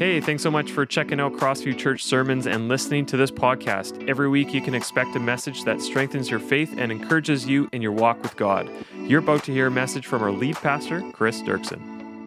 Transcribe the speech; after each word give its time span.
Hey, 0.00 0.18
thanks 0.18 0.42
so 0.42 0.50
much 0.50 0.72
for 0.72 0.86
checking 0.86 1.20
out 1.20 1.34
Crossview 1.34 1.76
Church 1.76 2.04
sermons 2.04 2.46
and 2.46 2.68
listening 2.68 3.04
to 3.04 3.18
this 3.18 3.30
podcast. 3.30 4.08
Every 4.08 4.30
week, 4.30 4.54
you 4.54 4.62
can 4.62 4.74
expect 4.74 5.14
a 5.14 5.20
message 5.20 5.64
that 5.64 5.82
strengthens 5.82 6.30
your 6.30 6.40
faith 6.40 6.74
and 6.78 6.90
encourages 6.90 7.46
you 7.46 7.68
in 7.74 7.82
your 7.82 7.92
walk 7.92 8.22
with 8.22 8.34
God. 8.34 8.70
You're 8.96 9.18
about 9.18 9.44
to 9.44 9.52
hear 9.52 9.66
a 9.66 9.70
message 9.70 10.06
from 10.06 10.22
our 10.22 10.32
lead 10.32 10.56
pastor, 10.56 11.02
Kris 11.12 11.42
Duerksen. 11.42 12.26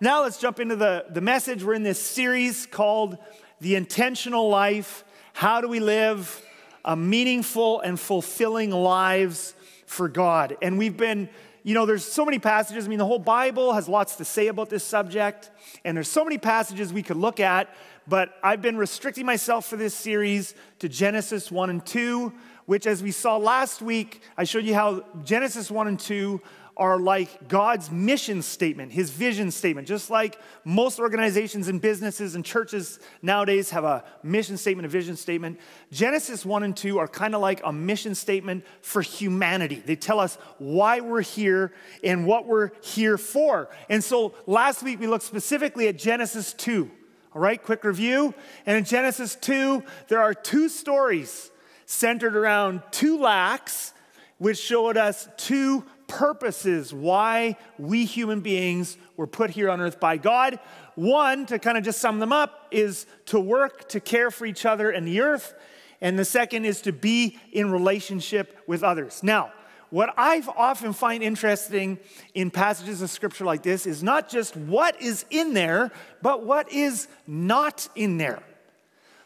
Now 0.00 0.22
let's 0.22 0.38
jump 0.38 0.60
into 0.60 0.76
the, 0.76 1.04
the 1.10 1.20
message. 1.20 1.62
We're 1.62 1.74
in 1.74 1.82
this 1.82 2.00
series 2.00 2.64
called 2.64 3.18
The 3.60 3.74
Intentional 3.74 4.48
Life. 4.48 5.04
How 5.34 5.60
do 5.60 5.68
we 5.68 5.80
live 5.80 6.42
a 6.86 6.96
meaningful 6.96 7.80
and 7.80 8.00
fulfilling 8.00 8.70
lives 8.70 9.52
for 9.84 10.08
God? 10.08 10.56
And 10.62 10.78
we've 10.78 10.96
been, 10.96 11.28
you 11.62 11.74
know, 11.74 11.86
there's 11.86 12.04
so 12.04 12.24
many 12.24 12.38
passages. 12.38 12.86
I 12.86 12.88
mean, 12.88 12.98
the 12.98 13.06
whole 13.06 13.18
Bible 13.18 13.72
has 13.72 13.88
lots 13.88 14.16
to 14.16 14.24
say 14.24 14.48
about 14.48 14.70
this 14.70 14.84
subject, 14.84 15.50
and 15.84 15.96
there's 15.96 16.08
so 16.08 16.24
many 16.24 16.38
passages 16.38 16.92
we 16.92 17.02
could 17.02 17.16
look 17.16 17.40
at, 17.40 17.68
but 18.08 18.34
I've 18.42 18.62
been 18.62 18.76
restricting 18.76 19.26
myself 19.26 19.66
for 19.66 19.76
this 19.76 19.94
series 19.94 20.54
to 20.78 20.88
Genesis 20.88 21.50
1 21.50 21.70
and 21.70 21.84
2, 21.84 22.32
which, 22.66 22.86
as 22.86 23.02
we 23.02 23.10
saw 23.10 23.36
last 23.36 23.82
week, 23.82 24.22
I 24.36 24.44
showed 24.44 24.64
you 24.64 24.74
how 24.74 25.04
Genesis 25.24 25.70
1 25.70 25.88
and 25.88 25.98
2 25.98 26.40
are 26.80 26.98
like 26.98 27.46
God's 27.46 27.90
mission 27.90 28.40
statement, 28.40 28.90
his 28.90 29.10
vision 29.10 29.50
statement. 29.50 29.86
Just 29.86 30.08
like 30.08 30.40
most 30.64 30.98
organizations 30.98 31.68
and 31.68 31.78
businesses 31.78 32.34
and 32.34 32.42
churches 32.42 32.98
nowadays 33.20 33.68
have 33.70 33.84
a 33.84 34.02
mission 34.22 34.56
statement, 34.56 34.86
a 34.86 34.88
vision 34.88 35.14
statement, 35.14 35.60
Genesis 35.92 36.44
1 36.44 36.62
and 36.62 36.74
2 36.74 36.98
are 36.98 37.06
kind 37.06 37.34
of 37.34 37.42
like 37.42 37.60
a 37.64 37.72
mission 37.72 38.14
statement 38.14 38.64
for 38.80 39.02
humanity. 39.02 39.82
They 39.84 39.94
tell 39.94 40.18
us 40.18 40.38
why 40.56 41.00
we're 41.00 41.20
here 41.20 41.72
and 42.02 42.26
what 42.26 42.46
we're 42.46 42.70
here 42.82 43.18
for. 43.18 43.68
And 43.90 44.02
so 44.02 44.34
last 44.46 44.82
week 44.82 44.98
we 44.98 45.06
looked 45.06 45.24
specifically 45.24 45.86
at 45.86 45.98
Genesis 45.98 46.54
2. 46.54 46.90
All 47.34 47.42
right, 47.42 47.62
quick 47.62 47.84
review. 47.84 48.32
And 48.64 48.78
in 48.78 48.84
Genesis 48.84 49.36
2, 49.36 49.84
there 50.08 50.22
are 50.22 50.32
two 50.32 50.70
stories 50.70 51.50
centered 51.84 52.34
around 52.34 52.82
two 52.90 53.20
lacks, 53.20 53.92
which 54.38 54.58
showed 54.58 54.96
us 54.96 55.28
two 55.36 55.84
purposes 56.10 56.92
why 56.92 57.56
we 57.78 58.04
human 58.04 58.40
beings 58.40 58.98
were 59.16 59.28
put 59.28 59.50
here 59.50 59.70
on 59.70 59.80
earth 59.80 60.00
by 60.00 60.16
God. 60.16 60.58
One, 60.96 61.46
to 61.46 61.58
kind 61.58 61.78
of 61.78 61.84
just 61.84 62.00
sum 62.00 62.18
them 62.18 62.32
up, 62.32 62.66
is 62.72 63.06
to 63.26 63.38
work 63.38 63.88
to 63.90 64.00
care 64.00 64.30
for 64.30 64.44
each 64.44 64.66
other 64.66 64.90
and 64.90 65.06
the 65.06 65.20
earth. 65.20 65.54
And 66.00 66.18
the 66.18 66.24
second 66.24 66.64
is 66.64 66.82
to 66.82 66.92
be 66.92 67.38
in 67.52 67.70
relationship 67.70 68.58
with 68.66 68.82
others. 68.82 69.22
Now, 69.22 69.52
what 69.90 70.12
I 70.16 70.42
often 70.56 70.92
find 70.92 71.22
interesting 71.22 71.98
in 72.34 72.50
passages 72.50 73.02
of 73.02 73.10
scripture 73.10 73.44
like 73.44 73.62
this 73.62 73.86
is 73.86 74.02
not 74.02 74.28
just 74.28 74.56
what 74.56 75.00
is 75.00 75.24
in 75.30 75.54
there, 75.54 75.92
but 76.22 76.44
what 76.44 76.72
is 76.72 77.06
not 77.26 77.88
in 77.94 78.18
there. 78.18 78.42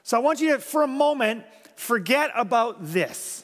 So 0.03 0.19
I 0.19 0.21
want 0.21 0.41
you 0.41 0.53
to, 0.53 0.59
for 0.59 0.83
a 0.83 0.87
moment, 0.87 1.45
forget 1.77 2.31
about 2.35 2.77
this. 2.81 3.44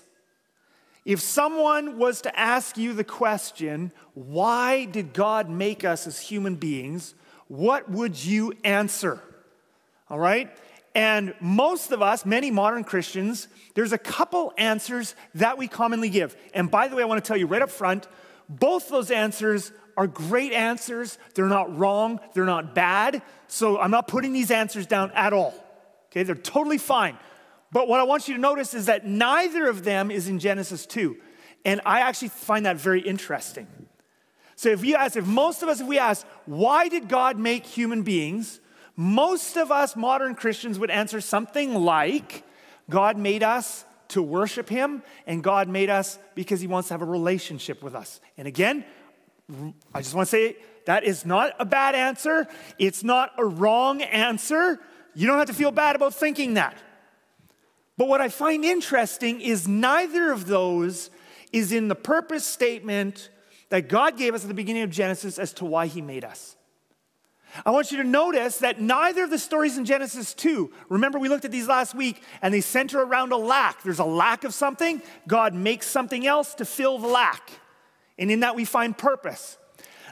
If 1.05 1.20
someone 1.20 1.98
was 1.98 2.20
to 2.23 2.39
ask 2.39 2.77
you 2.77 2.93
the 2.93 3.05
question, 3.05 3.93
why 4.15 4.84
did 4.84 5.12
God 5.12 5.48
make 5.48 5.84
us 5.84 6.06
as 6.06 6.20
human 6.20 6.56
beings? 6.56 7.15
What 7.48 7.91
would 7.91 8.23
you 8.23 8.53
answer? 8.65 9.23
All 10.09 10.19
right? 10.19 10.51
And 10.95 11.34
most 11.41 11.93
of 11.93 12.03
us, 12.03 12.27
many 12.27 12.51
modern 12.51 12.84
Christians, 12.84 13.48
there's 13.75 13.93
a 13.93 13.98
couple 13.98 14.53
answers 14.59 15.15
that 15.37 15.56
we 15.56 15.69
commonly 15.69 16.11
give. 16.11 16.37
And 16.53 16.71
by 16.71 16.89
the 16.89 16.97
way, 16.97 17.03
I 17.03 17.06
want 17.06 17.23
to 17.25 17.27
tell 17.27 17.37
you 17.37 17.47
right 17.47 17.62
up 17.62 17.71
front, 17.71 18.09
both 18.48 18.89
those 18.89 19.11
answers 19.11 19.73
are 19.97 20.06
great 20.06 20.53
answers. 20.53 21.19
They're 21.34 21.47
not 21.47 21.77
wrong, 21.78 22.21
they're 22.34 22.45
not 22.45 22.75
bad. 22.75 23.23
So 23.47 23.78
I'm 23.78 23.91
not 23.91 24.09
putting 24.09 24.33
these 24.33 24.51
answers 24.51 24.87
down 24.87 25.12
at 25.12 25.33
all. 25.33 25.55
Okay, 26.11 26.25
they're 26.25 26.34
totally 26.34 26.78
fine. 26.78 27.17
But 27.72 27.88
what 27.88 28.00
I 28.00 28.03
want 28.03 28.28
you 28.28 28.34
to 28.34 28.41
notice 28.41 28.75
is 28.75 28.86
that 28.86 29.06
neither 29.06 29.69
of 29.69 29.84
them 29.84 30.10
is 30.10 30.28
in 30.28 30.38
Genesis 30.38 30.86
2. 30.86 31.16
And 31.64 31.81
I 31.84 32.00
actually 32.00 32.28
find 32.28 32.66
that 32.66 32.76
very 32.76 33.00
interesting. 33.00 33.66
So 34.56 34.70
if 34.70 34.82
we 34.82 34.94
ask, 34.94 35.16
if 35.16 35.26
most 35.26 35.62
of 35.62 35.69
us, 35.69 35.81
if 35.81 35.86
we 35.86 35.98
ask, 35.98 36.26
why 36.47 36.88
did 36.88 37.08
God 37.08 37.38
make 37.38 37.64
human 37.64 38.03
beings? 38.03 38.60
Most 38.97 39.56
of 39.56 39.70
us 39.70 39.97
modern 39.97 40.34
Christians 40.34 40.78
would 40.78 40.91
answer 40.91 41.20
something 41.20 41.75
like, 41.75 42.44
God 42.91 43.16
made 43.16 43.42
us 43.42 43.84
to 44.08 44.20
worship 44.20 44.69
Him, 44.69 45.02
and 45.26 45.42
God 45.42 45.69
made 45.69 45.88
us 45.88 46.19
because 46.34 46.60
He 46.60 46.66
wants 46.66 46.88
to 46.88 46.94
have 46.94 47.02
a 47.02 47.06
relationship 47.06 47.82
with 47.82 47.94
us. 47.94 48.20
And 48.37 48.47
again, 48.47 48.84
I 49.94 50.02
just 50.02 50.14
want 50.14 50.28
to 50.28 50.31
say 50.31 50.56
that 50.87 51.04
is 51.04 51.25
not 51.25 51.52
a 51.58 51.64
bad 51.64 51.94
answer. 51.94 52.47
It's 52.78 53.04
not 53.04 53.32
a 53.38 53.44
wrong 53.44 54.02
answer. 54.02 54.78
You 55.14 55.26
don't 55.26 55.38
have 55.38 55.47
to 55.47 55.54
feel 55.54 55.70
bad 55.70 55.97
about 55.97 56.14
thinking 56.14 56.54
that. 56.54 56.76
But 58.00 58.09
what 58.09 58.22
I 58.22 58.31
find 58.31 58.65
interesting 58.65 59.43
is 59.43 59.69
neither 59.69 60.33
of 60.33 60.47
those 60.47 61.11
is 61.53 61.71
in 61.71 61.88
the 61.88 61.94
purpose 61.94 62.47
statement 62.47 63.28
that 63.69 63.91
God 63.91 64.16
gave 64.16 64.34
us 64.34 64.41
at 64.41 64.49
the 64.49 64.55
beginning 64.55 64.84
of 64.84 64.91
Genesis 64.91 65.38
as 65.38 65.53
to 65.53 65.66
why 65.66 65.84
He 65.84 66.00
made 66.00 66.25
us. 66.25 66.56
I 67.66 67.72
want 67.72 67.93
you 67.93 67.99
to 67.99 68.05
notice 68.05 68.56
that 68.61 68.81
neither 68.81 69.25
of 69.25 69.28
the 69.28 69.38
stories 69.38 69.77
in 69.77 69.84
Genesis 69.84 70.33
2, 70.33 70.72
remember 70.88 71.19
we 71.19 71.28
looked 71.28 71.44
at 71.44 71.50
these 71.50 71.69
last 71.69 71.94
week, 71.94 72.22
and 72.41 72.55
they 72.55 72.62
center 72.62 73.03
around 73.03 73.33
a 73.33 73.37
lack. 73.37 73.83
There's 73.83 73.99
a 73.99 74.05
lack 74.06 74.44
of 74.44 74.55
something, 74.55 75.03
God 75.28 75.53
makes 75.53 75.87
something 75.87 76.27
else 76.27 76.55
to 76.55 76.65
fill 76.65 76.99
the 76.99 77.06
lack. 77.06 77.50
And 78.19 78.31
in 78.31 78.41
that 78.41 78.56
we 78.56 78.65
find 78.65 78.97
purpose. 78.97 79.59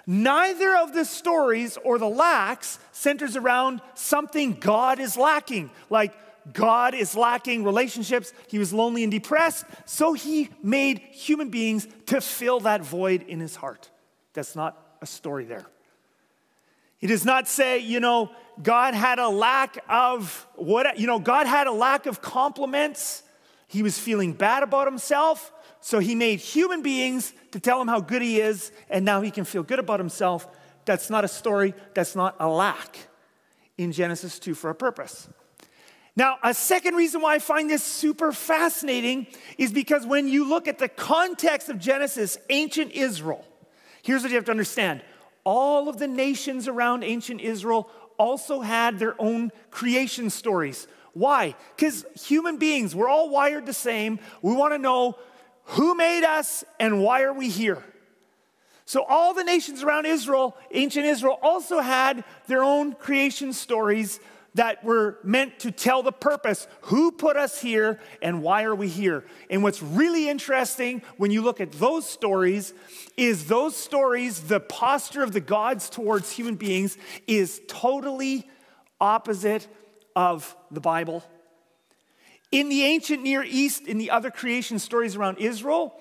Neither 0.07 0.77
of 0.77 0.93
the 0.93 1.07
stories 1.07 1.79
or 1.83 1.99
the 1.99 2.07
lacks 2.07 2.79
centers 2.93 3.35
around 3.35 3.81
something 3.95 4.59
God 4.61 5.01
is 5.01 5.17
lacking, 5.17 5.71
like 5.89 6.13
God 6.53 6.95
is 6.95 7.17
lacking 7.17 7.65
relationships. 7.65 8.33
He 8.49 8.59
was 8.59 8.73
lonely 8.73 9.03
and 9.03 9.11
depressed. 9.13 9.65
So 9.87 10.13
he 10.13 10.51
made 10.63 10.99
human 10.99 11.51
beings 11.51 11.87
to 12.07 12.21
fill 12.21 12.61
that 12.61 12.83
void 12.83 13.23
in 13.23 13.41
his 13.41 13.57
heart. 13.57 13.91
That's 14.33 14.55
not 14.57 14.77
a 15.01 15.07
story 15.07 15.45
there. 15.45 15.67
He 16.99 17.07
does 17.07 17.25
not 17.25 17.47
say, 17.47 17.79
you 17.79 18.01
know, 18.01 18.31
God 18.63 18.95
had 18.95 19.19
a 19.19 19.29
lack 19.29 19.79
of 19.89 20.47
what, 20.57 20.99
you 20.99 21.07
know, 21.07 21.19
God 21.21 21.47
had 21.47 21.67
a 21.67 21.73
lack 21.73 22.07
of 22.07 22.21
compliments. 22.21 23.23
He 23.69 23.83
was 23.83 23.99
feeling 23.99 24.33
bad 24.33 24.63
about 24.63 24.87
himself. 24.87 25.53
So 25.81 26.01
he 26.01 26.17
made 26.17 26.41
human 26.41 26.83
beings 26.83 27.33
to 27.53 27.61
tell 27.61 27.81
him 27.81 27.87
how 27.87 28.01
good 28.01 28.21
he 28.21 28.41
is, 28.41 28.73
and 28.91 29.05
now 29.05 29.21
he 29.21 29.31
can 29.31 29.45
feel 29.45 29.63
good 29.63 29.79
about 29.79 30.01
himself. 30.01 30.49
That's 30.85 31.09
not 31.09 31.25
a 31.25 31.29
story. 31.29 31.73
That's 31.95 32.17
not 32.17 32.35
a 32.41 32.49
lack 32.49 32.99
in 33.77 33.93
Genesis 33.93 34.41
2 34.41 34.55
for 34.55 34.71
a 34.71 34.75
purpose. 34.75 35.29
Now, 36.19 36.37
a 36.43 36.53
second 36.53 36.97
reason 36.97 37.21
why 37.21 37.37
I 37.37 37.39
find 37.39 37.71
this 37.71 37.85
super 37.85 38.33
fascinating 38.33 39.29
is 39.57 39.71
because 39.71 40.05
when 40.05 40.27
you 40.27 40.49
look 40.49 40.67
at 40.67 40.81
the 40.81 40.89
context 40.89 41.69
of 41.69 41.79
Genesis, 41.79 42.37
ancient 42.51 42.91
Israel, 42.91 43.45
here's 44.03 44.23
what 44.23 44.33
you 44.33 44.35
have 44.35 44.47
to 44.47 44.51
understand 44.51 45.01
all 45.45 45.89
of 45.89 46.01
the 46.01 46.09
nations 46.09 46.67
around 46.67 47.05
ancient 47.05 47.41
Israel 47.41 47.89
also 48.19 48.61
had 48.61 48.99
their 48.99 49.15
own 49.21 49.53
creation 49.71 50.29
stories. 50.29 50.89
Why? 51.13 51.55
Because 51.77 52.05
human 52.21 52.57
beings, 52.57 52.97
we're 52.97 53.09
all 53.09 53.31
wired 53.31 53.65
the 53.65 53.73
same. 53.73 54.19
We 54.43 54.57
want 54.57 54.75
to 54.75 54.79
know 54.79 55.17
who 55.67 55.95
made 55.95 56.25
us 56.25 56.65
and 56.81 57.01
why 57.01 57.23
are 57.23 57.33
we 57.33 57.49
here. 57.49 57.85
So, 58.87 59.05
all 59.05 59.35
the 59.35 59.45
nations 59.45 59.85
around 59.85 60.07
Israel, 60.07 60.57
ancient 60.73 61.07
Israel, 61.07 61.39
also 61.43 61.79
had 61.79 62.25
their 62.49 62.65
own 62.65 62.95
creation 62.95 63.53
stories 63.53 64.19
that 64.55 64.83
were 64.83 65.19
meant 65.23 65.59
to 65.61 65.71
tell 65.71 66.03
the 66.03 66.13
purpose 66.13 66.67
who 66.83 67.13
put 67.13 67.37
us 67.37 67.61
here 67.61 68.01
and 68.23 68.43
why 68.43 68.65
are 68.65 68.75
we 68.75 68.89
here. 68.89 69.25
And 69.51 69.63
what's 69.63 69.83
really 69.83 70.29
interesting 70.29 71.03
when 71.17 71.31
you 71.31 71.43
look 71.43 71.61
at 71.61 71.73
those 71.73 72.09
stories 72.09 72.75
is 73.17 73.47
those 73.47 73.77
stories, 73.77 74.43
the 74.43 74.61
posture 74.61 75.23
of 75.23 75.33
the 75.33 75.41
gods 75.41 75.91
towards 75.91 76.31
human 76.31 76.57
beings 76.57 76.97
is 77.27 77.61
totally 77.69 78.49
opposite 79.01 79.69
of 80.17 80.57
the 80.71 80.81
Bible. 80.81 81.23
In 82.51 82.69
the 82.69 82.83
ancient 82.83 83.23
Near 83.23 83.45
East, 83.45 83.87
in 83.87 83.99
the 83.99 84.11
other 84.11 84.31
creation 84.31 84.79
stories 84.79 85.15
around 85.15 85.39
Israel, 85.39 85.95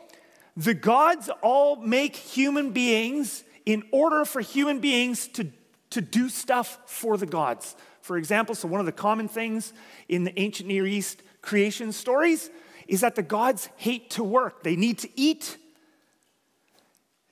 the 0.56 0.74
gods 0.74 1.30
all 1.42 1.76
make 1.76 2.16
human 2.16 2.72
beings 2.72 3.44
in 3.66 3.84
order 3.92 4.24
for 4.24 4.40
human 4.40 4.80
beings 4.80 5.28
to, 5.28 5.52
to 5.92 6.02
do 6.02 6.30
stuff 6.30 6.80
for 6.86 7.18
the 7.18 7.26
gods 7.26 7.76
for 8.08 8.18
example. 8.18 8.56
So, 8.56 8.68
one 8.70 8.80
of 8.80 8.86
the 8.88 8.94
common 8.94 9.28
things 9.28 9.74
in 10.08 10.24
the 10.24 10.40
ancient 10.40 10.68
Near 10.68 10.88
East 10.88 11.22
creation 11.42 11.92
stories 11.92 12.50
is 12.88 13.02
that 13.02 13.16
the 13.16 13.22
gods 13.22 13.70
hate 13.76 14.10
to 14.12 14.24
work, 14.24 14.64
they 14.64 14.78
need 14.78 15.00
to 15.00 15.10
eat. 15.20 15.58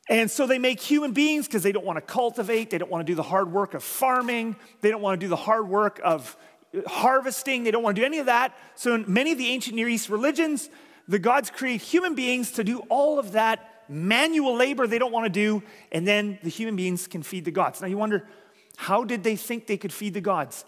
And 0.08 0.30
so 0.30 0.46
they 0.46 0.60
make 0.60 0.80
human 0.80 1.14
beings 1.14 1.48
because 1.48 1.64
they 1.64 1.72
don't 1.72 1.86
want 1.86 1.98
to 1.98 2.02
cultivate, 2.02 2.70
they 2.70 2.78
don't 2.78 2.92
want 2.92 3.08
to 3.08 3.12
do 3.12 3.16
the 3.16 3.24
hard 3.24 3.52
work 3.52 3.74
of 3.74 3.84
farming, 3.84 4.56
they 4.82 4.92
don't 4.92 5.02
want 5.02 5.20
to 5.20 5.26
do 5.26 5.30
the 5.30 5.36
hard 5.36 5.68
work 5.68 6.00
of 6.04 6.38
harvesting, 6.86 7.64
they 7.64 7.72
don't 7.72 7.82
want 7.82 7.96
to 7.96 8.02
do 8.04 8.06
any 8.06 8.20
of 8.20 8.28
that. 8.28 8.56
So, 8.76 8.94
in 8.94 9.06
many 9.08 9.32
of 9.32 9.40
the 9.40 9.48
ancient 9.48 9.76
Near 9.76 9.88
East 9.88 10.10
religions, 10.10 10.70
the 11.08 11.18
gods 11.20 11.50
create 11.50 11.82
human 11.82 12.14
beings 12.14 12.52
to 12.52 12.64
do 12.64 12.80
all 12.90 13.18
of 13.18 13.32
that 13.32 13.72
manual 13.88 14.56
labor 14.56 14.88
they 14.88 15.00
don't 15.00 15.12
want 15.12 15.26
to 15.26 15.30
do, 15.30 15.64
and 15.92 16.06
then 16.06 16.38
the 16.44 16.50
human 16.50 16.76
beings 16.76 17.08
can 17.08 17.24
feed 17.24 17.46
the 17.46 17.52
gods. 17.52 17.82
Now 17.82 17.88
you 17.88 17.98
wonder, 17.98 18.28
how 18.76 19.04
did 19.04 19.24
they 19.24 19.36
think 19.36 19.68
they 19.68 19.78
could 19.78 19.94
feed 19.94 20.14
the 20.14 20.22
gods? 20.22 20.66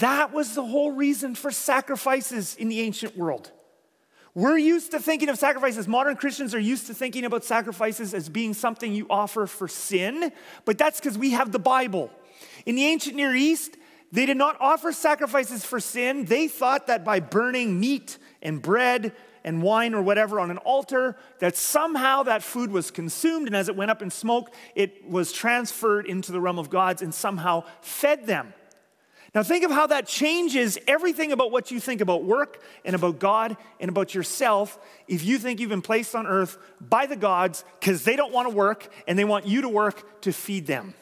That 0.00 0.32
was 0.32 0.54
the 0.54 0.64
whole 0.64 0.92
reason 0.92 1.34
for 1.34 1.50
sacrifices 1.50 2.54
in 2.56 2.68
the 2.68 2.80
ancient 2.80 3.16
world. 3.16 3.50
We're 4.34 4.58
used 4.58 4.90
to 4.92 5.00
thinking 5.00 5.30
of 5.30 5.38
sacrifices. 5.38 5.88
Modern 5.88 6.14
Christians 6.14 6.54
are 6.54 6.60
used 6.60 6.86
to 6.88 6.94
thinking 6.94 7.24
about 7.24 7.44
sacrifices 7.44 8.14
as 8.14 8.28
being 8.28 8.54
something 8.54 8.92
you 8.92 9.06
offer 9.08 9.46
for 9.46 9.66
sin, 9.66 10.30
but 10.64 10.78
that's 10.78 11.00
because 11.00 11.16
we 11.16 11.30
have 11.30 11.50
the 11.50 11.58
Bible. 11.58 12.10
In 12.66 12.76
the 12.76 12.84
ancient 12.84 13.16
Near 13.16 13.34
East, 13.34 13.76
they 14.12 14.26
did 14.26 14.36
not 14.36 14.56
offer 14.60 14.92
sacrifices 14.92 15.64
for 15.64 15.80
sin. 15.80 16.26
They 16.26 16.48
thought 16.48 16.86
that 16.86 17.04
by 17.04 17.20
burning 17.20 17.80
meat 17.80 18.18
and 18.42 18.62
bread 18.62 19.12
and 19.48 19.62
wine 19.62 19.94
or 19.94 20.02
whatever 20.02 20.38
on 20.38 20.50
an 20.50 20.58
altar, 20.58 21.16
that 21.38 21.56
somehow 21.56 22.22
that 22.22 22.42
food 22.42 22.70
was 22.70 22.90
consumed, 22.90 23.46
and 23.46 23.56
as 23.56 23.70
it 23.70 23.74
went 23.74 23.90
up 23.90 24.02
in 24.02 24.10
smoke, 24.10 24.52
it 24.74 25.08
was 25.08 25.32
transferred 25.32 26.04
into 26.04 26.32
the 26.32 26.40
realm 26.40 26.58
of 26.58 26.68
gods 26.68 27.00
and 27.00 27.14
somehow 27.14 27.64
fed 27.80 28.26
them. 28.26 28.52
Now, 29.34 29.42
think 29.42 29.64
of 29.64 29.70
how 29.70 29.86
that 29.86 30.06
changes 30.06 30.78
everything 30.86 31.32
about 31.32 31.50
what 31.50 31.70
you 31.70 31.80
think 31.80 32.02
about 32.02 32.24
work 32.24 32.62
and 32.84 32.94
about 32.94 33.18
God 33.18 33.56
and 33.80 33.88
about 33.88 34.14
yourself 34.14 34.78
if 35.06 35.24
you 35.24 35.38
think 35.38 35.60
you've 35.60 35.70
been 35.70 35.80
placed 35.80 36.14
on 36.14 36.26
earth 36.26 36.58
by 36.78 37.06
the 37.06 37.16
gods 37.16 37.64
because 37.80 38.04
they 38.04 38.16
don't 38.16 38.32
want 38.32 38.50
to 38.50 38.54
work 38.54 38.88
and 39.06 39.18
they 39.18 39.24
want 39.24 39.46
you 39.46 39.62
to 39.62 39.68
work 39.68 40.20
to 40.22 40.32
feed 40.32 40.66
them. 40.66 40.92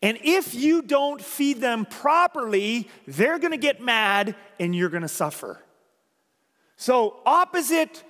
And 0.00 0.18
if 0.22 0.54
you 0.54 0.80
don't 0.80 1.20
feed 1.20 1.60
them 1.60 1.84
properly, 1.84 2.88
they're 3.06 3.38
going 3.38 3.52
to 3.52 3.58
get 3.58 3.82
mad 3.82 4.34
and 4.58 4.74
you're 4.74 4.88
going 4.88 5.02
to 5.02 5.08
suffer. 5.08 5.60
So, 6.80 7.20
opposite 7.26 8.02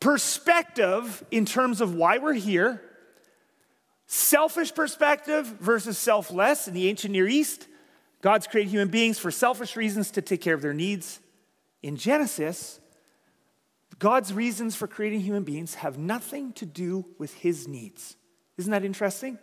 perspective 0.00 1.22
in 1.30 1.46
terms 1.46 1.80
of 1.80 1.94
why 1.94 2.18
we're 2.18 2.32
here 2.32 2.82
selfish 4.08 4.74
perspective 4.74 5.46
versus 5.60 5.96
selfless 5.96 6.66
in 6.66 6.74
the 6.74 6.88
ancient 6.88 7.12
Near 7.12 7.28
East. 7.28 7.68
God's 8.20 8.48
created 8.48 8.70
human 8.70 8.88
beings 8.88 9.20
for 9.20 9.30
selfish 9.30 9.76
reasons 9.76 10.10
to 10.10 10.20
take 10.20 10.40
care 10.40 10.54
of 10.54 10.62
their 10.62 10.74
needs. 10.74 11.20
In 11.80 11.96
Genesis, 11.96 12.80
God's 14.00 14.32
reasons 14.32 14.74
for 14.74 14.88
creating 14.88 15.20
human 15.20 15.44
beings 15.44 15.76
have 15.76 15.96
nothing 15.96 16.52
to 16.54 16.66
do 16.66 17.04
with 17.18 17.32
his 17.34 17.68
needs. 17.68 18.16
Isn't 18.56 18.72
that 18.72 18.84
interesting? 18.84 19.38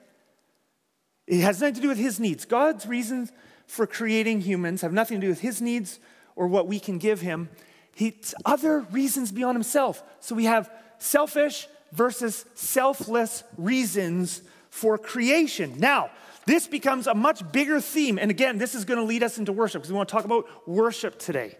It 1.27 1.39
has 1.39 1.61
nothing 1.61 1.75
to 1.75 1.81
do 1.81 1.87
with 1.87 1.97
his 1.97 2.19
needs. 2.19 2.43
God's 2.43 2.85
reasons 2.85 3.31
for 3.67 3.87
creating 3.87 4.41
humans 4.41 4.81
have 4.81 4.91
nothing 4.91 5.21
to 5.21 5.27
do 5.27 5.29
with 5.29 5.39
his 5.39 5.61
needs 5.61 6.01
or 6.35 6.49
what 6.49 6.67
we 6.67 6.77
can 6.77 6.97
give 6.97 7.21
him. 7.21 7.47
It's 7.97 8.33
other 8.45 8.81
reasons 8.91 9.31
beyond 9.31 9.55
himself. 9.55 10.03
So 10.19 10.35
we 10.35 10.45
have 10.45 10.69
selfish 10.97 11.67
versus 11.91 12.45
selfless 12.53 13.43
reasons 13.57 14.41
for 14.69 14.97
creation. 14.97 15.75
Now, 15.79 16.09
this 16.45 16.67
becomes 16.67 17.07
a 17.07 17.15
much 17.15 17.49
bigger 17.51 17.79
theme. 17.79 18.19
And 18.19 18.29
again, 18.29 18.57
this 18.57 18.75
is 18.75 18.85
going 18.85 18.99
to 18.99 19.05
lead 19.05 19.23
us 19.23 19.37
into 19.37 19.51
worship 19.51 19.81
because 19.81 19.91
we 19.91 19.97
want 19.97 20.09
to 20.09 20.13
talk 20.13 20.25
about 20.25 20.45
worship 20.67 21.17
today. 21.17 21.57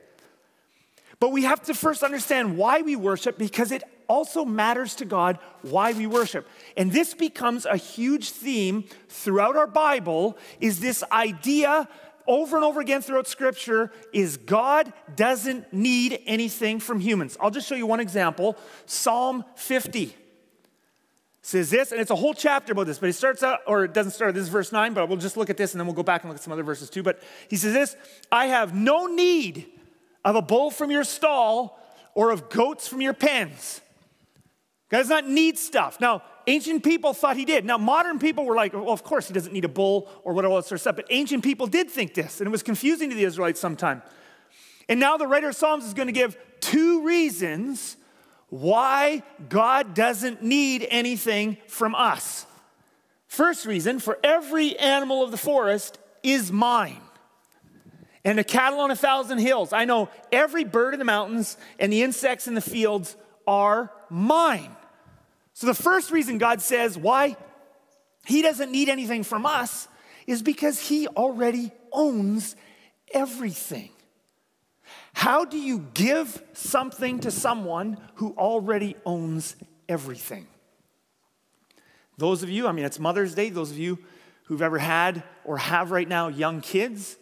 But 1.19 1.31
we 1.31 1.43
have 1.43 1.61
to 1.63 1.73
first 1.73 2.03
understand 2.03 2.57
why 2.57 2.81
we 2.81 2.95
worship 2.95 3.37
because 3.37 3.71
it 3.71 3.83
also 4.07 4.45
matters 4.45 4.95
to 4.95 5.05
God 5.05 5.39
why 5.61 5.93
we 5.93 6.05
worship. 6.05 6.47
And 6.77 6.91
this 6.91 7.13
becomes 7.13 7.65
a 7.65 7.77
huge 7.77 8.29
theme 8.29 8.83
throughout 9.07 9.55
our 9.55 9.67
Bible 9.67 10.37
is 10.59 10.79
this 10.79 11.03
idea 11.11 11.87
over 12.27 12.55
and 12.55 12.65
over 12.65 12.81
again 12.81 13.01
throughout 13.01 13.27
scripture 13.27 13.91
is 14.13 14.37
God 14.37 14.91
doesn't 15.15 15.71
need 15.73 16.19
anything 16.25 16.79
from 16.79 16.99
humans. 16.99 17.37
I'll 17.39 17.51
just 17.51 17.67
show 17.67 17.75
you 17.75 17.85
one 17.85 17.99
example. 17.99 18.57
Psalm 18.85 19.45
50 19.55 20.15
says 21.41 21.69
this, 21.69 21.91
and 21.91 22.01
it's 22.01 22.11
a 22.11 22.15
whole 22.15 22.33
chapter 22.33 22.71
about 22.71 22.87
this, 22.87 22.97
but 22.97 23.09
it 23.09 23.13
starts 23.13 23.43
out, 23.43 23.59
or 23.67 23.83
it 23.83 23.93
doesn't 23.93 24.13
start, 24.13 24.33
this 24.33 24.43
is 24.43 24.49
verse 24.49 24.71
9, 24.71 24.93
but 24.93 25.07
we'll 25.07 25.17
just 25.17 25.37
look 25.37 25.49
at 25.49 25.57
this 25.57 25.73
and 25.73 25.79
then 25.79 25.85
we'll 25.85 25.95
go 25.95 26.03
back 26.03 26.23
and 26.23 26.29
look 26.29 26.37
at 26.37 26.43
some 26.43 26.53
other 26.53 26.63
verses 26.63 26.89
too. 26.89 27.03
But 27.03 27.21
he 27.49 27.55
says 27.55 27.73
this 27.73 27.95
I 28.31 28.47
have 28.47 28.73
no 28.73 29.05
need 29.05 29.67
of 30.23 30.35
a 30.35 30.41
bull 30.41 30.71
from 30.71 30.89
your 30.89 31.03
stall 31.03 31.79
or 32.15 32.31
of 32.31 32.49
goats 32.49 32.87
from 32.87 33.01
your 33.01 33.13
pens. 33.13 33.81
God 34.89 34.97
does 34.99 35.09
not 35.09 35.27
need 35.27 35.57
stuff. 35.57 35.99
Now, 35.99 36.23
ancient 36.47 36.83
people 36.83 37.13
thought 37.13 37.37
he 37.37 37.45
did. 37.45 37.65
Now, 37.65 37.77
modern 37.77 38.19
people 38.19 38.45
were 38.45 38.55
like, 38.55 38.73
well, 38.73 38.91
of 38.91 39.03
course 39.03 39.27
he 39.27 39.33
doesn't 39.33 39.53
need 39.53 39.65
a 39.65 39.69
bull 39.69 40.09
or 40.23 40.33
whatever 40.33 40.55
else 40.55 40.71
or 40.71 40.77
stuff. 40.77 40.95
But 40.95 41.07
ancient 41.09 41.43
people 41.43 41.67
did 41.67 41.89
think 41.89 42.13
this, 42.13 42.39
and 42.39 42.47
it 42.47 42.51
was 42.51 42.63
confusing 42.63 43.09
to 43.09 43.15
the 43.15 43.23
Israelites 43.23 43.59
sometime. 43.59 44.01
And 44.87 44.99
now 44.99 45.17
the 45.17 45.27
writer 45.27 45.49
of 45.49 45.55
Psalms 45.55 45.85
is 45.85 45.93
going 45.93 46.07
to 46.07 46.13
give 46.13 46.37
two 46.59 47.03
reasons 47.03 47.97
why 48.49 49.23
God 49.49 49.93
doesn't 49.93 50.43
need 50.43 50.87
anything 50.89 51.57
from 51.67 51.95
us. 51.95 52.45
First 53.27 53.65
reason 53.65 53.99
for 53.99 54.17
every 54.23 54.77
animal 54.77 55.23
of 55.23 55.31
the 55.31 55.37
forest 55.37 55.97
is 56.23 56.51
mine. 56.51 57.01
And 58.23 58.39
the 58.39 58.43
cattle 58.43 58.79
on 58.79 58.91
a 58.91 58.95
thousand 58.95 59.39
hills. 59.39 59.73
I 59.73 59.85
know 59.85 60.09
every 60.31 60.63
bird 60.63 60.93
in 60.93 60.99
the 60.99 61.05
mountains 61.05 61.57
and 61.79 61.91
the 61.91 62.01
insects 62.01 62.47
in 62.47 62.55
the 62.55 62.61
fields 62.61 63.15
are 63.45 63.91
mine. 64.09 64.75
So, 65.55 65.67
the 65.67 65.73
first 65.73 66.11
reason 66.11 66.37
God 66.37 66.61
says 66.61 66.97
why 66.97 67.37
He 68.25 68.41
doesn't 68.41 68.71
need 68.71 68.89
anything 68.89 69.23
from 69.23 69.45
us 69.45 69.87
is 70.27 70.43
because 70.43 70.79
He 70.79 71.07
already 71.07 71.71
owns 71.93 72.57
everything. 73.13 73.89
How 75.13 75.45
do 75.45 75.57
you 75.57 75.87
give 75.93 76.43
something 76.51 77.21
to 77.21 77.31
someone 77.31 77.97
who 78.15 78.35
already 78.37 78.97
owns 79.05 79.55
everything? 79.87 80.45
Those 82.17 82.43
of 82.43 82.49
you, 82.49 82.67
I 82.67 82.73
mean, 82.73 82.83
it's 82.83 82.99
Mother's 82.99 83.33
Day, 83.33 83.49
those 83.49 83.71
of 83.71 83.77
you 83.77 83.97
who've 84.43 84.61
ever 84.61 84.77
had 84.77 85.23
or 85.45 85.57
have 85.57 85.91
right 85.91 86.07
now 86.07 86.27
young 86.27 86.59
kids, 86.59 87.17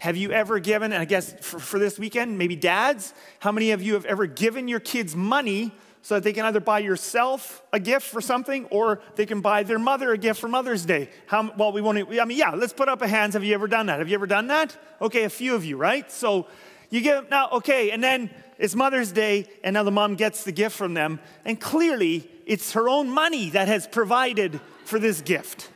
have 0.00 0.16
you 0.16 0.32
ever 0.32 0.58
given, 0.58 0.92
and 0.92 1.00
I 1.00 1.04
guess 1.04 1.34
for, 1.40 1.60
for, 1.60 1.78
this 1.78 2.00
weekend, 2.00 2.36
maybe 2.36 2.56
dads, 2.56 3.14
how 3.38 3.52
many 3.52 3.70
of 3.70 3.80
you 3.80 3.94
have 3.94 4.04
ever 4.04 4.26
given 4.26 4.66
your 4.66 4.80
kids 4.80 5.14
money 5.14 5.72
so 6.06 6.14
that 6.14 6.22
they 6.22 6.32
can 6.32 6.44
either 6.44 6.60
buy 6.60 6.78
yourself 6.78 7.64
a 7.72 7.80
gift 7.80 8.06
for 8.06 8.20
something 8.20 8.64
or 8.66 9.00
they 9.16 9.26
can 9.26 9.40
buy 9.40 9.64
their 9.64 9.76
mother 9.76 10.12
a 10.12 10.16
gift 10.16 10.38
for 10.38 10.46
Mother's 10.46 10.84
Day? 10.84 11.10
How, 11.26 11.52
well, 11.56 11.72
we 11.72 11.80
won't, 11.80 11.98
I 11.98 12.24
mean, 12.24 12.38
yeah, 12.38 12.50
let's 12.50 12.72
put 12.72 12.88
up 12.88 13.02
a 13.02 13.08
hands. 13.08 13.34
Have 13.34 13.42
you 13.42 13.54
ever 13.54 13.66
done 13.66 13.86
that? 13.86 13.98
Have 13.98 14.08
you 14.08 14.14
ever 14.14 14.28
done 14.28 14.46
that? 14.46 14.76
Okay, 15.00 15.24
a 15.24 15.28
few 15.28 15.56
of 15.56 15.64
you, 15.64 15.76
right? 15.76 16.08
So 16.12 16.46
you 16.90 17.00
give, 17.00 17.28
now, 17.28 17.48
okay, 17.54 17.90
and 17.90 18.04
then 18.04 18.30
it's 18.56 18.76
Mother's 18.76 19.10
Day, 19.10 19.48
and 19.64 19.74
now 19.74 19.82
the 19.82 19.90
mom 19.90 20.14
gets 20.14 20.44
the 20.44 20.52
gift 20.52 20.76
from 20.76 20.94
them, 20.94 21.18
and 21.44 21.60
clearly 21.60 22.30
it's 22.46 22.74
her 22.74 22.88
own 22.88 23.10
money 23.10 23.50
that 23.50 23.66
has 23.66 23.88
provided 23.88 24.60
for 24.84 25.00
this 25.00 25.20
gift. 25.22 25.70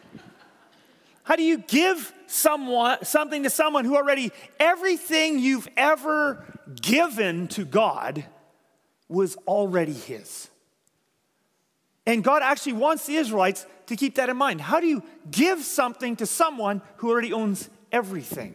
How 1.24 1.34
do 1.34 1.42
you 1.42 1.58
give 1.58 2.14
someone 2.28 3.04
something 3.04 3.42
to 3.42 3.50
someone 3.50 3.84
who 3.84 3.96
already 3.96 4.30
everything 4.60 5.40
you've 5.40 5.66
ever 5.76 6.44
given 6.80 7.48
to 7.48 7.64
God 7.64 8.24
was 9.10 9.36
already 9.46 9.92
his? 9.92 10.48
And 12.06 12.24
God 12.24 12.42
actually 12.42 12.72
wants 12.74 13.06
the 13.06 13.16
Israelites 13.16 13.66
to 13.86 13.96
keep 13.96 14.14
that 14.14 14.28
in 14.28 14.36
mind. 14.36 14.60
How 14.60 14.80
do 14.80 14.86
you 14.86 15.02
give 15.30 15.60
something 15.60 16.16
to 16.16 16.26
someone 16.26 16.80
who 16.96 17.10
already 17.10 17.32
owns 17.32 17.68
everything? 17.92 18.54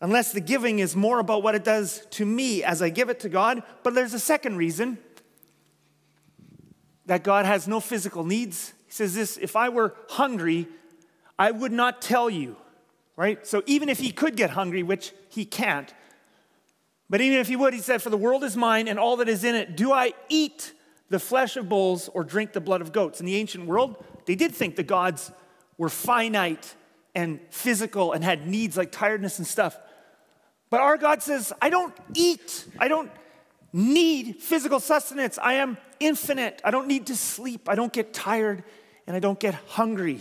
Unless 0.00 0.32
the 0.32 0.40
giving 0.40 0.78
is 0.80 0.94
more 0.94 1.18
about 1.18 1.42
what 1.42 1.54
it 1.54 1.64
does 1.64 2.04
to 2.10 2.26
me 2.26 2.62
as 2.62 2.82
I 2.82 2.88
give 2.88 3.08
it 3.08 3.20
to 3.20 3.28
God. 3.28 3.62
But 3.82 3.94
there's 3.94 4.12
a 4.12 4.18
second 4.18 4.56
reason 4.56 4.98
that 7.06 7.22
God 7.22 7.46
has 7.46 7.66
no 7.66 7.80
physical 7.80 8.24
needs. 8.24 8.74
He 8.86 8.92
says 8.92 9.14
this 9.14 9.36
if 9.38 9.56
I 9.56 9.68
were 9.68 9.94
hungry, 10.10 10.66
I 11.38 11.50
would 11.50 11.72
not 11.72 12.02
tell 12.02 12.28
you, 12.28 12.56
right? 13.16 13.46
So 13.46 13.62
even 13.66 13.88
if 13.88 13.98
he 13.98 14.12
could 14.12 14.36
get 14.36 14.50
hungry, 14.50 14.82
which 14.82 15.12
he 15.28 15.44
can't, 15.44 15.92
but 17.08 17.20
even 17.20 17.38
if 17.38 17.48
he 17.48 17.56
would, 17.56 17.72
he 17.72 17.80
said, 17.80 18.02
For 18.02 18.10
the 18.10 18.16
world 18.16 18.44
is 18.44 18.56
mine 18.56 18.88
and 18.88 18.98
all 18.98 19.16
that 19.16 19.28
is 19.28 19.44
in 19.44 19.54
it. 19.54 19.76
Do 19.76 19.92
I 19.92 20.12
eat 20.28 20.72
the 21.08 21.18
flesh 21.18 21.56
of 21.56 21.68
bulls 21.68 22.08
or 22.08 22.24
drink 22.24 22.52
the 22.52 22.60
blood 22.60 22.80
of 22.80 22.92
goats? 22.92 23.20
In 23.20 23.26
the 23.26 23.36
ancient 23.36 23.66
world, 23.66 24.04
they 24.26 24.34
did 24.34 24.54
think 24.54 24.76
the 24.76 24.82
gods 24.82 25.30
were 25.78 25.88
finite 25.88 26.74
and 27.14 27.40
physical 27.50 28.12
and 28.12 28.24
had 28.24 28.46
needs 28.46 28.76
like 28.76 28.92
tiredness 28.92 29.38
and 29.38 29.46
stuff. 29.46 29.78
But 30.68 30.80
our 30.80 30.96
God 30.96 31.22
says, 31.22 31.52
I 31.62 31.70
don't 31.70 31.94
eat. 32.14 32.66
I 32.78 32.88
don't 32.88 33.10
need 33.72 34.36
physical 34.36 34.80
sustenance. 34.80 35.38
I 35.40 35.54
am 35.54 35.78
infinite. 36.00 36.60
I 36.64 36.70
don't 36.70 36.88
need 36.88 37.06
to 37.06 37.16
sleep. 37.16 37.68
I 37.68 37.74
don't 37.74 37.92
get 37.92 38.12
tired 38.12 38.64
and 39.06 39.14
I 39.14 39.20
don't 39.20 39.38
get 39.38 39.54
hungry. 39.54 40.20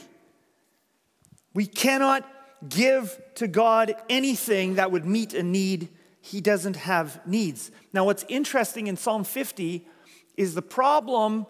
We 1.53 1.65
cannot 1.65 2.29
give 2.67 3.19
to 3.35 3.47
God 3.47 3.95
anything 4.09 4.75
that 4.75 4.91
would 4.91 5.05
meet 5.05 5.33
a 5.33 5.41
need. 5.41 5.89
He 6.25 6.41
doesn't 6.41 6.77
have 6.77 7.21
needs. 7.27 7.69
Now, 7.93 8.05
what's 8.05 8.25
interesting 8.27 8.87
in 8.87 8.97
Psalm 8.97 9.23
50 9.23 9.87
is 10.35 10.55
the 10.55 10.61
problem 10.63 11.45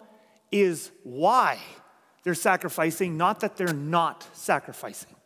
is 0.52 0.90
why 1.02 1.58
they're 2.24 2.34
sacrificing, 2.34 3.16
not 3.16 3.40
that 3.40 3.56
they're 3.56 3.72
not 3.72 4.28
sacrificing. 4.34 5.16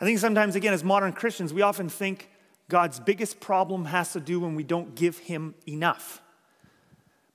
I 0.00 0.06
think 0.06 0.18
sometimes, 0.18 0.56
again, 0.56 0.72
as 0.72 0.82
modern 0.82 1.12
Christians, 1.12 1.52
we 1.52 1.60
often 1.60 1.90
think 1.90 2.30
God's 2.70 2.98
biggest 3.00 3.38
problem 3.38 3.84
has 3.84 4.14
to 4.14 4.20
do 4.20 4.40
when 4.40 4.54
we 4.54 4.64
don't 4.64 4.94
give 4.94 5.18
Him 5.18 5.54
enough. 5.68 6.22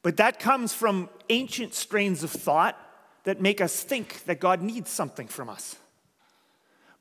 But 0.02 0.18
that 0.18 0.40
comes 0.40 0.74
from 0.74 1.10
ancient 1.30 1.76
strains 1.76 2.24
of 2.24 2.32
thought 2.32 2.76
that 3.26 3.40
make 3.40 3.62
us 3.62 3.84
think 3.84 4.24
that 4.26 4.40
God 4.40 4.64
needs 4.64 4.90
something 4.90 5.28
from 5.28 5.48
us. 5.48 5.76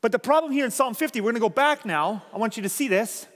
But 0.02 0.12
the 0.12 0.18
problem 0.18 0.52
here 0.52 0.66
in 0.66 0.70
Psalm 0.70 0.92
50, 0.92 1.22
we're 1.22 1.32
going 1.32 1.34
to 1.36 1.40
go 1.40 1.48
back 1.48 1.86
now. 1.86 2.22
I 2.30 2.36
want 2.36 2.58
you 2.58 2.62
to 2.62 2.68
see 2.68 2.86
this. 2.86 3.26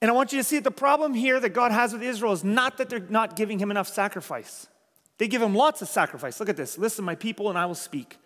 And 0.00 0.10
I 0.10 0.14
want 0.14 0.32
you 0.32 0.38
to 0.38 0.44
see 0.44 0.56
that 0.56 0.64
the 0.64 0.70
problem 0.70 1.14
here 1.14 1.38
that 1.38 1.50
God 1.50 1.72
has 1.72 1.92
with 1.92 2.02
Israel 2.02 2.32
is 2.32 2.42
not 2.42 2.78
that 2.78 2.88
they're 2.88 3.00
not 3.00 3.36
giving 3.36 3.58
him 3.58 3.70
enough 3.70 3.88
sacrifice. 3.88 4.66
They 5.18 5.28
give 5.28 5.42
him 5.42 5.54
lots 5.54 5.82
of 5.82 5.88
sacrifice. 5.88 6.40
Look 6.40 6.48
at 6.48 6.56
this. 6.56 6.78
Listen, 6.78 7.04
my 7.04 7.14
people, 7.14 7.50
and 7.50 7.58
I 7.58 7.66
will 7.66 7.74
speak. 7.74 8.16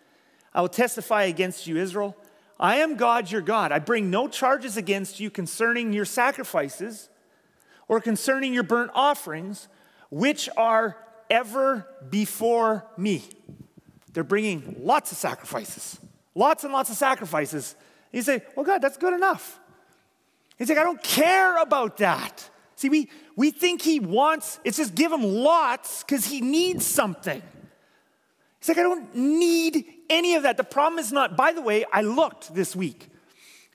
I 0.53 0.61
will 0.61 0.69
testify 0.69 1.23
against 1.23 1.67
you, 1.67 1.75
Israel. 1.75 2.15
I 2.57 2.77
am 2.77 2.95
God, 2.95 3.29
your 3.29 3.41
God. 3.41 3.73
I 3.73 3.79
bring 3.79 4.09
no 4.09 4.29
charges 4.29 4.77
against 4.77 5.19
you 5.19 5.29
concerning 5.29 5.91
your 5.91 6.05
sacrifices 6.05 7.09
or 7.89 7.99
concerning 7.99 8.53
your 8.53 8.63
burnt 8.63 8.91
offerings, 8.93 9.67
which 10.09 10.47
are 10.55 10.97
ever 11.29 11.85
before 12.09 12.85
me. 12.95 13.23
They're 14.13 14.23
bringing 14.23 14.77
lots 14.79 15.11
of 15.11 15.17
sacrifices, 15.17 15.99
lots 16.33 16.63
and 16.63 16.71
lots 16.71 16.89
of 16.89 16.95
sacrifices. 16.95 17.75
You 18.13 18.21
say, 18.21 18.41
Well, 18.55 18.65
God, 18.65 18.81
that's 18.81 18.95
good 18.95 19.13
enough. 19.13 19.59
He's 20.57 20.69
like, 20.69 20.77
I 20.77 20.83
don't 20.83 21.01
care 21.03 21.57
about 21.57 21.97
that. 21.97 22.49
See, 22.75 22.89
we, 22.89 23.09
we 23.35 23.51
think 23.51 23.81
he 23.81 23.99
wants, 23.99 24.59
it's 24.63 24.77
just 24.77 24.95
give 24.95 25.11
him 25.11 25.23
lots 25.23 26.03
because 26.03 26.25
he 26.25 26.41
needs 26.41 26.85
something. 26.85 27.41
He's 28.59 28.69
like, 28.69 28.77
I 28.77 28.83
don't 28.83 29.15
need 29.15 29.85
any 30.09 30.35
of 30.35 30.43
that. 30.43 30.57
The 30.57 30.63
problem 30.63 30.99
is 30.99 31.11
not, 31.11 31.37
by 31.37 31.51
the 31.51 31.61
way, 31.61 31.85
I 31.91 32.01
looked 32.01 32.53
this 32.53 32.75
week 32.75 33.09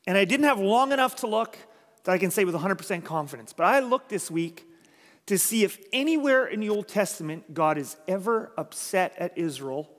and 0.07 0.19
I 0.19 0.25
didn't 0.25 0.47
have 0.47 0.59
long 0.59 0.93
enough 0.93 1.17
to 1.17 1.27
look 1.27 1.57
that 2.05 2.13
I 2.13 2.19
can 2.19 2.31
say 2.31 2.45
with 2.45 2.55
100% 2.55 3.05
confidence. 3.05 3.53
But 3.53 3.65
I 3.65 3.81
looked 3.81 4.09
this 4.09 4.31
week 4.31 4.67
to 5.27 5.39
see 5.39 5.65
if 5.65 5.79
anywhere 5.93 6.47
in 6.47 6.61
the 6.61 6.71
Old 6.71 6.89
Testament 6.89 7.55
God 7.55 7.79
is 7.79 7.97
ever 8.09 8.53
upset 8.57 9.15
at 9.19 9.37
Israel 9.37 9.91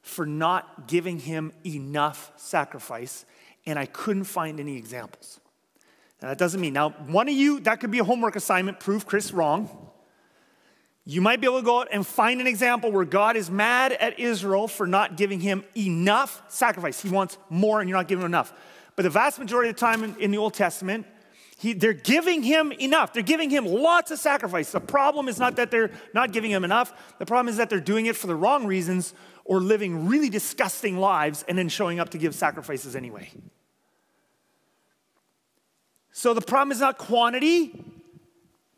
for 0.00 0.24
not 0.24 0.88
giving 0.88 1.18
him 1.18 1.52
enough 1.64 2.32
sacrifice, 2.36 3.24
and 3.66 3.78
I 3.78 3.86
couldn't 3.86 4.24
find 4.24 4.58
any 4.58 4.76
examples. 4.76 5.40
That 6.22 6.38
doesn't 6.38 6.60
mean, 6.60 6.72
now, 6.72 6.90
one 6.90 7.28
of 7.28 7.34
you, 7.34 7.58
that 7.60 7.80
could 7.80 7.90
be 7.90 7.98
a 7.98 8.04
homework 8.04 8.36
assignment, 8.36 8.78
prove 8.78 9.06
Kris 9.06 9.32
wrong. 9.32 9.68
You 11.04 11.20
might 11.20 11.40
be 11.40 11.48
able 11.48 11.58
to 11.58 11.64
go 11.64 11.80
out 11.80 11.88
and 11.90 12.06
find 12.06 12.40
an 12.40 12.46
example 12.46 12.92
where 12.92 13.04
God 13.04 13.36
is 13.36 13.50
mad 13.50 13.90
at 13.92 14.20
Israel 14.20 14.68
for 14.68 14.86
not 14.86 15.16
giving 15.16 15.40
him 15.40 15.64
enough 15.76 16.40
sacrifice. 16.46 17.02
He 17.02 17.08
wants 17.08 17.38
more 17.50 17.80
and 17.80 17.88
you're 17.88 17.98
not 17.98 18.06
giving 18.06 18.22
him 18.22 18.30
enough. 18.30 18.52
But 18.94 19.02
the 19.02 19.10
vast 19.10 19.40
majority 19.40 19.70
of 19.70 19.76
the 19.76 19.80
time 19.80 20.04
in, 20.04 20.14
in 20.16 20.30
the 20.30 20.38
Old 20.38 20.54
Testament, 20.54 21.06
he, 21.58 21.72
they're 21.72 21.92
giving 21.92 22.44
him 22.44 22.70
enough. 22.70 23.12
They're 23.12 23.24
giving 23.24 23.50
him 23.50 23.66
lots 23.66 24.12
of 24.12 24.20
sacrifice. 24.20 24.70
The 24.70 24.80
problem 24.80 25.26
is 25.26 25.40
not 25.40 25.56
that 25.56 25.72
they're 25.72 25.90
not 26.14 26.30
giving 26.30 26.52
him 26.52 26.62
enough. 26.62 27.16
The 27.18 27.26
problem 27.26 27.48
is 27.48 27.56
that 27.56 27.68
they're 27.68 27.80
doing 27.80 28.06
it 28.06 28.14
for 28.14 28.28
the 28.28 28.36
wrong 28.36 28.64
reasons 28.64 29.12
or 29.44 29.58
living 29.58 30.06
really 30.06 30.30
disgusting 30.30 30.98
lives 30.98 31.44
and 31.48 31.58
then 31.58 31.68
showing 31.68 31.98
up 31.98 32.10
to 32.10 32.18
give 32.18 32.32
sacrifices 32.36 32.94
anyway. 32.94 33.28
So 36.12 36.34
the 36.34 36.40
problem 36.40 36.72
is 36.72 36.80
not 36.80 36.98
quantity, 36.98 37.84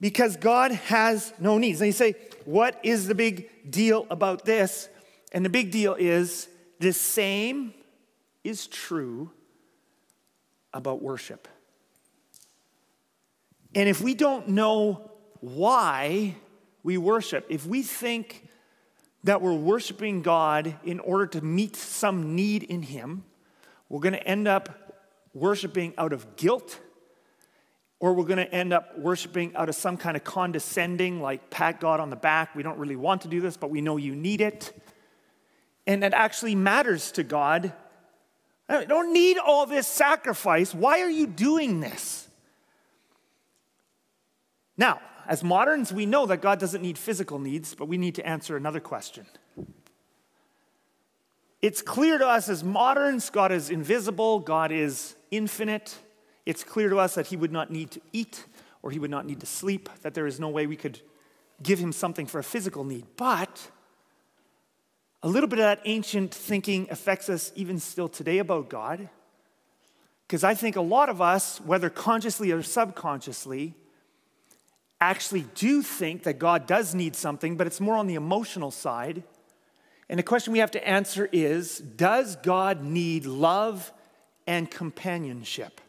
because 0.01 0.37
God 0.37 0.73
has 0.73 1.33
no 1.39 1.59
needs. 1.59 1.81
And 1.81 1.87
you 1.87 1.93
say, 1.93 2.15
what 2.45 2.79
is 2.83 3.07
the 3.07 3.15
big 3.15 3.71
deal 3.71 4.07
about 4.11 4.45
this? 4.45 4.89
And 5.33 5.45
the 5.45 5.49
big 5.49 5.71
deal 5.71 5.95
is 5.95 6.49
the 6.79 6.93
same 6.93 7.73
is 8.43 8.67
true 8.67 9.31
about 10.73 11.03
worship. 11.03 11.49
And 13.75 13.89
if 13.89 14.01
we 14.01 14.15
don't 14.15 14.49
know 14.49 15.11
why 15.41 16.37
we 16.83 16.99
worship, 16.99 17.47
if 17.49 17.67
we 17.67 17.83
think 17.83 18.47
that 19.25 19.41
we're 19.41 19.55
worshiping 19.55 20.21
God 20.21 20.77
in 20.85 21.01
order 21.01 21.27
to 21.29 21.41
meet 21.41 21.77
some 21.77 22.37
need 22.37 22.63
in 22.63 22.83
Him, 22.83 23.25
we're 23.89 24.01
going 24.01 24.13
to 24.13 24.27
end 24.27 24.47
up 24.47 25.03
worshiping 25.33 25.95
out 25.97 26.13
of 26.13 26.37
guilt 26.37 26.79
or 28.05 28.13
we're 28.13 28.25
going 28.25 28.37
to 28.37 28.55
end 28.55 28.75
up 28.75 28.99
worshiping 28.99 29.57
out 29.57 29.71
of 29.71 29.75
some 29.75 29.97
kind 29.97 30.15
of 30.15 30.23
condescending, 30.23 31.23
like 31.23 31.49
pat 31.49 31.81
God 31.81 32.01
on 32.01 32.11
the 32.11 32.17
back. 32.17 32.55
We 32.55 32.63
don't 32.63 32.77
really 32.77 32.97
want 32.97 33.23
to 33.23 33.29
do 33.29 33.41
this, 33.41 33.57
but 33.57 33.71
we 33.71 33.81
know 33.81 33.97
you 33.97 34.15
need 34.15 34.43
it. 34.43 34.79
And 35.87 36.05
it 36.05 36.13
actually 36.13 36.55
matters 36.55 37.13
to 37.13 37.23
God. 37.23 37.73
I 38.69 38.85
don't 38.85 39.15
need 39.15 39.39
all 39.39 39.65
this 39.65 39.87
sacrifice. 39.87 40.75
Why 40.75 41.01
are 41.01 41.09
you 41.09 41.27
doing 41.27 41.81
this? 41.81 42.29
Now, 44.77 45.01
as 45.27 45.43
moderns, 45.43 45.91
we 45.91 46.05
know 46.05 46.27
that 46.27 46.43
God 46.43 46.59
doesn't 46.59 46.83
need 46.83 46.99
physical 46.99 47.39
needs, 47.39 47.75
but 47.75 47.89
we 47.89 47.97
need 47.97 48.17
to 48.17 48.27
answer 48.27 48.55
another 48.55 48.81
question. 48.81 49.25
It's 51.63 51.81
clear 51.81 52.19
to 52.19 52.27
us 52.27 52.51
as 52.51 52.63
moderns 52.63 53.31
God 53.31 53.51
is 53.51 53.71
invisible, 53.71 54.41
God 54.41 54.73
is 54.73 55.17
infinite. 55.31 55.97
It's 56.47 56.65
clear 56.65 56.89
to 56.89 56.99
us 56.99 57.15
that 57.15 57.29
he 57.29 57.37
would 57.37 57.53
not 57.53 57.71
need 57.71 57.91
to 57.93 58.01
eat 58.13 58.45
or 58.83 58.91
he 58.91 58.99
would 58.99 59.11
not 59.11 59.25
need 59.25 59.41
to 59.41 59.47
sleep, 59.47 59.89
that 60.03 60.13
there 60.13 60.27
is 60.27 60.39
no 60.39 60.49
way 60.49 60.67
we 60.67 60.77
could 60.77 61.01
give 61.63 61.79
him 61.79 61.93
something 61.93 62.27
for 62.27 62.39
a 62.39 62.45
physical 62.45 62.85
need. 62.85 63.07
But 63.17 63.71
a 65.23 65.29
little 65.29 65.49
bit 65.49 65.59
of 65.59 65.65
that 65.65 65.81
ancient 65.87 66.35
thinking 66.35 66.87
affects 66.91 67.31
us 67.31 67.51
even 67.55 67.79
still 67.79 68.09
today 68.09 68.39
about 68.39 68.69
God. 68.69 69.09
Because 70.27 70.45
I 70.45 70.55
think 70.55 70.77
a 70.77 70.83
lot 70.83 71.09
of 71.09 71.23
us, 71.23 71.63
whether 71.63 71.89
consciously 71.89 72.53
or 72.53 72.63
subconsciously, 72.63 73.75
actually 75.01 75.47
do 75.55 75.83
think 75.83 76.25
that 76.25 76.39
God 76.39 76.67
does 76.67 76.95
need 76.95 77.17
something, 77.17 77.57
but 77.57 77.67
it's 77.67 77.81
more 77.81 77.97
on 77.97 78.07
the 78.07 78.15
emotional 78.15 78.71
side. 78.71 79.23
And 80.09 80.19
the 80.19 80.23
question 80.23 80.53
we 80.53 80.59
have 80.59 80.73
to 80.73 80.87
answer 80.87 81.29
is 81.33 81.79
Does 81.79 82.37
God 82.37 82.83
need 82.83 83.25
love 83.25 83.93
and 84.47 84.71
companionship? 84.71 85.81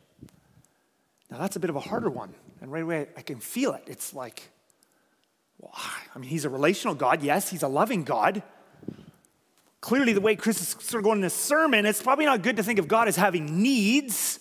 Now, 1.35 1.41
that's 1.41 1.57
a 1.57 1.59
bit 1.59 1.69
of 1.69 1.75
a 1.75 1.81
harder 1.81 2.09
one. 2.09 2.33
And 2.61 2.71
right 2.71 2.83
away, 2.83 3.07
I 3.17 3.21
can 3.21 3.41
feel 3.41 3.73
it. 3.73 3.83
It's 3.87 4.13
like, 4.13 4.41
well, 5.59 5.73
I 5.75 6.17
mean, 6.17 6.29
he's 6.29 6.45
a 6.45 6.49
relational 6.49 6.95
God. 6.95 7.21
Yes, 7.21 7.49
he's 7.49 7.61
a 7.61 7.67
loving 7.67 8.05
God. 8.05 8.41
Clearly, 9.81 10.13
the 10.13 10.21
way 10.21 10.37
Kris 10.37 10.61
is 10.61 10.69
sort 10.69 11.01
of 11.01 11.03
going 11.03 11.17
in 11.17 11.21
this 11.21 11.33
sermon, 11.33 11.85
it's 11.85 12.01
probably 12.01 12.23
not 12.23 12.41
good 12.41 12.55
to 12.55 12.63
think 12.63 12.79
of 12.79 12.87
God 12.87 13.09
as 13.09 13.17
having 13.17 13.61
needs. 13.61 14.39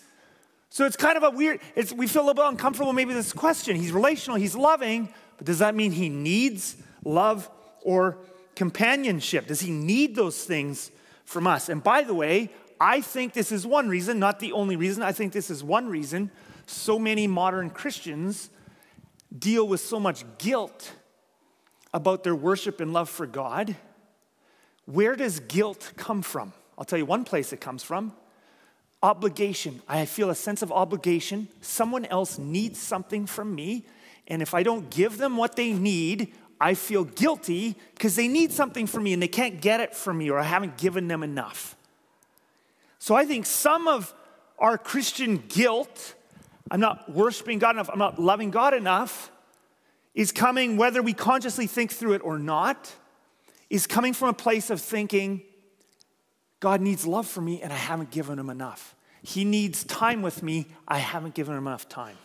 So 0.71 0.87
it's 0.87 0.95
kind 0.95 1.17
of 1.17 1.25
a 1.25 1.31
weird, 1.31 1.59
we 1.97 2.07
feel 2.07 2.23
a 2.23 2.27
little 2.27 2.35
bit 2.35 2.45
uncomfortable 2.45 2.93
maybe 2.93 3.13
this 3.13 3.33
question. 3.33 3.75
He's 3.75 3.91
relational, 3.91 4.39
he's 4.39 4.55
loving, 4.55 5.13
but 5.37 5.47
does 5.47 5.59
that 5.59 5.75
mean 5.75 5.91
he 5.91 6.09
needs 6.09 6.77
love 7.03 7.51
or 7.83 8.19
companionship? 8.55 9.49
Does 9.49 9.59
he 9.59 9.73
need 9.73 10.15
those 10.15 10.45
things 10.45 10.93
from 11.25 11.49
us? 11.49 11.69
And 11.69 11.83
by 11.83 12.03
the 12.03 12.15
way, 12.15 12.51
I 12.81 13.01
think 13.01 13.33
this 13.33 13.51
is 13.51 13.67
one 13.67 13.89
reason, 13.89 14.21
not 14.21 14.39
the 14.39 14.53
only 14.53 14.77
reason. 14.77 15.03
I 15.03 15.11
think 15.11 15.33
this 15.33 15.51
is 15.51 15.65
one 15.65 15.89
reason 15.89 16.31
so 16.67 16.99
many 16.99 17.27
modern 17.27 17.71
Christians 17.71 18.51
deal 19.37 19.67
with 19.67 19.81
so 19.81 19.99
much 19.99 20.25
guilt 20.39 20.93
about 21.93 22.25
their 22.25 22.35
worship 22.35 22.81
and 22.81 22.93
love 22.93 23.09
for 23.09 23.27
God. 23.27 23.77
Where 24.87 25.17
does 25.17 25.41
guilt 25.41 25.93
come 25.97 26.23
from? 26.23 26.53
I'll 26.77 26.85
tell 26.85 26.99
you 26.99 27.07
one 27.07 27.25
place 27.25 27.53
it 27.53 27.61
comes 27.61 27.83
from 27.83 28.13
obligation. 29.05 29.83
I 29.87 30.07
feel 30.07 30.31
a 30.31 30.35
sense 30.35 30.63
of 30.63 30.73
obligation. 30.73 31.47
Someone 31.61 32.07
else 32.07 32.39
needs 32.39 32.81
something 32.81 33.27
from 33.27 33.55
me. 33.55 33.85
And 34.27 34.41
if 34.41 34.55
I 34.55 34.63
don't 34.63 34.89
give 34.91 35.19
them 35.19 35.37
what 35.37 35.57
they 35.57 35.75
need, 35.75 36.33
I 36.59 36.73
feel 36.73 37.05
guilty 37.05 37.77
because 37.95 38.17
they 38.17 38.29
need 38.29 38.51
something 38.51 38.87
from 38.87 39.03
me 39.03 39.13
and 39.13 39.23
they 39.23 39.29
can't 39.29 39.61
get 39.61 39.81
it 39.81 39.95
from 39.95 40.17
me 40.17 40.31
or 40.31 40.39
I 40.39 40.45
haven't 40.45 40.79
given 40.79 41.07
them 41.07 41.23
enough. 41.23 41.77
So 42.99 43.15
I 43.15 43.27
think 43.27 43.45
some 43.45 43.87
of 43.87 44.15
our 44.59 44.79
Christian 44.79 45.37
guilt 45.49 46.14
I'm 46.71 46.81
not 46.81 47.11
worshiping 47.11 47.59
God 47.59 47.77
enough, 47.77 47.91
I'm 47.93 47.99
not 47.99 48.19
loving 48.19 48.51
God 48.51 48.75
enough, 48.75 49.31
is 50.15 50.33
coming, 50.33 50.77
whether 50.77 51.03
we 51.03 51.13
consciously 51.13 51.67
think 51.67 51.93
through 51.93 52.15
it 52.15 52.23
or 52.25 52.39
not, 52.39 52.95
is 53.69 53.87
coming 53.87 54.13
from 54.13 54.29
a 54.29 54.35
place 54.35 54.71
of 54.71 54.81
thinking, 54.81 55.43
God 56.61 56.81
needs 56.81 57.07
love 57.07 57.27
for 57.27 57.41
me 57.41 57.61
and 57.61 57.73
I 57.73 57.77
haven't 57.77 58.11
given 58.11 58.39
him 58.39 58.49
enough. 58.49 58.95
He 59.23 59.45
needs 59.45 59.85
time 59.85 60.23
with 60.23 60.43
me, 60.43 60.67
I 60.87 60.99
haven't 60.99 61.35
given 61.35 61.57
him 61.57 61.67
enough 61.67 61.89
time. 61.89 62.17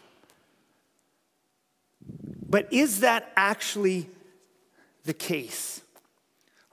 But 2.48 2.72
is 2.72 3.02
that 3.02 3.32
actually 3.36 4.10
the 5.04 5.14
case? 5.14 5.82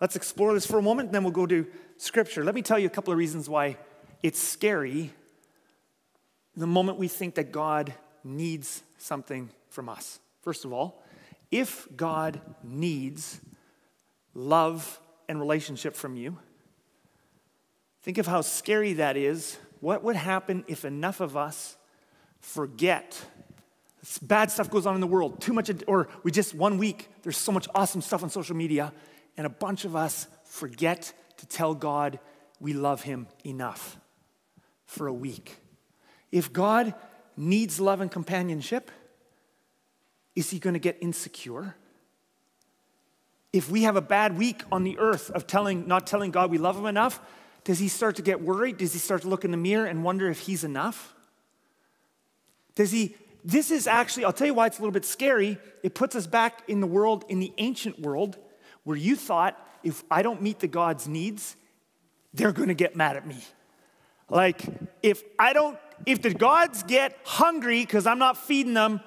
Let's 0.00 0.16
explore 0.16 0.52
this 0.54 0.66
for 0.66 0.78
a 0.78 0.82
moment, 0.82 1.08
and 1.08 1.14
then 1.14 1.22
we'll 1.22 1.32
go 1.32 1.46
to 1.46 1.66
scripture. 1.96 2.44
Let 2.44 2.54
me 2.54 2.62
tell 2.62 2.78
you 2.78 2.86
a 2.86 2.90
couple 2.90 3.12
of 3.12 3.18
reasons 3.18 3.48
why 3.48 3.76
it's 4.22 4.38
scary 4.38 5.12
the 6.56 6.66
moment 6.66 6.98
we 6.98 7.08
think 7.08 7.34
that 7.34 7.52
God 7.52 7.92
needs 8.24 8.82
something 8.98 9.50
from 9.68 9.88
us. 9.88 10.20
First 10.42 10.64
of 10.64 10.72
all, 10.72 11.02
if 11.50 11.86
God 11.96 12.40
needs 12.62 13.40
love 14.34 15.00
and 15.28 15.38
relationship 15.38 15.94
from 15.94 16.16
you, 16.16 16.38
think 18.02 18.18
of 18.18 18.26
how 18.26 18.40
scary 18.40 18.94
that 18.94 19.16
is. 19.16 19.58
What 19.80 20.02
would 20.02 20.16
happen 20.16 20.64
if 20.66 20.84
enough 20.84 21.20
of 21.20 21.36
us 21.36 21.76
forget 22.40 23.20
bad 24.22 24.50
stuff 24.50 24.70
goes 24.70 24.86
on 24.86 24.94
in 24.94 25.00
the 25.00 25.06
world, 25.06 25.40
too 25.40 25.52
much, 25.52 25.70
or 25.86 26.08
we 26.22 26.30
just 26.30 26.54
one 26.54 26.78
week, 26.78 27.08
there's 27.22 27.36
so 27.36 27.52
much 27.52 27.66
awesome 27.74 28.00
stuff 28.00 28.22
on 28.22 28.30
social 28.30 28.54
media, 28.54 28.92
and 29.36 29.46
a 29.46 29.50
bunch 29.50 29.84
of 29.84 29.96
us 29.96 30.28
forget 30.44 31.12
to 31.38 31.46
tell 31.46 31.74
God 31.74 32.18
we 32.60 32.72
love 32.72 33.02
Him 33.02 33.26
enough 33.44 33.98
for 34.84 35.08
a 35.08 35.12
week. 35.12 35.56
If 36.36 36.52
God 36.52 36.92
needs 37.34 37.80
love 37.80 38.02
and 38.02 38.10
companionship, 38.10 38.90
is 40.34 40.50
He 40.50 40.58
going 40.58 40.74
to 40.74 40.78
get 40.80 40.98
insecure? 41.00 41.74
If 43.54 43.70
we 43.70 43.84
have 43.84 43.96
a 43.96 44.02
bad 44.02 44.36
week 44.36 44.62
on 44.70 44.84
the 44.84 44.98
earth 44.98 45.30
of 45.30 45.46
telling, 45.46 45.88
not 45.88 46.06
telling 46.06 46.32
God 46.32 46.50
we 46.50 46.58
love 46.58 46.76
Him 46.76 46.84
enough, 46.84 47.20
does 47.64 47.78
He 47.78 47.88
start 47.88 48.16
to 48.16 48.22
get 48.22 48.42
worried? 48.42 48.76
Does 48.76 48.92
He 48.92 48.98
start 48.98 49.22
to 49.22 49.28
look 49.28 49.46
in 49.46 49.50
the 49.50 49.56
mirror 49.56 49.86
and 49.86 50.04
wonder 50.04 50.28
if 50.28 50.40
He's 50.40 50.62
enough? 50.62 51.14
Does 52.74 52.92
He 52.92 53.16
this 53.42 53.70
is 53.70 53.86
actually, 53.86 54.26
I'll 54.26 54.32
tell 54.32 54.48
you 54.48 54.54
why 54.54 54.66
it's 54.66 54.78
a 54.78 54.82
little 54.82 54.92
bit 54.92 55.04
scary. 55.06 55.56
It 55.82 55.94
puts 55.94 56.16
us 56.16 56.26
back 56.26 56.64
in 56.68 56.80
the 56.80 56.86
world, 56.86 57.24
in 57.28 57.38
the 57.38 57.52
ancient 57.56 57.98
world, 57.98 58.36
where 58.84 58.96
you 58.96 59.16
thought 59.16 59.56
if 59.84 60.04
I 60.10 60.20
don't 60.20 60.42
meet 60.42 60.58
the 60.58 60.66
God's 60.66 61.08
needs, 61.08 61.56
they're 62.34 62.52
gonna 62.52 62.74
get 62.74 62.94
mad 62.94 63.16
at 63.16 63.26
me. 63.26 63.38
Like, 64.28 64.60
if 65.02 65.22
I 65.38 65.52
don't, 65.52 65.78
if 66.04 66.22
the 66.22 66.34
gods 66.34 66.82
get 66.82 67.18
hungry 67.24 67.80
because 67.80 68.06
I'm 68.06 68.18
not 68.18 68.36
feeding 68.36 68.74
them, 68.74 69.00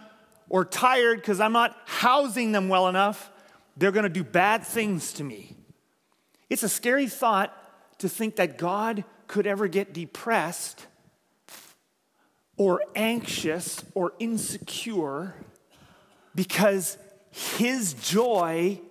or 0.50 0.66
tired 0.66 1.20
because 1.20 1.40
I'm 1.40 1.54
not 1.54 1.78
housing 1.86 2.52
them 2.52 2.70
well 2.70 2.88
enough, 2.88 3.32
they're 3.78 3.92
gonna 3.92 4.10
do 4.10 4.24
bad 4.24 4.66
things 4.66 5.14
to 5.14 5.24
me. 5.24 5.56
It's 6.50 6.64
a 6.64 6.70
scary 6.70 7.08
thought 7.08 7.56
to 8.00 8.10
think 8.10 8.38
that 8.38 8.58
God 8.58 9.04
could 9.28 9.46
ever 9.46 9.68
get 9.68 9.94
depressed 9.94 10.88
or 12.58 12.82
anxious 12.96 13.84
or 13.94 14.14
insecure 14.20 15.36
because 16.34 16.98
his 17.32 17.94
joy 17.94 18.82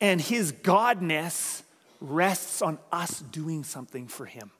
and 0.00 0.20
his 0.20 0.52
godness 0.52 1.62
rests 2.00 2.62
on 2.62 2.78
us 2.92 3.20
doing 3.20 3.64
something 3.64 4.06
for 4.06 4.26
him. 4.26 4.50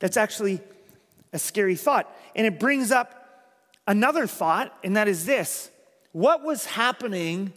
That's 0.00 0.16
actually 0.16 0.60
a 1.32 1.38
scary 1.38 1.76
thought. 1.76 2.14
And 2.34 2.46
it 2.46 2.58
brings 2.58 2.90
up 2.90 3.14
another 3.86 4.26
thought, 4.26 4.76
and 4.84 4.96
that 4.96 5.08
is 5.08 5.26
this 5.26 5.70
what 6.12 6.42
was 6.42 6.66
happening 6.66 7.52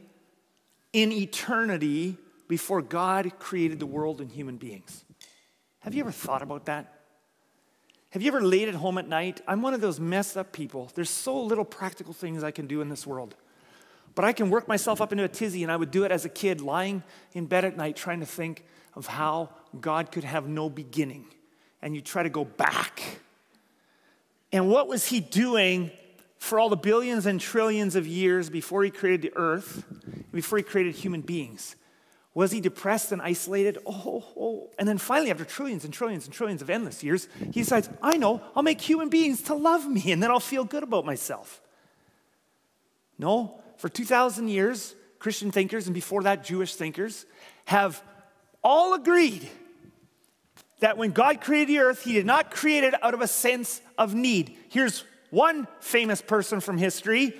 in 0.92 1.12
eternity 1.12 2.18
before 2.48 2.82
God 2.82 3.40
created 3.40 3.80
the 3.80 3.86
world 3.86 4.22
and 4.22 4.32
human 4.32 4.58
beings? 4.58 5.04
Have 5.80 5.94
you 5.94 6.02
ever 6.02 6.12
thought 6.12 6.42
about 6.42 6.66
that? 6.66 7.00
Have 8.12 8.22
you 8.22 8.28
ever 8.28 8.42
laid 8.42 8.70
at 8.70 8.76
home 8.76 9.00
at 9.00 9.08
night? 9.08 9.42
I'm 9.48 9.64
one 9.64 9.74
of 9.74 9.82
those 9.82 10.00
messed 10.00 10.38
up 10.38 10.52
people. 10.52 10.92
There's 10.94 11.10
so 11.10 11.42
little 11.42 11.66
practical 11.66 12.14
things 12.14 12.44
I 12.44 12.52
can 12.52 12.68
do 12.68 12.80
in 12.80 12.90
this 12.90 13.08
world. 13.08 13.36
But 14.14 14.24
I 14.24 14.34
can 14.34 14.52
work 14.52 14.68
myself 14.68 15.02
up 15.02 15.12
into 15.12 15.24
a 15.24 15.28
tizzy, 15.28 15.64
and 15.64 15.72
I 15.72 15.76
would 15.76 15.90
do 15.90 16.04
it 16.04 16.12
as 16.12 16.24
a 16.24 16.30
kid, 16.30 16.62
lying 16.62 17.02
in 17.34 17.48
bed 17.48 17.66
at 17.66 17.76
night, 17.76 17.96
trying 17.96 18.20
to 18.20 18.28
think 18.28 18.64
of 18.94 19.08
how 19.08 19.50
God 19.82 20.12
could 20.12 20.24
have 20.24 20.48
no 20.48 20.70
beginning. 20.70 21.26
And 21.82 21.96
you 21.96 22.02
try 22.02 22.22
to 22.22 22.30
go 22.30 22.46
back. 22.46 23.02
And 24.54 24.70
what 24.70 24.88
was 24.88 25.08
He 25.08 25.20
doing 25.20 25.92
for 26.38 26.60
all 26.60 26.70
the 26.70 26.78
billions 26.78 27.26
and 27.26 27.42
trillions 27.42 27.98
of 27.98 28.08
years 28.08 28.50
before 28.50 28.84
He 28.84 28.92
created 28.92 29.24
the 29.24 29.36
earth, 29.36 29.84
before 30.32 30.60
He 30.60 30.64
created 30.64 30.96
human 30.96 31.20
beings? 31.20 31.76
Was 32.36 32.52
he 32.52 32.62
depressed 32.62 33.12
and 33.12 33.22
isolated? 33.22 33.78
Oh, 33.86 34.02
oh, 34.06 34.24
oh, 34.40 34.70
And 34.80 34.88
then 34.88 34.98
finally, 34.98 35.30
after 35.30 35.46
trillions 35.46 35.86
and 35.86 35.94
trillions 35.94 36.26
and 36.26 36.34
trillions 36.34 36.64
of 36.64 36.70
endless 36.70 37.04
years, 37.04 37.28
he 37.38 37.62
decides, 37.62 37.90
I 38.02 38.18
know, 38.18 38.42
I'll 38.56 38.64
make 38.64 38.82
human 38.82 39.10
beings 39.10 39.44
to 39.44 39.54
love 39.54 39.88
me 39.88 40.12
and 40.12 40.22
then 40.22 40.32
I'll 40.32 40.40
feel 40.40 40.64
good 40.64 40.82
about 40.82 41.06
myself. 41.06 41.62
No, 43.20 43.62
for 43.78 43.88
2,000 43.88 44.48
years, 44.48 44.96
Christian 45.20 45.52
thinkers 45.52 45.86
and 45.86 45.94
before 45.94 46.24
that, 46.24 46.44
Jewish 46.44 46.74
thinkers 46.74 47.26
have 47.66 48.02
all 48.64 48.96
agreed 48.96 49.48
that 50.80 50.98
when 50.98 51.12
God 51.12 51.42
created 51.42 51.70
the 51.70 51.80
earth, 51.80 52.04
he 52.04 52.14
did 52.14 52.26
not 52.26 52.52
create 52.52 52.84
it 52.84 52.94
out 53.04 53.14
of 53.14 53.22
a 53.22 53.28
sense 53.28 53.82
of 53.98 54.14
need. 54.14 54.58
Here's 54.70 55.06
one 55.30 55.68
famous 55.80 56.22
person 56.22 56.60
from 56.60 56.78
history 56.78 57.34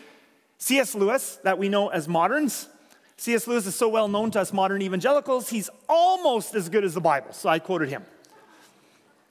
C.S. 0.64 0.96
Lewis, 0.96 1.40
that 1.44 1.58
we 1.58 1.68
know 1.68 1.90
as 1.90 2.08
moderns. 2.08 2.70
C.S. 3.18 3.48
Lewis 3.48 3.66
is 3.66 3.76
so 3.76 3.90
well 3.90 4.08
known 4.08 4.32
to 4.32 4.40
us 4.40 4.54
modern 4.54 4.82
evangelicals, 4.82 5.50
he's 5.50 5.70
almost 5.90 6.56
as 6.56 6.70
good 6.70 6.86
as 6.86 6.94
the 6.94 7.02
Bible. 7.02 7.34
So 7.34 7.50
I 7.50 7.60
quoted 7.60 7.90
him. 7.90 8.06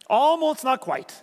Almost, 0.08 0.62
not 0.62 0.80
quite. 0.80 1.14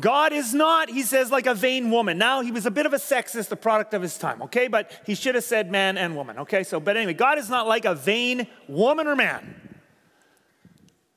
God 0.00 0.32
is 0.32 0.54
not, 0.54 0.88
he 0.88 1.02
says, 1.02 1.30
like 1.30 1.46
a 1.46 1.54
vain 1.54 1.90
woman. 1.90 2.16
Now, 2.16 2.40
he 2.40 2.50
was 2.50 2.64
a 2.64 2.70
bit 2.70 2.86
of 2.86 2.94
a 2.94 2.98
sexist, 2.98 3.48
the 3.48 3.56
product 3.56 3.92
of 3.92 4.00
his 4.00 4.16
time, 4.16 4.42
okay? 4.42 4.68
But 4.68 4.90
he 5.04 5.14
should 5.14 5.34
have 5.34 5.44
said 5.44 5.70
man 5.70 5.96
and 5.98 6.16
woman, 6.16 6.38
okay? 6.40 6.64
So, 6.64 6.80
but 6.80 6.96
anyway, 6.96 7.14
God 7.14 7.38
is 7.38 7.50
not 7.50 7.66
like 7.66 7.84
a 7.84 7.94
vain 7.94 8.46
woman 8.68 9.06
or 9.06 9.16
man. 9.16 9.65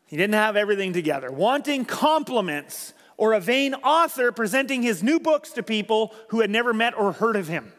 He 0.10 0.18
didn't 0.18 0.34
have 0.34 0.56
everything 0.56 0.92
together. 0.92 1.32
Wanting 1.32 1.86
compliments 1.86 2.96
or 3.16 3.34
a 3.34 3.40
vain 3.40 3.76
author 3.76 4.32
presenting 4.32 4.82
his 4.82 5.04
new 5.04 5.20
books 5.20 5.52
to 5.52 5.62
people 5.62 6.16
who 6.30 6.40
had 6.42 6.50
never 6.50 6.74
met 6.74 6.98
or 6.98 7.12
heard 7.12 7.36
of 7.36 7.48
him. 7.48 7.72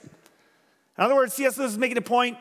In 0.96 1.04
other 1.04 1.16
words, 1.16 1.34
C.S. 1.34 1.58
Lewis 1.58 1.72
is 1.72 1.78
making 1.78 1.98
a 1.98 2.02
point, 2.02 2.38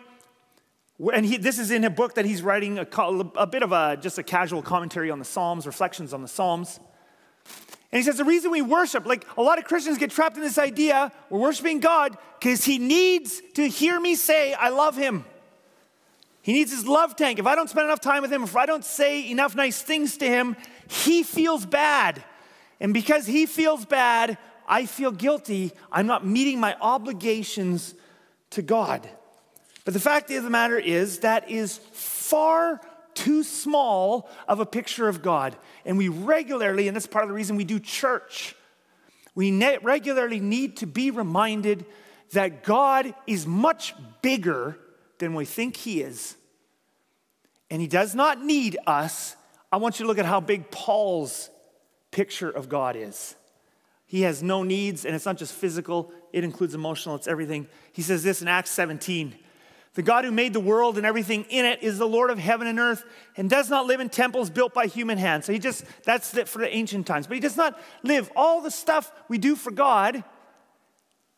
and 1.11 1.25
he, 1.25 1.37
this 1.37 1.57
is 1.57 1.71
in 1.71 1.85
a 1.85 1.89
book 1.89 2.13
that 2.15 2.25
he's 2.25 2.43
writing 2.43 2.77
a, 2.77 2.87
a 3.35 3.47
bit 3.47 3.63
of 3.63 3.71
a 3.71 3.97
just 3.99 4.19
a 4.19 4.23
casual 4.23 4.61
commentary 4.61 5.09
on 5.09 5.17
the 5.17 5.25
Psalms, 5.25 5.65
reflections 5.65 6.13
on 6.13 6.21
the 6.21 6.27
Psalms. 6.27 6.79
And 7.91 7.97
he 7.97 8.03
says 8.03 8.17
the 8.17 8.25
reason 8.25 8.51
we 8.51 8.61
worship, 8.61 9.07
like 9.07 9.25
a 9.37 9.41
lot 9.41 9.57
of 9.57 9.65
Christians 9.65 9.97
get 9.97 10.11
trapped 10.11 10.37
in 10.37 10.43
this 10.43 10.59
idea, 10.59 11.11
we're 11.31 11.39
worshiping 11.39 11.79
God 11.79 12.15
because 12.39 12.63
he 12.63 12.77
needs 12.77 13.41
to 13.55 13.67
hear 13.67 13.99
me 13.99 14.13
say, 14.13 14.53
I 14.53 14.69
love 14.69 14.95
him. 14.95 15.25
He 16.49 16.53
needs 16.53 16.71
his 16.71 16.87
love 16.87 17.15
tank. 17.15 17.37
If 17.37 17.45
I 17.45 17.53
don't 17.53 17.69
spend 17.69 17.85
enough 17.85 18.01
time 18.01 18.23
with 18.23 18.33
him, 18.33 18.41
if 18.41 18.55
I 18.55 18.65
don't 18.65 18.83
say 18.83 19.29
enough 19.29 19.55
nice 19.55 19.83
things 19.83 20.17
to 20.17 20.25
him, 20.25 20.55
he 20.87 21.21
feels 21.21 21.63
bad. 21.63 22.23
And 22.79 22.91
because 22.91 23.27
he 23.27 23.45
feels 23.45 23.85
bad, 23.85 24.35
I 24.67 24.87
feel 24.87 25.11
guilty. 25.11 25.73
I'm 25.91 26.07
not 26.07 26.25
meeting 26.25 26.59
my 26.59 26.75
obligations 26.81 27.93
to 28.49 28.63
God. 28.63 29.07
But 29.85 29.93
the 29.93 29.99
fact 29.99 30.31
of 30.31 30.43
the 30.43 30.49
matter 30.49 30.79
is, 30.79 31.19
that 31.19 31.51
is 31.51 31.77
far 31.91 32.81
too 33.13 33.43
small 33.43 34.27
of 34.47 34.59
a 34.59 34.65
picture 34.65 35.07
of 35.07 35.21
God. 35.21 35.55
And 35.85 35.99
we 35.99 36.09
regularly, 36.09 36.87
and 36.87 36.95
that's 36.95 37.05
part 37.05 37.25
of 37.25 37.29
the 37.29 37.35
reason 37.35 37.57
we 37.57 37.63
do 37.63 37.79
church, 37.79 38.55
we 39.35 39.51
regularly 39.83 40.39
need 40.39 40.77
to 40.77 40.87
be 40.87 41.11
reminded 41.11 41.85
that 42.31 42.63
God 42.63 43.13
is 43.27 43.45
much 43.45 43.93
bigger 44.23 44.79
than 45.19 45.35
we 45.35 45.45
think 45.45 45.77
He 45.77 46.01
is. 46.01 46.37
And 47.69 47.81
He 47.81 47.87
does 47.87 48.15
not 48.15 48.43
need 48.43 48.77
us. 48.87 49.35
I 49.71 49.77
want 49.77 49.99
you 49.99 50.03
to 50.03 50.07
look 50.07 50.17
at 50.17 50.25
how 50.25 50.39
big 50.39 50.71
Paul's 50.71 51.49
picture 52.11 52.49
of 52.49 52.69
God 52.69 52.95
is. 52.95 53.35
He 54.09 54.21
has 54.23 54.41
no 54.41 54.63
needs, 54.63 55.05
and 55.05 55.15
it's 55.15 55.25
not 55.25 55.37
just 55.37 55.53
physical, 55.53 56.11
it 56.33 56.43
includes 56.43 56.73
emotional, 56.73 57.15
it's 57.15 57.27
everything. 57.27 57.67
He 57.93 58.01
says 58.01 58.23
this 58.23 58.41
in 58.41 58.47
Acts 58.47 58.71
17 58.71 59.35
The 59.93 60.01
God 60.01 60.25
who 60.25 60.31
made 60.31 60.53
the 60.53 60.59
world 60.59 60.97
and 60.97 61.05
everything 61.05 61.45
in 61.49 61.63
it 61.65 61.83
is 61.83 61.99
the 61.99 62.07
Lord 62.07 62.31
of 62.31 62.39
heaven 62.39 62.65
and 62.65 62.79
earth 62.79 63.03
and 63.37 63.47
does 63.49 63.69
not 63.69 63.85
live 63.85 63.99
in 63.99 64.09
temples 64.09 64.49
built 64.49 64.73
by 64.73 64.87
human 64.87 65.19
hands. 65.19 65.45
So 65.45 65.53
he 65.53 65.59
just, 65.59 65.85
that's 66.05 66.35
it 66.35 66.47
for 66.47 66.57
the 66.57 66.75
ancient 66.75 67.05
times. 67.05 67.27
But 67.27 67.35
he 67.35 67.39
does 67.39 67.55
not 67.55 67.79
live 68.01 68.31
all 68.35 68.61
the 68.61 68.71
stuff 68.71 69.11
we 69.27 69.37
do 69.37 69.55
for 69.55 69.69
God, 69.69 70.23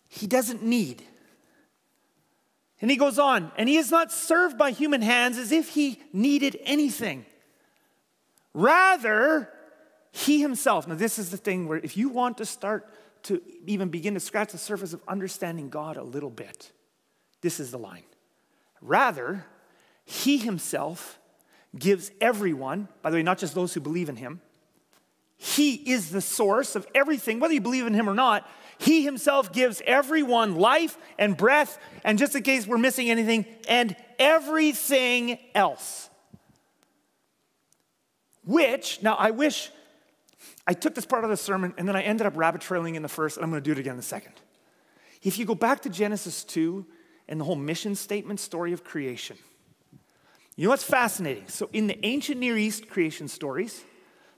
he 0.08 0.28
doesn't 0.28 0.64
need. 0.64 1.04
And 2.82 2.90
he 2.90 2.98
goes 2.98 3.20
on, 3.20 3.52
and 3.58 3.70
he 3.70 3.78
is 3.78 3.92
not 3.92 4.12
served 4.12 4.58
by 4.58 4.72
human 4.72 5.02
hands 5.02 5.38
as 5.38 5.52
if 5.52 5.70
he 5.70 6.02
needed 6.12 6.60
anything. 6.64 7.26
Rather, 8.54 9.50
he 10.12 10.42
himself, 10.42 10.88
now 10.88 10.96
this 10.96 11.20
is 11.20 11.30
the 11.30 11.38
thing 11.38 11.68
where 11.68 11.78
if 11.78 11.96
you 11.96 12.10
want 12.10 12.40
to 12.40 12.46
start 12.46 12.90
to 13.24 13.42
even 13.68 13.90
begin 13.90 14.16
to 14.16 14.20
scratch 14.20 14.52
the 14.52 14.58
surface 14.58 14.94
of 14.94 15.02
understanding 15.08 15.70
God 15.70 15.96
a 15.96 16.04
little 16.04 16.32
bit, 16.32 16.72
this 17.42 17.60
is 17.60 17.70
the 17.72 17.78
line. 17.78 18.04
Rather, 18.82 19.46
he 20.04 20.38
himself 20.38 21.20
gives 21.78 22.12
everyone, 22.20 22.88
by 23.02 23.12
the 23.12 23.18
way, 23.18 23.24
not 23.24 23.38
just 23.38 23.54
those 23.54 23.74
who 23.74 23.80
believe 23.80 24.10
in 24.10 24.16
him, 24.16 24.42
he 25.38 25.74
is 25.74 26.12
the 26.12 26.22
source 26.22 26.76
of 26.76 26.86
everything, 26.94 27.40
whether 27.40 27.54
you 27.54 27.62
believe 27.62 27.88
in 27.88 27.94
him 27.94 28.10
or 28.10 28.14
not. 28.14 28.48
He 28.82 29.04
himself 29.04 29.54
gives 29.54 29.80
everyone 29.86 30.56
life 30.56 30.98
and 31.20 31.38
breath, 31.38 31.78
and 32.04 32.18
just 32.18 32.36
in 32.36 32.42
case 32.42 32.66
we're 32.66 32.80
missing 32.80 33.12
anything, 33.12 33.46
and 33.70 33.96
everything 34.18 35.38
else. 35.54 36.10
Which, 38.44 39.04
now 39.04 39.14
I 39.14 39.30
wish 39.30 39.70
I 40.66 40.74
took 40.74 40.96
this 40.96 41.06
part 41.06 41.24
of 41.24 41.30
the 41.30 41.38
sermon 41.38 41.76
and 41.78 41.88
then 41.88 41.96
I 41.96 42.02
ended 42.02 42.26
up 42.26 42.36
rabbit 42.36 42.62
trailing 42.62 42.96
in 42.96 43.04
the 43.04 43.08
first, 43.08 43.38
and 43.38 43.44
I'm 43.44 43.52
going 43.52 43.62
to 43.62 43.68
do 43.68 43.72
it 43.72 43.78
again 43.78 43.94
in 43.94 44.00
a 44.00 44.02
second. 44.02 44.34
If 45.22 45.38
you 45.38 45.46
go 45.46 45.54
back 45.54 45.82
to 45.82 45.90
Genesis 45.90 46.44
2 46.44 46.84
and 47.28 47.40
the 47.40 47.44
whole 47.44 47.56
mission 47.56 47.94
statement 47.94 48.40
story 48.40 48.74
of 48.74 48.84
creation, 48.84 49.38
you 50.56 50.64
know 50.64 50.72
what's 50.72 50.84
fascinating? 50.84 51.48
So, 51.50 51.70
in 51.72 51.86
the 51.86 52.04
ancient 52.04 52.40
Near 52.40 52.58
East 52.58 52.90
creation 52.90 53.28
stories, 53.28 53.84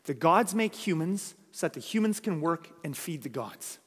the 0.03 0.13
gods 0.13 0.53
make 0.53 0.75
humans 0.75 1.33
so 1.53 1.67
that 1.67 1.73
the 1.73 1.79
humans 1.79 2.19
can 2.19 2.41
work 2.41 2.67
and 2.83 2.95
feed 2.95 3.23
the 3.23 3.29
gods. 3.29 3.79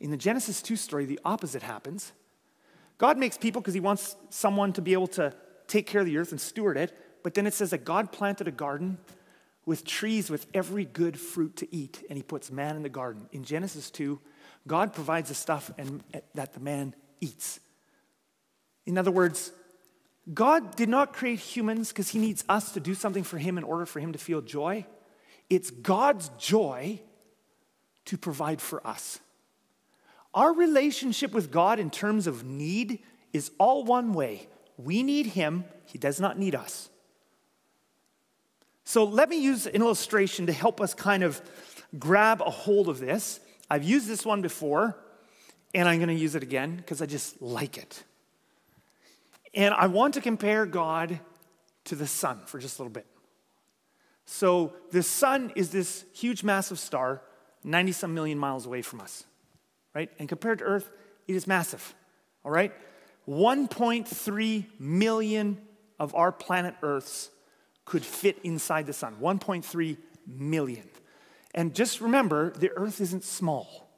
In 0.00 0.10
the 0.10 0.16
Genesis 0.16 0.62
2 0.62 0.76
story, 0.76 1.04
the 1.04 1.20
opposite 1.24 1.62
happens. 1.62 2.12
God 2.98 3.18
makes 3.18 3.38
people 3.38 3.60
because 3.60 3.74
he 3.74 3.80
wants 3.80 4.16
someone 4.30 4.72
to 4.74 4.82
be 4.82 4.92
able 4.92 5.06
to 5.08 5.34
take 5.66 5.86
care 5.86 6.00
of 6.00 6.06
the 6.06 6.18
earth 6.18 6.32
and 6.32 6.40
steward 6.40 6.76
it. 6.76 6.96
But 7.22 7.34
then 7.34 7.46
it 7.46 7.54
says 7.54 7.70
that 7.70 7.84
God 7.84 8.12
planted 8.12 8.48
a 8.48 8.52
garden 8.52 8.98
with 9.66 9.84
trees 9.84 10.30
with 10.30 10.46
every 10.54 10.84
good 10.84 11.20
fruit 11.20 11.56
to 11.56 11.74
eat, 11.74 12.02
and 12.08 12.16
he 12.16 12.22
puts 12.22 12.50
man 12.50 12.74
in 12.74 12.82
the 12.82 12.88
garden. 12.88 13.28
In 13.32 13.44
Genesis 13.44 13.90
2, 13.90 14.18
God 14.66 14.94
provides 14.94 15.28
the 15.28 15.34
stuff 15.34 15.70
and, 15.76 16.02
eh, 16.14 16.20
that 16.34 16.54
the 16.54 16.60
man 16.60 16.94
eats. 17.20 17.60
In 18.86 18.96
other 18.96 19.10
words, 19.10 19.52
God 20.32 20.76
did 20.76 20.88
not 20.88 21.12
create 21.12 21.38
humans 21.38 21.88
because 21.88 22.08
he 22.08 22.18
needs 22.18 22.44
us 22.48 22.72
to 22.72 22.80
do 22.80 22.94
something 22.94 23.24
for 23.24 23.38
him 23.38 23.58
in 23.58 23.64
order 23.64 23.84
for 23.84 24.00
him 24.00 24.12
to 24.12 24.18
feel 24.18 24.40
joy. 24.40 24.86
It's 25.50 25.70
God's 25.70 26.30
joy 26.38 27.00
to 28.06 28.16
provide 28.16 28.60
for 28.60 28.86
us. 28.86 29.20
Our 30.38 30.52
relationship 30.52 31.32
with 31.32 31.50
God 31.50 31.80
in 31.80 31.90
terms 31.90 32.28
of 32.28 32.44
need 32.44 33.00
is 33.32 33.50
all 33.58 33.82
one 33.82 34.12
way. 34.12 34.46
We 34.76 35.02
need 35.02 35.26
him, 35.26 35.64
he 35.84 35.98
does 35.98 36.20
not 36.20 36.38
need 36.38 36.54
us. 36.54 36.90
So 38.84 39.02
let 39.02 39.28
me 39.28 39.42
use 39.42 39.66
an 39.66 39.74
illustration 39.74 40.46
to 40.46 40.52
help 40.52 40.80
us 40.80 40.94
kind 40.94 41.24
of 41.24 41.42
grab 41.98 42.40
a 42.40 42.50
hold 42.50 42.88
of 42.88 43.00
this. 43.00 43.40
I've 43.68 43.82
used 43.82 44.06
this 44.06 44.24
one 44.24 44.40
before, 44.40 44.96
and 45.74 45.88
I'm 45.88 45.98
going 45.98 46.08
to 46.08 46.14
use 46.14 46.36
it 46.36 46.44
again 46.44 46.76
because 46.76 47.02
I 47.02 47.06
just 47.06 47.42
like 47.42 47.76
it. 47.76 48.04
And 49.54 49.74
I 49.74 49.88
want 49.88 50.14
to 50.14 50.20
compare 50.20 50.66
God 50.66 51.18
to 51.86 51.96
the 51.96 52.06
sun 52.06 52.42
for 52.46 52.60
just 52.60 52.78
a 52.78 52.82
little 52.82 52.92
bit. 52.92 53.06
So 54.24 54.72
the 54.92 55.02
sun 55.02 55.50
is 55.56 55.70
this 55.70 56.04
huge, 56.14 56.44
massive 56.44 56.78
star, 56.78 57.22
90 57.64 57.90
some 57.90 58.14
million 58.14 58.38
miles 58.38 58.66
away 58.66 58.82
from 58.82 59.00
us, 59.00 59.24
right? 59.98 60.10
And 60.20 60.28
compared 60.28 60.60
to 60.60 60.64
Earth, 60.64 60.88
it 61.26 61.34
is 61.34 61.48
massive, 61.48 61.92
all 62.44 62.52
right? 62.52 62.72
1.3 63.28 64.66
million 64.78 65.60
of 65.98 66.14
our 66.14 66.30
planet 66.30 66.76
Earth's 66.82 67.30
could 67.84 68.04
fit 68.04 68.38
inside 68.44 68.86
the 68.86 68.92
sun 68.92 69.16
1.3 69.20 69.96
million. 70.24 70.88
And 71.52 71.74
just 71.74 72.00
remember, 72.00 72.50
the 72.50 72.70
earth 72.76 73.00
isn't 73.00 73.24
small. 73.24 73.90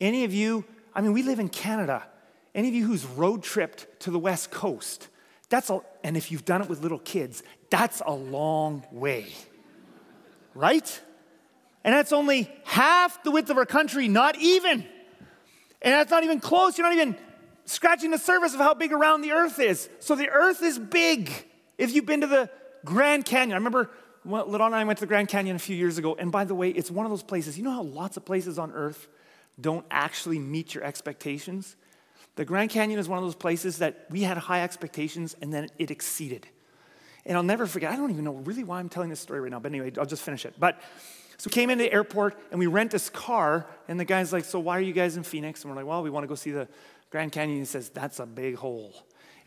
Any 0.00 0.24
of 0.24 0.32
you, 0.32 0.64
I 0.94 1.02
mean, 1.02 1.12
we 1.12 1.22
live 1.22 1.38
in 1.38 1.50
Canada. 1.50 2.04
Any 2.54 2.68
of 2.68 2.74
you 2.74 2.86
who's 2.86 3.04
road 3.04 3.42
tripped 3.42 4.00
to 4.00 4.10
the 4.10 4.18
West 4.18 4.50
Coast, 4.50 5.08
that's 5.50 5.68
a, 5.68 5.80
and 6.02 6.16
if 6.16 6.32
you've 6.32 6.46
done 6.46 6.62
it 6.62 6.70
with 6.70 6.80
little 6.80 7.00
kids, 7.00 7.42
that's 7.68 8.00
a 8.06 8.14
long 8.14 8.82
way, 8.90 9.26
right? 10.54 11.02
And 11.84 11.92
that's 11.92 12.12
only 12.12 12.50
half 12.64 13.22
the 13.24 13.30
width 13.30 13.50
of 13.50 13.58
our 13.58 13.66
country, 13.66 14.08
not 14.08 14.38
even. 14.38 14.86
And 15.84 15.92
that's 15.92 16.10
not 16.10 16.24
even 16.24 16.40
close. 16.40 16.76
You're 16.76 16.86
not 16.88 16.94
even 16.94 17.16
scratching 17.66 18.10
the 18.10 18.18
surface 18.18 18.54
of 18.54 18.60
how 18.60 18.74
big 18.74 18.92
around 18.92 19.20
the 19.20 19.32
earth 19.32 19.60
is. 19.60 19.88
So 20.00 20.16
the 20.16 20.30
earth 20.30 20.62
is 20.62 20.78
big. 20.78 21.30
If 21.78 21.94
you've 21.94 22.06
been 22.06 22.22
to 22.22 22.26
the 22.26 22.50
Grand 22.84 23.24
Canyon. 23.24 23.52
I 23.52 23.56
remember 23.56 23.90
well, 24.24 24.46
Lidon 24.46 24.68
and 24.68 24.76
I 24.76 24.84
went 24.84 24.98
to 24.98 25.02
the 25.02 25.08
Grand 25.08 25.28
Canyon 25.28 25.56
a 25.56 25.58
few 25.58 25.76
years 25.76 25.98
ago, 25.98 26.16
and 26.18 26.32
by 26.32 26.44
the 26.44 26.54
way, 26.54 26.70
it's 26.70 26.90
one 26.90 27.04
of 27.04 27.10
those 27.10 27.22
places. 27.22 27.58
You 27.58 27.64
know 27.64 27.72
how 27.72 27.82
lots 27.82 28.16
of 28.16 28.24
places 28.24 28.58
on 28.58 28.72
earth 28.72 29.06
don't 29.60 29.84
actually 29.90 30.38
meet 30.38 30.74
your 30.74 30.82
expectations? 30.82 31.76
The 32.36 32.44
Grand 32.44 32.70
Canyon 32.70 32.98
is 32.98 33.08
one 33.08 33.18
of 33.18 33.24
those 33.24 33.34
places 33.34 33.78
that 33.78 34.06
we 34.10 34.22
had 34.22 34.38
high 34.38 34.62
expectations 34.62 35.36
and 35.40 35.52
then 35.52 35.68
it 35.78 35.90
exceeded. 35.90 36.46
And 37.26 37.36
I'll 37.36 37.42
never 37.42 37.66
forget, 37.66 37.92
I 37.92 37.96
don't 37.96 38.10
even 38.10 38.24
know 38.24 38.32
really 38.32 38.64
why 38.64 38.80
I'm 38.80 38.88
telling 38.88 39.10
this 39.10 39.20
story 39.20 39.40
right 39.40 39.50
now, 39.50 39.60
but 39.60 39.70
anyway, 39.70 39.92
I'll 39.98 40.06
just 40.06 40.22
finish 40.22 40.44
it. 40.44 40.54
But 40.58 40.80
so 41.36 41.48
we 41.48 41.52
came 41.52 41.70
into 41.70 41.84
the 41.84 41.92
airport 41.92 42.38
and 42.50 42.58
we 42.58 42.66
rent 42.66 42.90
this 42.90 43.10
car, 43.10 43.66
and 43.88 43.98
the 43.98 44.04
guy's 44.04 44.32
like, 44.32 44.44
So 44.44 44.58
why 44.58 44.78
are 44.78 44.82
you 44.82 44.92
guys 44.92 45.16
in 45.16 45.22
Phoenix? 45.22 45.62
And 45.62 45.70
we're 45.70 45.76
like, 45.76 45.86
Well, 45.86 46.02
we 46.02 46.10
want 46.10 46.24
to 46.24 46.28
go 46.28 46.34
see 46.34 46.50
the 46.50 46.68
Grand 47.10 47.32
Canyon. 47.32 47.58
He 47.58 47.64
says, 47.64 47.88
That's 47.90 48.20
a 48.20 48.26
big 48.26 48.56
hole. 48.56 48.94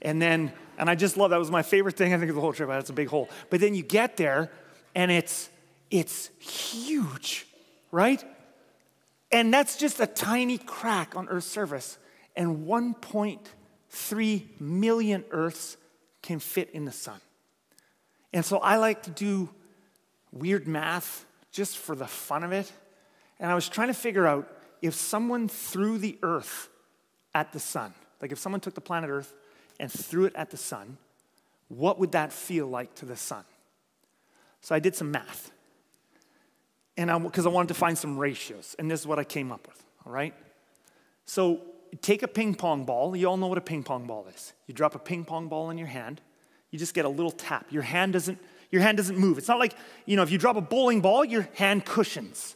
And 0.01 0.21
then, 0.21 0.51
and 0.77 0.89
I 0.89 0.95
just 0.95 1.17
love 1.17 1.31
that 1.31 1.39
was 1.39 1.49
my 1.49 1.63
favorite 1.63 1.95
thing 1.95 2.13
I 2.13 2.17
think 2.17 2.29
of 2.29 2.35
the 2.35 2.41
whole 2.41 2.53
trip. 2.53 2.69
That's 2.69 2.89
a 2.89 2.93
big 2.93 3.07
hole. 3.07 3.29
But 3.49 3.61
then 3.61 3.73
you 3.73 3.81
get 3.83 4.17
there 4.17 4.51
and 4.93 5.11
it's 5.11 5.49
it's 5.89 6.29
huge, 6.39 7.47
right? 7.91 8.23
And 9.31 9.53
that's 9.53 9.77
just 9.77 9.99
a 9.99 10.07
tiny 10.07 10.57
crack 10.57 11.15
on 11.15 11.27
Earth's 11.29 11.47
surface. 11.47 11.97
And 12.35 12.67
1.3 12.67 14.61
million 14.61 15.25
Earths 15.31 15.77
can 16.21 16.39
fit 16.39 16.69
in 16.71 16.85
the 16.85 16.91
sun. 16.91 17.19
And 18.33 18.45
so 18.45 18.57
I 18.59 18.77
like 18.77 19.03
to 19.03 19.11
do 19.11 19.49
weird 20.31 20.67
math 20.67 21.25
just 21.57 21.79
for 21.79 21.95
the 21.95 22.05
fun 22.05 22.43
of 22.43 22.51
it. 22.51 22.71
And 23.39 23.51
I 23.51 23.55
was 23.55 23.67
trying 23.67 23.87
to 23.87 23.93
figure 23.95 24.27
out 24.27 24.47
if 24.83 24.93
someone 24.93 25.47
threw 25.47 25.97
the 25.97 26.15
Earth 26.21 26.69
at 27.33 27.51
the 27.51 27.59
sun, 27.59 27.95
like 28.21 28.31
if 28.31 28.37
someone 28.37 28.61
took 28.61 28.75
the 28.75 28.81
planet 28.81 29.09
Earth 29.09 29.33
and 29.79 29.91
threw 29.91 30.25
it 30.25 30.35
at 30.35 30.51
the 30.51 30.57
sun, 30.57 30.97
what 31.67 31.97
would 31.97 32.11
that 32.11 32.31
feel 32.31 32.67
like 32.67 32.93
to 32.95 33.05
the 33.05 33.15
sun? 33.15 33.43
So 34.61 34.75
I 34.75 34.79
did 34.79 34.95
some 34.95 35.09
math. 35.09 35.51
And 36.95 37.23
because 37.23 37.47
I, 37.47 37.49
I 37.49 37.53
wanted 37.53 37.69
to 37.69 37.73
find 37.73 37.97
some 37.97 38.19
ratios, 38.19 38.75
and 38.77 38.89
this 38.89 38.99
is 38.99 39.07
what 39.07 39.17
I 39.17 39.23
came 39.23 39.51
up 39.51 39.65
with, 39.67 39.83
all 40.05 40.11
right? 40.11 40.35
So 41.25 41.61
take 42.03 42.21
a 42.21 42.27
ping 42.27 42.53
pong 42.53 42.85
ball. 42.85 43.15
You 43.15 43.25
all 43.29 43.37
know 43.37 43.47
what 43.47 43.57
a 43.57 43.61
ping 43.61 43.81
pong 43.81 44.05
ball 44.05 44.27
is. 44.27 44.53
You 44.67 44.75
drop 44.75 44.93
a 44.93 44.99
ping 44.99 45.25
pong 45.25 45.47
ball 45.47 45.71
in 45.71 45.79
your 45.79 45.87
hand, 45.87 46.21
you 46.69 46.77
just 46.77 46.93
get 46.93 47.05
a 47.05 47.09
little 47.09 47.31
tap. 47.31 47.65
Your 47.71 47.81
hand 47.81 48.13
doesn't, 48.13 48.37
your 48.71 48.81
hand 48.81 48.97
doesn't 48.97 49.17
move. 49.17 49.37
It's 49.37 49.47
not 49.47 49.59
like, 49.59 49.73
you 50.05 50.15
know, 50.15 50.23
if 50.23 50.31
you 50.31 50.37
drop 50.37 50.55
a 50.55 50.61
bowling 50.61 51.01
ball, 51.01 51.23
your 51.23 51.47
hand 51.55 51.85
cushions. 51.85 52.55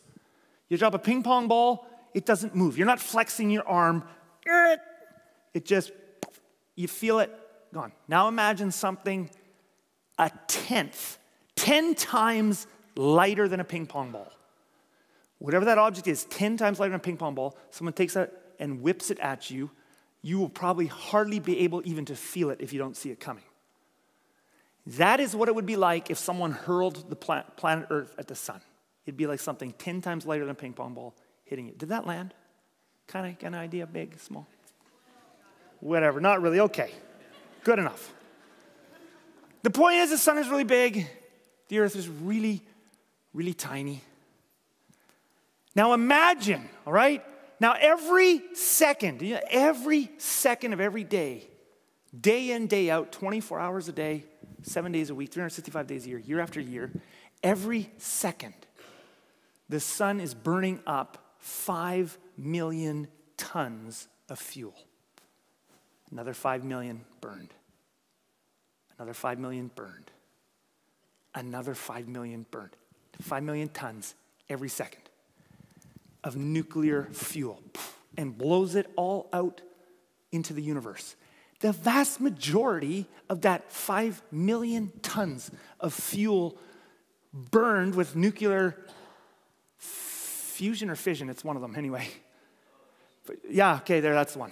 You 0.70 0.78
drop 0.78 0.94
a 0.94 1.00
ping 1.00 1.24
pong 1.24 1.48
ball, 1.48 1.88
it 2.14 2.26
doesn't 2.26 2.56
move. 2.56 2.78
You're 2.78 2.88
not 2.88 3.00
flexing 3.00 3.50
your 3.50 3.68
arm. 3.68 4.04
It 5.54 5.66
just 5.66 5.92
you 6.76 6.88
feel 6.88 7.20
it 7.20 7.32
gone. 7.74 7.92
Now 8.08 8.28
imagine 8.28 8.72
something 8.72 9.30
a 10.18 10.32
tenth, 10.48 11.18
10 11.56 11.96
times 11.96 12.68
lighter 12.96 13.48
than 13.48 13.60
a 13.60 13.64
ping 13.64 13.86
pong 13.86 14.12
ball. 14.12 14.32
Whatever 15.40 15.66
that 15.66 15.78
object 15.78 16.08
is, 16.08 16.26
10 16.26 16.58
times 16.58 16.80
lighter 16.80 16.92
than 16.92 17.00
a 17.00 17.04
ping 17.04 17.18
pong 17.18 17.36
ball, 17.36 17.58
someone 17.72 17.94
takes 17.94 18.14
that 18.14 18.32
and 18.60 18.82
whips 18.82 19.10
it 19.10 19.20
at 19.20 19.50
you, 19.50 19.72
you 20.22 20.38
will 20.38 20.50
probably 20.50 20.86
hardly 20.86 21.40
be 21.40 21.60
able 21.60 21.82
even 21.84 22.06
to 22.06 22.16
feel 22.16 22.50
it 22.52 22.62
if 22.62 22.72
you 22.74 22.80
don't 22.80 22.96
see 22.96 23.10
it 23.10 23.20
coming. 23.20 23.44
That 24.88 25.20
is 25.20 25.36
what 25.36 25.48
it 25.48 25.56
would 25.56 25.66
be 25.66 25.76
like 25.76 26.10
if 26.10 26.18
someone 26.18 26.52
hurled 26.52 27.10
the 27.10 27.16
planet 27.16 27.88
Earth 27.90 28.16
at 28.18 28.28
the 28.28 28.36
sun. 28.36 28.62
It'd 29.06 29.18
be 29.18 29.28
like 29.28 29.40
something 29.40 29.74
10 29.74 30.02
times 30.02 30.26
lighter 30.26 30.44
than 30.44 30.52
a 30.52 30.56
ping 30.56 30.74
pong 30.74 30.94
ball 30.94 31.16
hitting 31.44 31.68
it. 31.68 31.78
Did 31.78 31.90
that 31.90 32.08
land? 32.08 32.34
Kind 33.08 33.36
of, 33.36 33.44
an 33.44 33.56
idea, 33.56 33.86
big, 33.86 34.20
small? 34.20 34.48
whatever, 35.82 36.22
not 36.22 36.42
really, 36.42 36.60
okay, 36.62 36.92
good 37.64 37.80
enough. 37.80 38.14
The 39.64 39.70
point 39.70 39.96
is, 39.98 40.12
the 40.12 40.18
sun 40.18 40.38
is 40.38 40.48
really 40.48 40.64
big, 40.64 41.08
the 41.68 41.80
earth 41.80 41.96
is 41.96 42.08
really, 42.08 42.62
really 43.34 43.54
tiny. 43.54 44.02
Now 45.76 45.94
imagine, 45.94 46.70
all 46.86 46.94
right? 46.94 47.24
Now, 47.60 47.76
every 47.80 48.42
second, 48.54 49.22
every 49.50 50.10
second 50.18 50.74
of 50.74 50.82
every 50.82 51.04
day, 51.04 51.48
day 52.20 52.52
in, 52.52 52.68
day 52.68 52.90
out, 52.90 53.12
24 53.12 53.60
hours 53.60 53.88
a 53.88 53.92
day, 53.92 54.24
seven 54.64 54.92
days 54.92 55.10
a 55.10 55.16
week, 55.16 55.32
365 55.32 55.88
days 55.88 56.06
a 56.06 56.10
year, 56.10 56.20
year 56.20 56.40
after 56.40 56.60
year, 56.60 56.92
every 57.44 57.92
second, 57.98 58.54
the 59.70 59.80
sun 59.80 60.20
is 60.20 60.34
burning 60.34 60.80
up 60.86 61.36
5 61.40 62.18
million 62.38 63.08
tons 63.38 64.08
of 64.30 64.40
fuel. 64.40 64.76
Another 66.12 66.34
5 66.34 66.64
million 66.64 67.06
burned. 67.22 67.54
Another 68.98 69.14
5 69.14 69.40
million 69.40 69.72
burned. 69.74 70.12
Another 71.34 71.74
5 71.74 72.08
million 72.08 72.46
burned. 72.52 72.76
5 73.22 73.44
million 73.44 73.70
tons 73.70 74.16
every 74.50 74.70
second 74.70 75.02
of 76.24 76.36
nuclear 76.36 77.08
fuel 77.12 77.62
and 78.18 78.38
blows 78.38 78.76
it 78.76 78.88
all 78.96 79.30
out 79.34 79.62
into 80.32 80.54
the 80.54 80.62
universe. 80.62 81.16
The 81.62 81.72
vast 81.72 82.20
majority 82.20 83.08
of 83.30 83.42
that 83.42 83.72
5 83.72 84.22
million 84.32 84.92
tons 85.02 85.52
of 85.80 85.94
fuel 85.94 86.58
burned 87.34 87.96
with 87.96 88.16
nuclear 88.16 88.78
fusion 89.78 90.90
or 90.90 90.96
fission, 90.96 91.30
it's 91.30 91.44
one 91.44 91.56
of 91.56 91.62
them 91.62 91.76
anyway. 91.76 92.08
But 93.26 93.38
yeah, 93.50 93.76
okay, 93.78 94.00
there, 94.00 94.14
that's 94.14 94.34
the 94.34 94.40
one. 94.40 94.52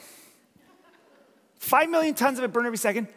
Five 1.57 1.89
million 1.89 2.15
tons 2.15 2.37
of 2.37 2.45
it 2.45 2.53
burn 2.53 2.65
every 2.65 2.77
second. 2.77 3.07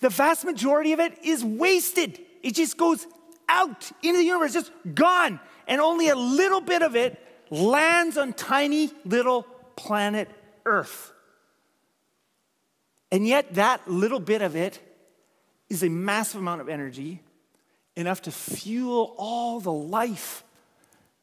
The 0.00 0.08
vast 0.08 0.44
majority 0.44 0.92
of 0.92 1.00
it 1.00 1.18
is 1.22 1.44
wasted. 1.44 2.18
It 2.42 2.54
just 2.54 2.76
goes 2.76 3.06
out 3.48 3.92
into 4.02 4.18
the 4.18 4.24
universe, 4.24 4.52
just 4.52 4.72
gone. 4.94 5.38
And 5.68 5.80
only 5.80 6.08
a 6.08 6.16
little 6.16 6.60
bit 6.60 6.82
of 6.82 6.96
it 6.96 7.18
lands 7.50 8.16
on 8.16 8.32
tiny 8.32 8.90
little 9.04 9.44
planet 9.76 10.28
Earth. 10.66 11.11
And 13.12 13.26
yet, 13.26 13.54
that 13.54 13.86
little 13.86 14.18
bit 14.18 14.40
of 14.42 14.56
it 14.56 14.80
is 15.68 15.84
a 15.84 15.88
massive 15.88 16.40
amount 16.40 16.62
of 16.62 16.68
energy, 16.68 17.20
enough 17.94 18.22
to 18.22 18.32
fuel 18.32 19.14
all 19.18 19.60
the 19.60 19.72
life 19.72 20.42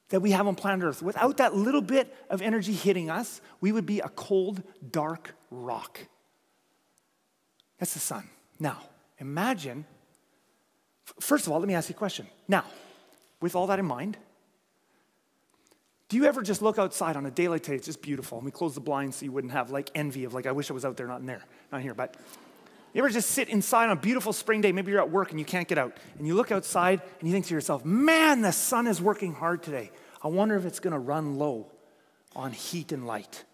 that 0.09 0.21
we 0.21 0.31
have 0.31 0.47
on 0.47 0.55
planet 0.55 0.85
Earth, 0.85 1.01
without 1.01 1.37
that 1.37 1.55
little 1.55 1.81
bit 1.81 2.15
of 2.29 2.41
energy 2.41 2.73
hitting 2.73 3.09
us, 3.09 3.41
we 3.59 3.71
would 3.71 3.85
be 3.85 3.99
a 3.99 4.09
cold, 4.09 4.61
dark 4.91 5.35
rock. 5.51 5.99
That's 7.79 7.93
the 7.93 7.99
sun. 7.99 8.29
Now, 8.59 8.77
imagine, 9.17 9.85
first 11.19 11.47
of 11.47 11.53
all, 11.53 11.59
let 11.59 11.67
me 11.67 11.75
ask 11.75 11.89
you 11.89 11.95
a 11.95 11.97
question. 11.97 12.27
Now, 12.47 12.65
with 13.41 13.55
all 13.55 13.67
that 13.67 13.79
in 13.79 13.85
mind, 13.85 14.17
do 16.09 16.17
you 16.17 16.25
ever 16.25 16.41
just 16.41 16.63
look 16.63 16.79
outside 16.79 17.15
on 17.15 17.27
a 17.27 17.31
day 17.31 17.47
like 17.47 17.61
today? 17.61 17.77
It's 17.77 17.85
just 17.85 18.01
beautiful. 18.01 18.39
And 18.39 18.45
we 18.45 18.51
close 18.51 18.73
the 18.73 18.81
blinds 18.81 19.17
so 19.17 19.25
you 19.25 19.31
wouldn't 19.31 19.53
have 19.53 19.69
like 19.69 19.91
envy 19.93 20.23
of 20.23 20.33
like, 20.33 20.47
I 20.47 20.51
wish 20.51 20.71
I 20.71 20.73
was 20.73 20.83
out 20.83 20.97
there, 20.97 21.07
not 21.07 21.19
in 21.19 21.27
there, 21.27 21.43
not 21.71 21.81
here. 21.81 21.93
But 21.93 22.17
you 22.93 22.99
ever 22.99 23.09
just 23.09 23.29
sit 23.29 23.47
inside 23.47 23.85
on 23.85 23.91
a 23.91 23.95
beautiful 23.95 24.33
spring 24.33 24.61
day? 24.61 24.71
Maybe 24.71 24.91
you're 24.91 25.01
at 25.01 25.11
work 25.11 25.29
and 25.29 25.39
you 25.39 25.45
can't 25.45 25.67
get 25.67 25.77
out. 25.77 25.95
And 26.17 26.25
you 26.25 26.33
look 26.33 26.51
outside 26.51 27.01
and 27.19 27.29
you 27.29 27.33
think 27.33 27.45
to 27.45 27.53
yourself, 27.53 27.85
man, 27.85 28.41
the 28.41 28.51
sun 28.51 28.87
is 28.87 28.99
working 28.99 29.33
hard 29.33 29.61
today. 29.61 29.91
I 30.23 30.29
wonder 30.29 30.55
if 30.55 30.65
it's 30.65 30.79
going 30.79 30.93
to 30.93 30.99
run 30.99 31.37
low 31.37 31.67
on 32.35 32.53
heat 32.53 32.91
and 32.91 33.05
light. 33.05 33.45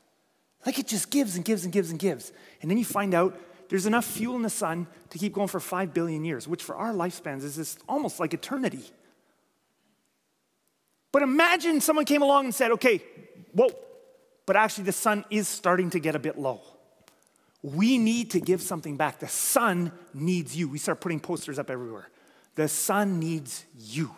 Like 0.65 0.79
it 0.79 0.87
just 0.87 1.11
gives 1.11 1.35
and 1.35 1.43
gives 1.43 1.65
and 1.65 1.73
gives 1.73 1.91
and 1.91 1.99
gives. 1.99 2.31
And 2.61 2.71
then 2.71 2.77
you 2.77 2.85
find 2.85 3.13
out 3.13 3.37
there's 3.67 3.85
enough 3.85 4.05
fuel 4.05 4.37
in 4.37 4.43
the 4.43 4.49
sun 4.49 4.87
to 5.09 5.17
keep 5.17 5.33
going 5.33 5.49
for 5.49 5.59
5 5.59 5.93
billion 5.93 6.23
years, 6.23 6.47
which 6.47 6.63
for 6.63 6.77
our 6.77 6.93
lifespans 6.93 7.43
is 7.43 7.77
almost 7.89 8.21
like 8.21 8.33
eternity. 8.33 8.83
But 11.15 11.23
imagine 11.23 11.79
someone 11.79 12.03
came 12.03 12.21
along 12.21 12.43
and 12.43 12.53
said, 12.53 12.71
okay, 12.71 13.01
whoa, 13.53 13.69
but 14.45 14.57
actually 14.57 14.83
the 14.83 14.91
sun 14.91 15.23
is 15.29 15.47
starting 15.47 15.89
to 15.91 15.99
get 16.01 16.13
a 16.13 16.19
bit 16.19 16.37
low. 16.37 16.59
We 17.63 17.97
need 17.97 18.31
to 18.31 18.41
give 18.41 18.61
something 18.61 18.97
back. 18.97 19.19
The 19.19 19.29
sun 19.29 19.93
needs 20.13 20.57
you. 20.57 20.67
We 20.67 20.77
start 20.77 20.99
putting 20.99 21.21
posters 21.21 21.57
up 21.57 21.69
everywhere. 21.69 22.09
The 22.55 22.67
sun 22.67 23.17
needs 23.17 23.63
you. 23.77 24.11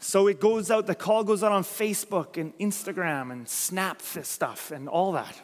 So 0.00 0.26
it 0.26 0.38
goes 0.38 0.70
out, 0.70 0.86
the 0.86 0.94
call 0.94 1.24
goes 1.24 1.42
out 1.42 1.52
on 1.52 1.64
Facebook 1.64 2.36
and 2.36 2.52
Instagram 2.58 3.32
and 3.32 3.48
Snap 3.48 4.02
stuff 4.02 4.70
and 4.70 4.86
all 4.86 5.12
that. 5.12 5.40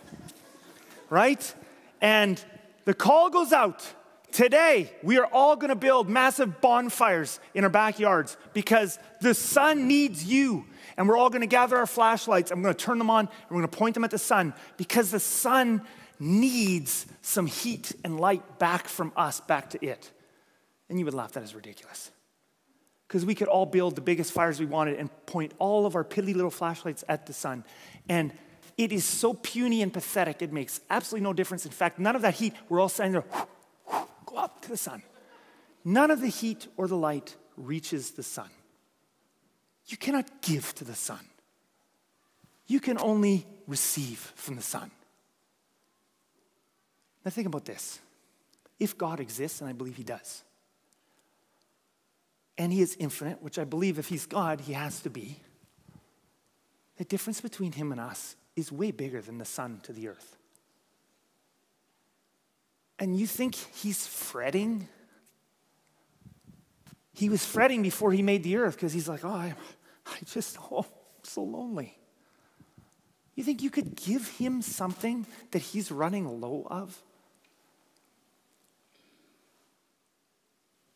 Right? 1.09 1.55
And 2.03 2.45
the 2.85 2.92
call 2.92 3.31
goes 3.31 3.55
out 3.55 3.90
Today, 4.37 4.92
we 5.03 5.16
are 5.16 5.25
all 5.25 5.57
going 5.57 5.70
to 5.70 5.75
build 5.75 6.11
massive 6.11 6.61
bonfires 6.61 7.40
in 7.55 7.64
our 7.64 7.70
backyards 7.70 8.37
because 8.53 8.99
the 9.22 9.33
sun 9.33 9.88
needs 9.88 10.27
you. 10.27 10.66
And 10.99 11.09
we're 11.09 11.16
all 11.16 11.31
going 11.31 11.40
to 11.40 11.46
gather 11.46 11.79
our 11.79 11.87
flashlights. 11.87 12.51
I'm 12.51 12.61
going 12.61 12.75
to 12.75 12.79
turn 12.79 12.99
them 12.99 13.09
on 13.09 13.20
and 13.20 13.31
we're 13.49 13.62
going 13.62 13.70
to 13.70 13.79
point 13.79 13.94
them 13.94 14.05
at 14.05 14.11
the 14.11 14.18
sun 14.18 14.53
because 14.77 15.11
the 15.11 15.20
sun 15.20 15.81
needs 16.20 17.07
some 17.22 17.46
heat 17.46 17.92
and 18.05 18.20
light 18.20 18.59
back 18.59 18.88
from 18.88 19.11
us, 19.16 19.40
back 19.40 19.70
to 19.70 19.83
it. 19.83 20.11
And 20.90 20.99
you 20.99 21.07
would 21.07 21.14
laugh, 21.14 21.33
that 21.33 21.42
is 21.42 21.55
ridiculous. 21.55 22.11
Because 23.09 23.25
we 23.25 23.35
could 23.35 23.49
all 23.49 23.64
build 23.64 23.96
the 23.96 24.03
biggest 24.03 24.33
fires 24.33 24.61
we 24.61 24.66
wanted 24.66 24.99
and 24.99 25.09
point 25.25 25.55
all 25.59 25.87
of 25.87 25.96
our 25.96 26.05
piddly 26.05 26.35
little 26.35 26.51
flashlights 26.51 27.05
at 27.09 27.25
the 27.25 27.33
sun. 27.33 27.64
And 28.07 28.35
it 28.77 28.92
is 28.92 29.07
so 29.07 29.33
puny 29.33 29.81
and 29.81 29.90
pathetic, 29.90 30.42
it 30.42 30.53
makes 30.53 30.83
absolutely 30.90 31.25
no 31.25 31.33
difference. 31.33 31.64
In 31.64 31.72
fact, 31.72 31.99
none 31.99 32.14
of 32.14 32.20
that 32.20 32.35
heat, 32.35 32.53
we're 32.68 32.81
all 32.81 32.90
standing 32.90 33.12
there 33.12 33.46
up 34.35 34.62
to 34.62 34.69
the 34.69 34.77
sun. 34.77 35.03
None 35.85 36.11
of 36.11 36.21
the 36.21 36.29
heat 36.29 36.67
or 36.77 36.89
the 36.89 36.97
light 36.97 37.37
reaches 37.57 38.12
the 38.12 38.23
sun. 38.23 38.51
You 39.87 39.97
cannot 39.97 40.43
give 40.43 40.75
to 40.77 40.85
the 40.85 40.95
sun. 40.95 41.21
You 42.67 42.81
can 42.81 42.99
only 42.99 43.47
receive 43.67 44.19
from 44.35 44.57
the 44.57 44.62
sun. 44.62 44.91
Now, 47.25 47.31
think 47.31 47.47
about 47.47 47.65
this. 47.65 48.01
If 48.79 48.99
God 48.99 49.21
exists, 49.21 49.61
and 49.61 49.71
I 49.71 49.73
believe 49.73 49.97
He 49.97 50.03
does, 50.03 50.43
and 52.59 52.73
He 52.73 52.83
is 52.83 52.97
infinite, 52.99 53.43
which 53.43 53.59
I 53.59 53.65
believe 53.65 53.99
if 53.99 54.09
He's 54.09 54.27
God, 54.27 54.61
He 54.61 54.73
has 54.73 55.01
to 55.01 55.11
be, 55.11 55.41
the 56.97 57.05
difference 57.05 57.41
between 57.41 57.73
Him 57.73 57.93
and 57.93 58.01
us 58.01 58.37
is 58.57 58.73
way 58.73 58.91
bigger 58.91 59.21
than 59.21 59.39
the 59.39 59.45
sun 59.45 59.81
to 59.85 59.93
the 59.93 60.09
earth. 60.09 60.37
And 62.99 63.19
you 63.19 63.27
think 63.27 63.55
he's 63.55 64.07
fretting? 64.07 64.89
He 67.13 67.29
was 67.29 67.45
fretting 67.45 67.83
before 67.83 68.13
he 68.13 68.23
made 68.23 68.43
the 68.43 68.57
earth 68.57 68.75
because 68.77 68.93
he's 68.93 69.09
like, 69.09 69.25
oh, 69.25 69.31
I, 69.31 69.55
I 70.07 70.17
just, 70.25 70.59
oh, 70.71 70.81
I'm 70.81 71.25
so 71.25 71.43
lonely. 71.43 71.99
You 73.35 73.45
think 73.45 73.63
you 73.63 73.71
could 73.71 73.97
give 73.97 74.29
him 74.29 74.63
something 74.63 75.27
that 75.51 75.61
he's 75.61 75.93
running 75.93 76.41
low 76.41 76.67
of? 76.71 77.03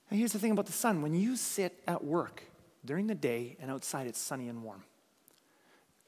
And 0.09 0.19
here's 0.19 0.33
the 0.33 0.39
thing 0.39 0.51
about 0.51 0.67
the 0.67 0.73
sun 0.73 1.03
when 1.03 1.15
you 1.15 1.37
sit 1.37 1.83
at 1.87 2.03
work 2.03 2.43
during 2.85 3.07
the 3.07 3.15
day 3.15 3.57
and 3.61 3.71
outside 3.71 4.07
it's 4.07 4.19
sunny 4.19 4.49
and 4.49 4.63
warm, 4.63 4.83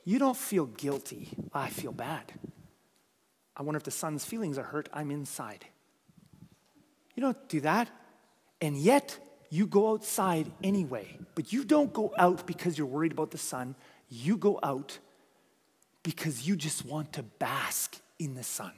you 0.04 0.18
don't 0.18 0.36
feel 0.36 0.66
guilty. 0.66 1.28
I 1.54 1.68
feel 1.68 1.92
bad. 1.92 2.32
I 3.56 3.62
wonder 3.62 3.76
if 3.76 3.84
the 3.84 3.90
sun's 3.90 4.24
feelings 4.24 4.58
are 4.58 4.64
hurt. 4.64 4.88
I'm 4.92 5.10
inside. 5.10 5.66
You 7.14 7.22
don't 7.22 7.48
do 7.48 7.60
that. 7.60 7.88
And 8.60 8.76
yet, 8.76 9.18
you 9.50 9.66
go 9.66 9.90
outside 9.90 10.50
anyway. 10.62 11.18
But 11.34 11.52
you 11.52 11.64
don't 11.64 11.92
go 11.92 12.12
out 12.16 12.46
because 12.46 12.78
you're 12.78 12.86
worried 12.86 13.12
about 13.12 13.30
the 13.30 13.38
sun. 13.38 13.74
You 14.08 14.36
go 14.36 14.58
out 14.62 14.98
because 16.02 16.46
you 16.46 16.56
just 16.56 16.84
want 16.84 17.12
to 17.14 17.22
bask 17.22 18.00
in 18.18 18.34
the 18.34 18.42
sun. 18.42 18.72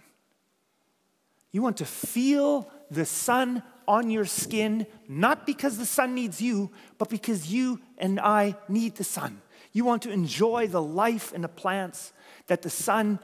You 1.52 1.62
want 1.62 1.76
to 1.76 1.84
feel 1.84 2.68
the 2.90 3.06
sun 3.06 3.62
on 3.86 4.10
your 4.10 4.24
skin, 4.24 4.86
not 5.08 5.46
because 5.46 5.78
the 5.78 5.86
sun 5.86 6.14
needs 6.14 6.40
you, 6.40 6.70
but 6.98 7.08
because 7.08 7.52
you 7.52 7.80
and 7.98 8.18
I 8.18 8.56
need 8.68 8.96
the 8.96 9.04
sun. 9.04 9.40
You 9.72 9.84
want 9.84 10.02
to 10.02 10.10
enjoy 10.10 10.66
the 10.66 10.82
life 10.82 11.32
and 11.32 11.44
the 11.44 11.48
plants 11.48 12.12
that 12.48 12.62
the 12.62 12.70
sun 12.70 13.18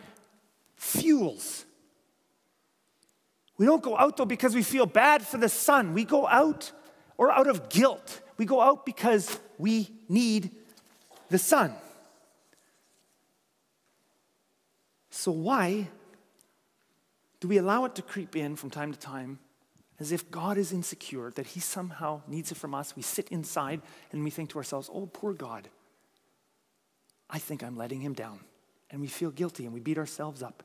fuels 0.76 1.64
we 3.60 3.66
don't 3.66 3.82
go 3.82 3.94
out 3.94 4.16
though 4.16 4.24
because 4.24 4.54
we 4.54 4.62
feel 4.62 4.86
bad 4.86 5.20
for 5.20 5.36
the 5.36 5.50
sun. 5.50 5.92
We 5.92 6.06
go 6.06 6.26
out 6.26 6.72
or 7.18 7.30
out 7.30 7.46
of 7.46 7.68
guilt. 7.68 8.22
We 8.38 8.46
go 8.46 8.58
out 8.62 8.86
because 8.86 9.38
we 9.58 9.90
need 10.08 10.52
the 11.28 11.36
sun. 11.36 11.74
So, 15.10 15.30
why 15.30 15.88
do 17.40 17.48
we 17.48 17.58
allow 17.58 17.84
it 17.84 17.94
to 17.96 18.02
creep 18.02 18.34
in 18.34 18.56
from 18.56 18.70
time 18.70 18.94
to 18.94 18.98
time 18.98 19.38
as 19.98 20.10
if 20.10 20.30
God 20.30 20.56
is 20.56 20.72
insecure, 20.72 21.30
that 21.32 21.48
He 21.48 21.60
somehow 21.60 22.22
needs 22.26 22.50
it 22.50 22.56
from 22.56 22.74
us? 22.74 22.96
We 22.96 23.02
sit 23.02 23.28
inside 23.28 23.82
and 24.10 24.24
we 24.24 24.30
think 24.30 24.48
to 24.52 24.56
ourselves, 24.56 24.88
oh, 24.90 25.04
poor 25.04 25.34
God, 25.34 25.68
I 27.28 27.38
think 27.38 27.62
I'm 27.62 27.76
letting 27.76 28.00
Him 28.00 28.14
down. 28.14 28.40
And 28.90 29.02
we 29.02 29.06
feel 29.06 29.30
guilty 29.30 29.66
and 29.66 29.74
we 29.74 29.80
beat 29.80 29.98
ourselves 29.98 30.42
up. 30.42 30.62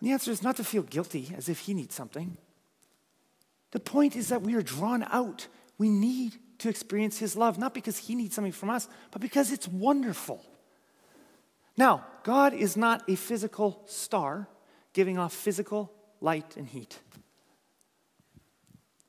And 0.00 0.08
the 0.08 0.12
answer 0.12 0.30
is 0.30 0.42
not 0.42 0.56
to 0.56 0.64
feel 0.64 0.82
guilty 0.82 1.32
as 1.36 1.48
if 1.48 1.60
he 1.60 1.74
needs 1.74 1.94
something. 1.94 2.36
The 3.72 3.80
point 3.80 4.16
is 4.16 4.28
that 4.28 4.42
we 4.42 4.54
are 4.54 4.62
drawn 4.62 5.04
out. 5.10 5.48
We 5.76 5.90
need 5.90 6.36
to 6.58 6.68
experience 6.68 7.18
his 7.18 7.36
love, 7.36 7.58
not 7.58 7.74
because 7.74 7.98
he 7.98 8.14
needs 8.14 8.34
something 8.34 8.52
from 8.52 8.70
us, 8.70 8.88
but 9.10 9.20
because 9.20 9.52
it's 9.52 9.68
wonderful. 9.68 10.44
Now, 11.76 12.04
God 12.24 12.54
is 12.54 12.76
not 12.76 13.08
a 13.08 13.14
physical 13.14 13.82
star 13.86 14.48
giving 14.92 15.18
off 15.18 15.32
physical 15.32 15.92
light 16.20 16.56
and 16.56 16.66
heat. 16.66 16.98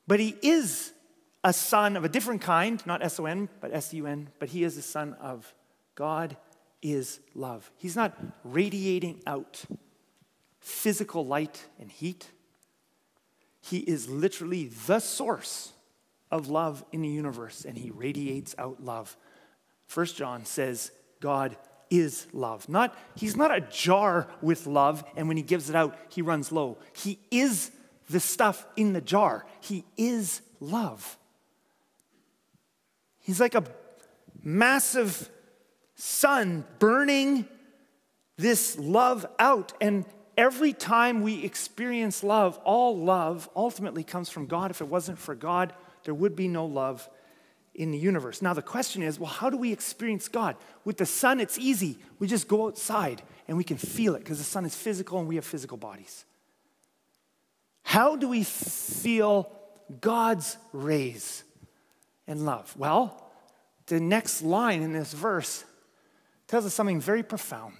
But 0.06 0.20
he 0.20 0.36
is 0.42 0.92
a 1.42 1.52
sun 1.52 1.96
of 1.96 2.04
a 2.04 2.08
different 2.08 2.42
kind, 2.42 2.84
not 2.86 3.02
S 3.02 3.18
O 3.18 3.26
N, 3.26 3.48
but 3.60 3.72
S 3.72 3.94
U 3.94 4.06
N, 4.06 4.28
but 4.38 4.50
he 4.50 4.62
is 4.62 4.76
a 4.76 4.82
son 4.82 5.14
of 5.14 5.52
God 5.94 6.36
is 6.82 7.20
love. 7.34 7.70
He's 7.76 7.96
not 7.96 8.16
radiating 8.44 9.22
out 9.26 9.64
physical 10.60 11.26
light 11.26 11.66
and 11.78 11.90
heat. 11.90 12.28
He 13.60 13.78
is 13.78 14.08
literally 14.08 14.70
the 14.86 15.00
source 15.00 15.72
of 16.30 16.48
love 16.48 16.84
in 16.92 17.02
the 17.02 17.08
universe, 17.08 17.64
and 17.64 17.76
he 17.76 17.90
radiates 17.90 18.54
out 18.58 18.82
love. 18.82 19.16
First 19.86 20.16
John 20.16 20.44
says, 20.44 20.92
God 21.20 21.56
is 21.90 22.26
love. 22.32 22.68
Not, 22.68 22.96
he's 23.16 23.36
not 23.36 23.54
a 23.54 23.60
jar 23.60 24.28
with 24.40 24.66
love, 24.66 25.04
and 25.16 25.28
when 25.28 25.36
he 25.36 25.42
gives 25.42 25.68
it 25.68 25.76
out, 25.76 25.96
he 26.08 26.22
runs 26.22 26.52
low. 26.52 26.78
He 26.94 27.18
is 27.30 27.72
the 28.08 28.20
stuff 28.20 28.66
in 28.76 28.92
the 28.92 29.00
jar. 29.00 29.44
He 29.60 29.84
is 29.96 30.40
love. 30.60 31.18
He's 33.18 33.40
like 33.40 33.54
a 33.54 33.64
massive 34.42 35.28
sun 35.96 36.64
burning 36.78 37.46
this 38.36 38.78
love 38.78 39.26
out, 39.38 39.72
and 39.80 40.04
every 40.40 40.72
time 40.72 41.20
we 41.20 41.44
experience 41.44 42.24
love, 42.24 42.58
all 42.64 42.96
love 42.96 43.46
ultimately 43.54 44.02
comes 44.02 44.30
from 44.30 44.46
God. 44.46 44.70
If 44.70 44.80
it 44.80 44.88
wasn't 44.88 45.18
for 45.18 45.34
God, 45.34 45.74
there 46.04 46.14
would 46.14 46.34
be 46.34 46.48
no 46.48 46.64
love 46.64 47.06
in 47.74 47.90
the 47.90 47.98
universe. 47.98 48.40
Now, 48.40 48.54
the 48.54 48.62
question 48.62 49.02
is 49.02 49.20
well, 49.20 49.28
how 49.28 49.50
do 49.50 49.58
we 49.58 49.70
experience 49.70 50.28
God? 50.28 50.56
With 50.82 50.96
the 50.96 51.04
sun, 51.04 51.40
it's 51.40 51.58
easy. 51.58 51.98
We 52.18 52.26
just 52.26 52.48
go 52.48 52.66
outside 52.66 53.20
and 53.48 53.58
we 53.58 53.64
can 53.64 53.76
feel 53.76 54.14
it 54.14 54.20
because 54.20 54.38
the 54.38 54.44
sun 54.44 54.64
is 54.64 54.74
physical 54.74 55.18
and 55.18 55.28
we 55.28 55.34
have 55.34 55.44
physical 55.44 55.76
bodies. 55.76 56.24
How 57.82 58.16
do 58.16 58.26
we 58.26 58.42
feel 58.42 59.52
God's 60.00 60.56
rays 60.72 61.44
and 62.26 62.46
love? 62.46 62.74
Well, 62.78 63.30
the 63.88 64.00
next 64.00 64.40
line 64.40 64.80
in 64.80 64.94
this 64.94 65.12
verse 65.12 65.64
tells 66.46 66.64
us 66.64 66.72
something 66.72 66.98
very 66.98 67.22
profound. 67.22 67.76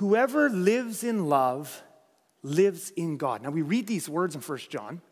Whoever 0.00 0.48
lives 0.48 1.04
in 1.04 1.28
love 1.28 1.82
lives 2.42 2.88
in 2.88 3.18
God. 3.18 3.42
Now 3.42 3.50
we 3.50 3.60
read 3.60 3.86
these 3.86 4.08
words 4.08 4.34
in 4.34 4.40
First 4.40 4.70
John, 4.70 5.02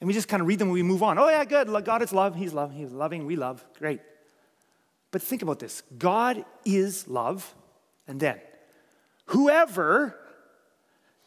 and 0.00 0.06
we 0.06 0.14
just 0.14 0.28
kind 0.28 0.40
of 0.40 0.46
read 0.46 0.60
them 0.60 0.68
and 0.68 0.72
we 0.72 0.84
move 0.84 1.02
on. 1.02 1.18
Oh, 1.18 1.28
yeah, 1.28 1.44
good. 1.44 1.66
God 1.84 2.00
is 2.00 2.12
love. 2.12 2.36
He's 2.36 2.52
love. 2.52 2.72
He's 2.72 2.92
loving. 2.92 3.26
We 3.26 3.34
love. 3.34 3.64
Great. 3.76 3.98
But 5.10 5.20
think 5.20 5.42
about 5.42 5.58
this 5.58 5.82
God 5.98 6.44
is 6.64 7.08
love. 7.08 7.56
And 8.06 8.20
then, 8.20 8.40
whoever 9.26 10.16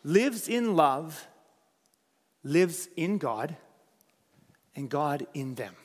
lives 0.05 0.47
in 0.47 0.77
love 0.77 1.27
lives 2.41 2.87
in 2.95 3.17
God 3.17 3.57
and 4.77 4.89
God 4.89 5.27
in 5.33 5.55
them. 5.55 5.75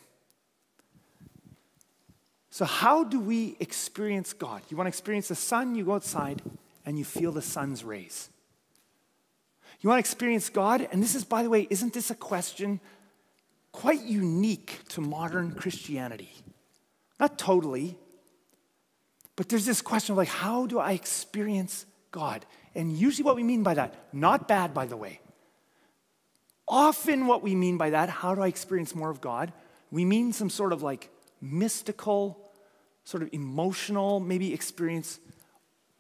So, 2.51 2.65
how 2.65 3.03
do 3.03 3.19
we 3.19 3.57
experience 3.59 4.33
God? 4.33 4.63
You 4.69 4.77
want 4.77 4.87
to 4.87 4.91
experience 4.91 5.27
the 5.27 5.35
sun, 5.35 5.75
you 5.75 5.85
go 5.85 5.95
outside 5.95 6.43
and 6.87 6.99
you 6.99 7.05
feel 7.05 7.33
the 7.33 7.43
sun's 7.43 7.85
rays. 7.85 8.31
You 9.81 9.91
want 9.91 9.99
to 9.99 10.09
experience 10.09 10.49
God? 10.49 10.89
And 10.91 11.03
this 11.03 11.15
is, 11.15 11.25
by 11.25 11.43
the 11.43 11.51
way, 11.51 11.67
isn't 11.69 11.93
this 11.93 12.11
a 12.11 12.15
question 12.15 12.81
quite 13.73 14.03
unique 14.03 14.81
to 14.91 15.01
modern 15.01 15.53
Christianity? 15.53 16.31
Not 17.21 17.39
totally, 17.39 17.99
but 19.35 19.49
there's 19.49 19.67
this 19.67 19.83
question 19.83 20.13
of 20.13 20.17
like, 20.17 20.29
how 20.29 20.67
do 20.67 20.79
I 20.79 20.93
experience 20.93 21.85
God? 22.11 22.47
And 22.75 22.93
usually, 22.93 23.25
what 23.25 23.37
we 23.37 23.43
mean 23.43 23.63
by 23.63 23.75
that, 23.75 23.95
not 24.13 24.49
bad, 24.49 24.73
by 24.73 24.87
the 24.87 24.97
way. 24.97 25.21
Often, 26.69 27.27
what 27.27 27.43
we 27.43 27.55
mean 27.55 27.77
by 27.77 27.91
that, 27.91 28.09
how 28.09 28.35
do 28.35 28.43
I 28.43 28.49
experience 28.49 28.95
more 28.95 29.11
of 29.11 29.21
God? 29.21 29.53
We 29.91 30.05
mean 30.05 30.33
some 30.33 30.51
sort 30.51 30.73
of 30.73 30.83
like 30.83 31.11
mystical, 31.41 32.51
sort 33.05 33.23
of 33.23 33.31
emotional, 33.33 34.21
maybe 34.21 34.53
experience, 34.53 35.21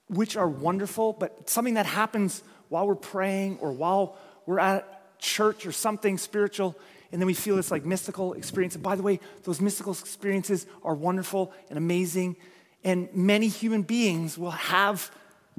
which 0.08 0.36
are 0.36 0.48
wonderful, 0.48 1.12
but 1.12 1.48
something 1.48 1.74
that 1.74 1.86
happens 1.86 2.42
while 2.68 2.86
we're 2.86 2.94
praying 2.94 3.58
or 3.60 3.72
while 3.72 4.16
we're 4.46 4.60
at 4.60 5.18
church 5.18 5.66
or 5.66 5.72
something 5.72 6.18
spiritual, 6.18 6.76
and 7.12 7.20
then 7.20 7.26
we 7.26 7.34
feel 7.34 7.56
this 7.56 7.70
like 7.70 7.84
mystical 7.84 8.34
experience. 8.34 8.74
And 8.74 8.82
by 8.82 8.96
the 8.96 9.02
way, 9.02 9.20
those 9.44 9.60
mystical 9.60 9.92
experiences 9.92 10.66
are 10.82 10.94
wonderful 10.94 11.52
and 11.68 11.78
amazing, 11.78 12.36
and 12.84 13.08
many 13.14 13.48
human 13.48 13.82
beings 13.82 14.38
will 14.38 14.50
have 14.50 15.10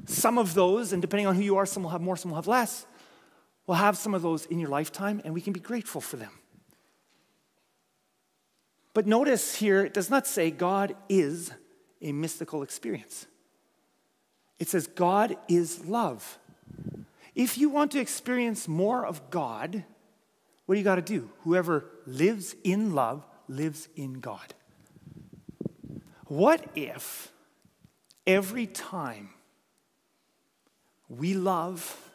some 0.06 0.38
of 0.38 0.54
those, 0.54 0.92
and 0.92 1.02
depending 1.02 1.26
on 1.26 1.34
who 1.34 1.42
you 1.42 1.56
are, 1.56 1.66
some 1.66 1.82
will 1.82 1.90
have 1.90 2.00
more, 2.00 2.16
some 2.16 2.30
will 2.30 2.36
have 2.36 2.46
less. 2.46 2.86
Will 3.66 3.74
have 3.74 3.98
some 3.98 4.14
of 4.14 4.22
those 4.22 4.46
in 4.46 4.58
your 4.58 4.70
lifetime, 4.70 5.20
and 5.24 5.34
we 5.34 5.40
can 5.42 5.52
be 5.52 5.60
grateful 5.60 6.00
for 6.00 6.16
them. 6.16 6.30
But 8.94 9.06
notice 9.06 9.56
here, 9.56 9.84
it 9.84 9.92
does 9.92 10.08
not 10.08 10.26
say 10.26 10.50
God 10.50 10.96
is 11.08 11.52
a 12.00 12.12
mystical 12.12 12.62
experience. 12.62 13.26
It 14.58 14.68
says 14.68 14.86
God 14.86 15.36
is 15.48 15.84
love. 15.84 16.38
If 17.34 17.56
you 17.56 17.68
want 17.68 17.92
to 17.92 18.00
experience 18.00 18.66
more 18.66 19.06
of 19.06 19.30
God, 19.30 19.84
what 20.66 20.74
do 20.74 20.78
you 20.78 20.84
got 20.84 20.96
to 20.96 21.02
do? 21.02 21.30
Whoever 21.44 21.84
lives 22.06 22.56
in 22.64 22.94
love 22.94 23.24
lives 23.48 23.88
in 23.94 24.14
God. 24.20 24.54
What 26.26 26.64
if 26.74 27.32
every 28.26 28.66
time 28.66 29.30
we 31.08 31.32
love 31.34 32.10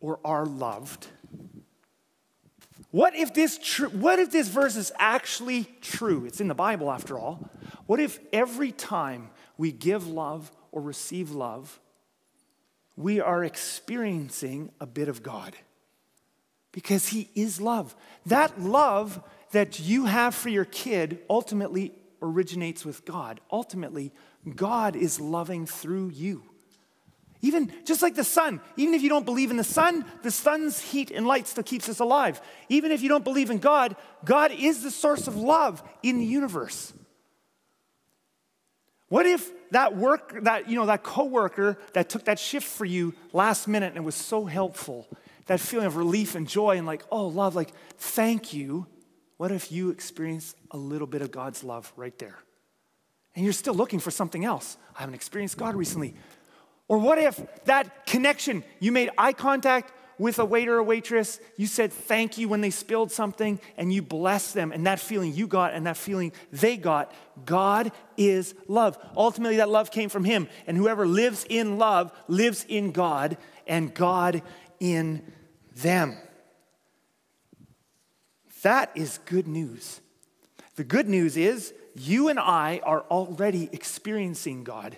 or 0.00 0.20
are 0.24 0.46
loved, 0.46 1.08
what 2.90 3.16
if 3.16 3.34
this 3.34 3.58
tr- 3.58 3.88
what 3.88 4.20
if 4.20 4.30
this 4.30 4.48
verse 4.48 4.76
is 4.76 4.92
actually 4.98 5.66
true? 5.80 6.24
It's 6.24 6.40
in 6.40 6.46
the 6.46 6.54
Bible 6.54 6.90
after 6.92 7.18
all. 7.18 7.50
What 7.86 7.98
if 7.98 8.20
every 8.32 8.70
time 8.70 9.30
we 9.58 9.72
give 9.72 10.06
love 10.06 10.50
or 10.74 10.82
receive 10.82 11.30
love, 11.30 11.80
we 12.96 13.20
are 13.20 13.44
experiencing 13.44 14.72
a 14.80 14.86
bit 14.86 15.08
of 15.08 15.22
God 15.22 15.54
because 16.72 17.08
He 17.08 17.30
is 17.36 17.60
love. 17.60 17.94
That 18.26 18.60
love 18.60 19.22
that 19.52 19.78
you 19.78 20.06
have 20.06 20.34
for 20.34 20.48
your 20.48 20.64
kid 20.64 21.20
ultimately 21.30 21.92
originates 22.20 22.84
with 22.84 23.04
God. 23.04 23.40
Ultimately, 23.52 24.12
God 24.56 24.96
is 24.96 25.20
loving 25.20 25.64
through 25.64 26.10
you. 26.10 26.42
Even 27.40 27.70
just 27.84 28.02
like 28.02 28.16
the 28.16 28.24
sun, 28.24 28.60
even 28.76 28.94
if 28.94 29.02
you 29.02 29.08
don't 29.08 29.26
believe 29.26 29.50
in 29.52 29.56
the 29.56 29.62
sun, 29.62 30.04
the 30.22 30.30
sun's 30.30 30.80
heat 30.80 31.12
and 31.12 31.26
light 31.26 31.46
still 31.46 31.62
keeps 31.62 31.88
us 31.88 32.00
alive. 32.00 32.40
Even 32.68 32.90
if 32.90 33.00
you 33.00 33.08
don't 33.08 33.22
believe 33.22 33.50
in 33.50 33.58
God, 33.58 33.94
God 34.24 34.50
is 34.50 34.82
the 34.82 34.90
source 34.90 35.28
of 35.28 35.36
love 35.36 35.82
in 36.02 36.18
the 36.18 36.24
universe. 36.24 36.92
What 39.08 39.26
if 39.26 39.50
that 39.70 39.96
work, 39.96 40.44
that, 40.44 40.68
you 40.68 40.76
know, 40.76 40.86
that 40.86 41.02
coworker 41.02 41.78
that 41.92 42.08
took 42.08 42.24
that 42.24 42.38
shift 42.38 42.66
for 42.66 42.84
you 42.84 43.14
last 43.32 43.68
minute 43.68 43.92
and 43.94 44.04
was 44.04 44.14
so 44.14 44.44
helpful, 44.44 45.06
that 45.46 45.60
feeling 45.60 45.86
of 45.86 45.96
relief 45.96 46.34
and 46.34 46.48
joy 46.48 46.76
and 46.76 46.86
like, 46.86 47.04
oh, 47.10 47.26
love, 47.26 47.54
like, 47.54 47.70
thank 47.98 48.52
you. 48.52 48.86
What 49.36 49.52
if 49.52 49.70
you 49.70 49.90
experience 49.90 50.54
a 50.70 50.76
little 50.76 51.06
bit 51.06 51.22
of 51.22 51.30
God's 51.30 51.62
love 51.62 51.92
right 51.96 52.16
there? 52.18 52.38
And 53.34 53.44
you're 53.44 53.52
still 53.52 53.74
looking 53.74 53.98
for 53.98 54.10
something 54.10 54.44
else. 54.44 54.76
I 54.96 55.00
haven't 55.00 55.16
experienced 55.16 55.58
God 55.58 55.74
recently. 55.74 56.14
Or 56.86 56.98
what 56.98 57.18
if 57.18 57.40
that 57.64 58.06
connection, 58.06 58.62
you 58.78 58.92
made 58.92 59.10
eye 59.18 59.32
contact 59.32 59.92
with 60.18 60.38
a 60.38 60.44
waiter 60.44 60.76
or 60.76 60.82
waitress, 60.82 61.40
you 61.56 61.66
said 61.66 61.92
thank 61.92 62.38
you 62.38 62.48
when 62.48 62.60
they 62.60 62.70
spilled 62.70 63.10
something, 63.10 63.60
and 63.76 63.92
you 63.92 64.02
blessed 64.02 64.54
them, 64.54 64.72
and 64.72 64.86
that 64.86 65.00
feeling 65.00 65.34
you 65.34 65.46
got 65.46 65.74
and 65.74 65.86
that 65.86 65.96
feeling 65.96 66.32
they 66.52 66.76
got, 66.76 67.12
God 67.44 67.92
is 68.16 68.54
love. 68.68 68.98
Ultimately, 69.16 69.56
that 69.56 69.68
love 69.68 69.90
came 69.90 70.08
from 70.08 70.24
Him, 70.24 70.48
and 70.66 70.76
whoever 70.76 71.06
lives 71.06 71.46
in 71.48 71.78
love 71.78 72.12
lives 72.28 72.64
in 72.68 72.92
God, 72.92 73.36
and 73.66 73.94
God 73.94 74.42
in 74.80 75.22
them. 75.76 76.16
That 78.62 78.90
is 78.94 79.18
good 79.26 79.46
news. 79.46 80.00
The 80.76 80.84
good 80.84 81.08
news 81.08 81.36
is 81.36 81.74
you 81.94 82.28
and 82.28 82.40
I 82.40 82.80
are 82.82 83.02
already 83.02 83.68
experiencing 83.72 84.64
God. 84.64 84.96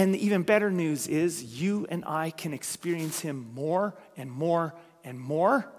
And 0.00 0.14
the 0.14 0.24
even 0.24 0.44
better 0.44 0.70
news 0.70 1.06
is 1.06 1.60
you 1.60 1.86
and 1.90 2.06
I 2.06 2.30
can 2.30 2.54
experience 2.54 3.20
Him 3.20 3.50
more 3.52 3.94
and 4.16 4.30
more 4.30 4.74
and 5.04 5.20
more 5.20 5.70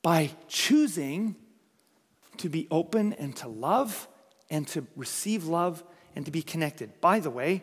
by 0.00 0.30
choosing 0.48 1.36
to 2.38 2.48
be 2.48 2.68
open 2.70 3.12
and 3.12 3.36
to 3.36 3.48
love 3.48 4.08
and 4.48 4.66
to 4.68 4.86
receive 4.96 5.44
love 5.44 5.84
and 6.14 6.24
to 6.24 6.30
be 6.30 6.40
connected. 6.40 7.02
By 7.02 7.20
the 7.20 7.28
way, 7.28 7.62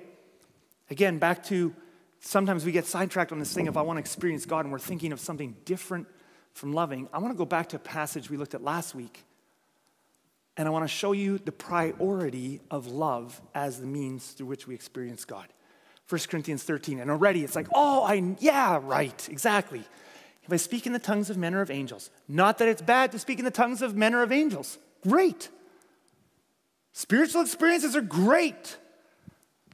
again, 0.91 1.17
back 1.17 1.43
to 1.45 1.73
sometimes 2.19 2.63
we 2.63 2.71
get 2.71 2.85
sidetracked 2.85 3.31
on 3.31 3.39
this 3.39 3.55
thing 3.55 3.67
of 3.67 3.75
I 3.75 3.81
want 3.81 3.97
to 3.97 4.01
experience 4.01 4.45
God 4.45 4.65
and 4.65 4.71
we're 4.71 4.77
thinking 4.77 5.11
of 5.11 5.19
something 5.19 5.55
different 5.65 6.05
from 6.53 6.73
loving. 6.73 7.09
I 7.11 7.17
want 7.17 7.33
to 7.33 7.37
go 7.39 7.45
back 7.45 7.69
to 7.69 7.77
a 7.77 7.79
passage 7.79 8.29
we 8.29 8.37
looked 8.37 8.53
at 8.53 8.63
last 8.63 8.93
week 8.93 9.23
and 10.55 10.67
I 10.67 10.71
want 10.71 10.83
to 10.83 10.87
show 10.87 11.13
you 11.13 11.37
the 11.39 11.51
priority 11.51 12.61
of 12.69 12.87
love 12.87 13.41
as 13.55 13.79
the 13.79 13.87
means 13.87 14.31
through 14.31 14.47
which 14.47 14.67
we 14.67 14.75
experience 14.75 15.25
God. 15.25 15.47
1 16.09 16.21
Corinthians 16.29 16.63
13. 16.63 16.99
And 16.99 17.09
already 17.09 17.43
it's 17.43 17.55
like, 17.55 17.67
oh, 17.73 18.03
I, 18.03 18.35
yeah, 18.39 18.79
right, 18.81 19.29
exactly. 19.29 19.83
If 20.43 20.51
I 20.51 20.57
speak 20.57 20.85
in 20.85 20.93
the 20.93 20.99
tongues 20.99 21.29
of 21.29 21.37
men 21.37 21.55
or 21.55 21.61
of 21.61 21.71
angels, 21.71 22.09
not 22.27 22.57
that 22.59 22.67
it's 22.67 22.81
bad 22.81 23.11
to 23.13 23.19
speak 23.19 23.39
in 23.39 23.45
the 23.45 23.51
tongues 23.51 23.81
of 23.81 23.95
men 23.95 24.13
or 24.13 24.21
of 24.21 24.31
angels. 24.31 24.77
Great. 25.01 25.49
Spiritual 26.91 27.41
experiences 27.41 27.95
are 27.95 28.01
great. 28.01 28.77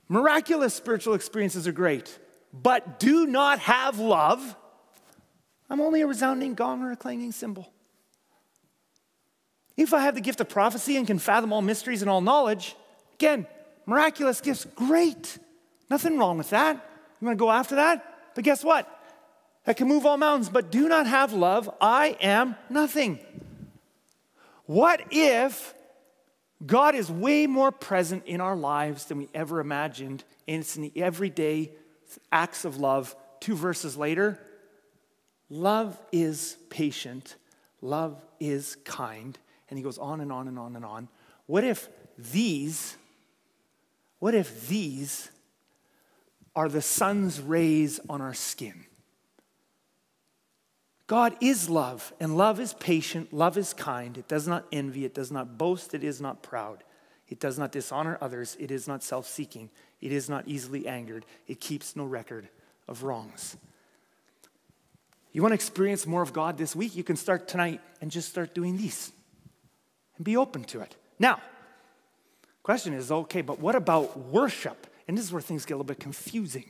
Miraculous 0.08 0.74
spiritual 0.74 1.14
experiences 1.14 1.68
are 1.68 1.72
great. 1.72 2.18
But 2.54 3.00
do 3.00 3.26
not 3.26 3.60
have 3.60 4.00
love. 4.00 4.56
I'm 5.70 5.82
only 5.82 6.02
a 6.02 6.08
resounding 6.08 6.56
gong 6.56 6.82
or 6.84 6.92
a 6.92 6.96
clanging 6.96 7.32
cymbal. 7.32 7.74
If 9.80 9.94
I 9.94 10.02
have 10.02 10.14
the 10.14 10.22
gift 10.22 10.42
of 10.42 10.50
prophecy 10.50 10.98
and 10.98 11.08
can 11.08 11.20
fathom 11.20 11.54
all 11.54 11.62
mysteries 11.62 12.02
and 12.02 12.12
all 12.12 12.20
knowledge, 12.20 12.76
again, 13.14 13.48
miraculous 13.86 14.42
gifts, 14.42 14.66
great. 14.76 15.40
Nothing 15.90 16.18
wrong 16.18 16.38
with 16.38 16.50
that. 16.50 16.76
You 17.22 17.26
want 17.26 17.38
to 17.38 17.40
go 17.40 17.50
after 17.50 17.76
that? 17.76 18.34
But 18.36 18.44
guess 18.44 18.62
what? 18.62 18.94
I 19.66 19.72
can 19.72 19.88
move 19.88 20.06
all 20.06 20.18
mountains, 20.18 20.50
but 20.50 20.70
do 20.70 20.90
not 20.90 21.08
have 21.08 21.32
love. 21.32 21.70
I 21.80 22.18
am 22.20 22.58
nothing. 22.70 23.20
What 24.66 25.02
if 25.12 25.74
God 26.66 26.94
is 26.94 27.10
way 27.10 27.48
more 27.48 27.72
present 27.72 28.26
in 28.26 28.42
our 28.42 28.58
lives 28.58 29.06
than 29.06 29.18
we 29.18 29.30
ever 29.34 29.62
imagined, 29.62 30.26
and 30.46 30.60
it's 30.60 30.76
in 30.76 30.82
the 30.82 31.02
everyday 31.02 31.72
acts 32.34 32.66
of 32.66 32.76
love? 32.76 33.16
Two 33.40 33.56
verses 33.56 33.96
later, 33.96 34.38
love 35.50 35.98
is 36.12 36.58
patient, 36.70 37.38
love 37.82 38.22
is 38.42 38.76
kind, 38.84 39.40
and 39.70 39.78
he 39.78 39.84
goes 39.84 39.98
on 39.98 40.22
and 40.22 40.32
on 40.32 40.48
and 40.48 40.58
on 40.58 40.76
and 40.76 40.86
on. 40.86 41.08
What 41.46 41.64
if 41.64 41.88
these, 42.18 42.98
what 44.20 44.36
if 44.36 44.68
these 44.68 45.30
are 46.56 46.70
the 46.70 46.82
sun's 46.82 47.40
rays 47.40 48.00
on 48.10 48.22
our 48.22 48.34
skin? 48.34 48.86
God 51.08 51.36
is 51.42 51.70
love, 51.70 52.14
and 52.20 52.38
love 52.38 52.60
is 52.60 52.74
patient, 52.76 53.34
love 53.34 53.58
is 53.58 53.74
kind. 53.74 54.16
It 54.16 54.28
does 54.28 54.48
not 54.48 54.66
envy, 54.72 55.06
it 55.06 55.16
does 55.16 55.32
not 55.32 55.58
boast, 55.58 55.96
it 55.96 56.04
is 56.04 56.22
not 56.22 56.44
proud. 56.44 56.84
It 57.28 57.40
does 57.40 57.58
not 57.58 57.72
dishonor 57.72 58.18
others, 58.22 58.56
it 58.60 58.70
is 58.70 58.88
not 58.88 59.04
self 59.04 59.28
seeking, 59.28 59.72
it 60.02 60.12
is 60.12 60.30
not 60.30 60.48
easily 60.48 60.88
angered, 60.88 61.26
it 61.48 61.60
keeps 61.60 61.96
no 61.96 62.06
record 62.06 62.48
of 62.88 63.04
wrongs. 63.04 63.58
You 65.32 65.42
want 65.42 65.52
to 65.52 65.56
experience 65.56 66.06
more 66.08 66.22
of 66.22 66.34
God 66.34 66.58
this 66.58 66.76
week? 66.76 66.96
You 66.96 67.04
can 67.04 67.16
start 67.16 67.48
tonight 67.48 67.82
and 68.02 68.10
just 68.10 68.30
start 68.30 68.54
doing 68.54 68.78
these 68.78 69.12
and 70.20 70.26
be 70.26 70.38
open 70.38 70.64
to 70.66 70.82
it. 70.82 70.96
Now, 71.18 71.42
question 72.62 72.94
is 72.94 73.12
okay, 73.12 73.42
but 73.42 73.60
what 73.60 73.76
about 73.76 74.16
worship? 74.18 74.86
And 75.08 75.18
this 75.18 75.26
is 75.26 75.34
where 75.34 75.42
things 75.42 75.66
get 75.66 75.74
a 75.74 75.78
little 75.78 75.86
bit 75.86 76.00
confusing. 76.00 76.66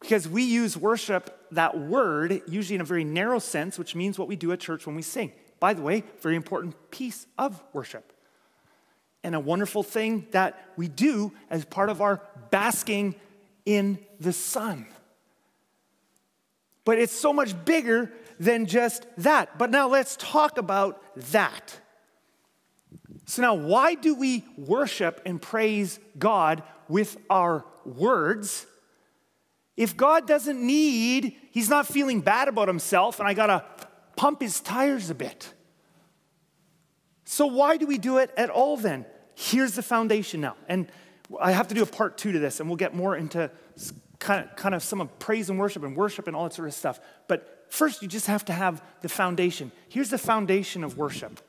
Because 0.00 0.28
we 0.28 0.42
use 0.42 0.76
worship, 0.76 1.46
that 1.52 1.78
word, 1.78 2.42
usually 2.48 2.74
in 2.74 2.80
a 2.80 2.84
very 2.84 3.04
narrow 3.04 3.38
sense, 3.38 3.78
which 3.78 3.94
means 3.94 4.18
what 4.18 4.28
we 4.28 4.36
do 4.36 4.52
at 4.52 4.60
church 4.60 4.84
when 4.84 4.96
we 4.96 5.02
sing. 5.02 5.32
By 5.60 5.74
the 5.74 5.80
way, 5.80 6.02
very 6.20 6.34
important 6.34 6.74
piece 6.90 7.26
of 7.38 7.62
worship. 7.72 8.12
And 9.22 9.36
a 9.36 9.40
wonderful 9.40 9.84
thing 9.84 10.26
that 10.32 10.58
we 10.76 10.88
do 10.88 11.32
as 11.48 11.64
part 11.64 11.88
of 11.88 12.00
our 12.00 12.20
basking 12.50 13.14
in 13.64 14.00
the 14.18 14.32
sun. 14.32 14.86
But 16.84 16.98
it's 16.98 17.12
so 17.12 17.32
much 17.32 17.64
bigger 17.64 18.12
than 18.40 18.66
just 18.66 19.06
that. 19.18 19.56
But 19.56 19.70
now 19.70 19.88
let's 19.88 20.16
talk 20.16 20.58
about 20.58 21.00
that. 21.30 21.78
So, 23.32 23.40
now 23.40 23.54
why 23.54 23.94
do 23.94 24.14
we 24.14 24.44
worship 24.58 25.22
and 25.24 25.40
praise 25.40 25.98
God 26.18 26.62
with 26.86 27.16
our 27.30 27.64
words? 27.86 28.66
If 29.74 29.96
God 29.96 30.28
doesn't 30.28 30.60
need, 30.60 31.38
He's 31.50 31.70
not 31.70 31.86
feeling 31.86 32.20
bad 32.20 32.48
about 32.48 32.68
Himself, 32.68 33.20
and 33.20 33.26
I 33.26 33.32
gotta 33.32 33.64
pump 34.16 34.42
His 34.42 34.60
tires 34.60 35.08
a 35.08 35.14
bit. 35.14 35.50
So, 37.24 37.46
why 37.46 37.78
do 37.78 37.86
we 37.86 37.96
do 37.96 38.18
it 38.18 38.30
at 38.36 38.50
all 38.50 38.76
then? 38.76 39.06
Here's 39.34 39.76
the 39.76 39.82
foundation 39.82 40.42
now. 40.42 40.54
And 40.68 40.88
I 41.40 41.52
have 41.52 41.68
to 41.68 41.74
do 41.74 41.82
a 41.82 41.86
part 41.86 42.18
two 42.18 42.32
to 42.32 42.38
this, 42.38 42.60
and 42.60 42.68
we'll 42.68 42.76
get 42.76 42.94
more 42.94 43.16
into 43.16 43.50
kind 44.18 44.44
of, 44.44 44.54
kind 44.56 44.74
of 44.74 44.82
some 44.82 45.00
of 45.00 45.18
praise 45.18 45.48
and 45.48 45.58
worship 45.58 45.84
and 45.84 45.96
worship 45.96 46.26
and 46.26 46.36
all 46.36 46.44
that 46.44 46.52
sort 46.52 46.68
of 46.68 46.74
stuff. 46.74 47.00
But 47.28 47.64
first, 47.70 48.02
you 48.02 48.08
just 48.08 48.26
have 48.26 48.44
to 48.44 48.52
have 48.52 48.82
the 49.00 49.08
foundation. 49.08 49.72
Here's 49.88 50.10
the 50.10 50.18
foundation 50.18 50.84
of 50.84 50.98
worship. 50.98 51.40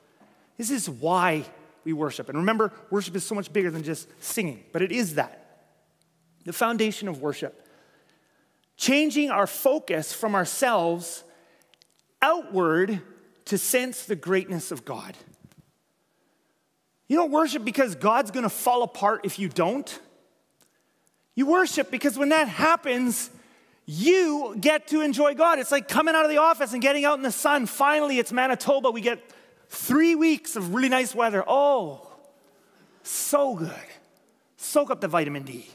This 0.55 0.71
is 0.71 0.89
why 0.89 1.43
we 1.84 1.93
worship. 1.93 2.29
And 2.29 2.38
remember, 2.38 2.71
worship 2.89 3.15
is 3.15 3.23
so 3.23 3.36
much 3.36 3.51
bigger 3.51 3.71
than 3.71 3.84
just 3.84 4.07
singing, 4.23 4.63
but 4.71 4.81
it 4.81 4.91
is 4.91 5.15
that. 5.15 5.39
The 6.45 6.53
foundation 6.53 7.07
of 7.07 7.21
worship. 7.21 7.67
Changing 8.77 9.29
our 9.29 9.47
focus 9.47 10.13
from 10.13 10.36
ourselves 10.36 11.23
outward 12.21 13.01
to 13.45 13.57
sense 13.57 14.05
the 14.05 14.15
greatness 14.15 14.71
of 14.71 14.86
God. 14.86 15.15
You 17.07 17.17
don't 17.17 17.31
worship 17.31 17.63
because 17.63 17.95
God's 17.95 18.31
gonna 18.31 18.49
fall 18.49 18.84
apart 18.84 19.21
if 19.23 19.38
you 19.38 19.49
don't. 19.49 19.99
You 21.36 21.45
worship 21.45 21.91
because 21.91 22.17
when 22.17 22.29
that 22.29 22.47
happens, 22.47 23.29
you 23.86 24.55
get 24.59 24.88
to 24.88 25.01
enjoy 25.01 25.34
God. 25.34 25.59
It's 25.59 25.71
like 25.71 25.88
coming 25.88 26.15
out 26.15 26.23
of 26.23 26.31
the 26.31 26.38
office 26.38 26.73
and 26.73 26.81
getting 26.81 27.05
out 27.05 27.17
in 27.17 27.23
the 27.23 27.31
sun. 27.31 27.65
Finally, 27.65 28.19
it's 28.19 28.31
Manitoba. 28.31 28.91
We 28.91 29.01
get 29.01 29.19
three 29.70 30.16
weeks 30.16 30.55
of 30.55 30.74
really 30.74 30.89
nice 30.89 31.14
weather. 31.14 31.43
Oh, 31.47 32.07
so 33.03 33.55
good. 33.55 33.72
Soak 34.57 34.89
up 34.89 35.01
the 35.01 35.07
vitamin 35.07 35.43
D. 35.43 35.68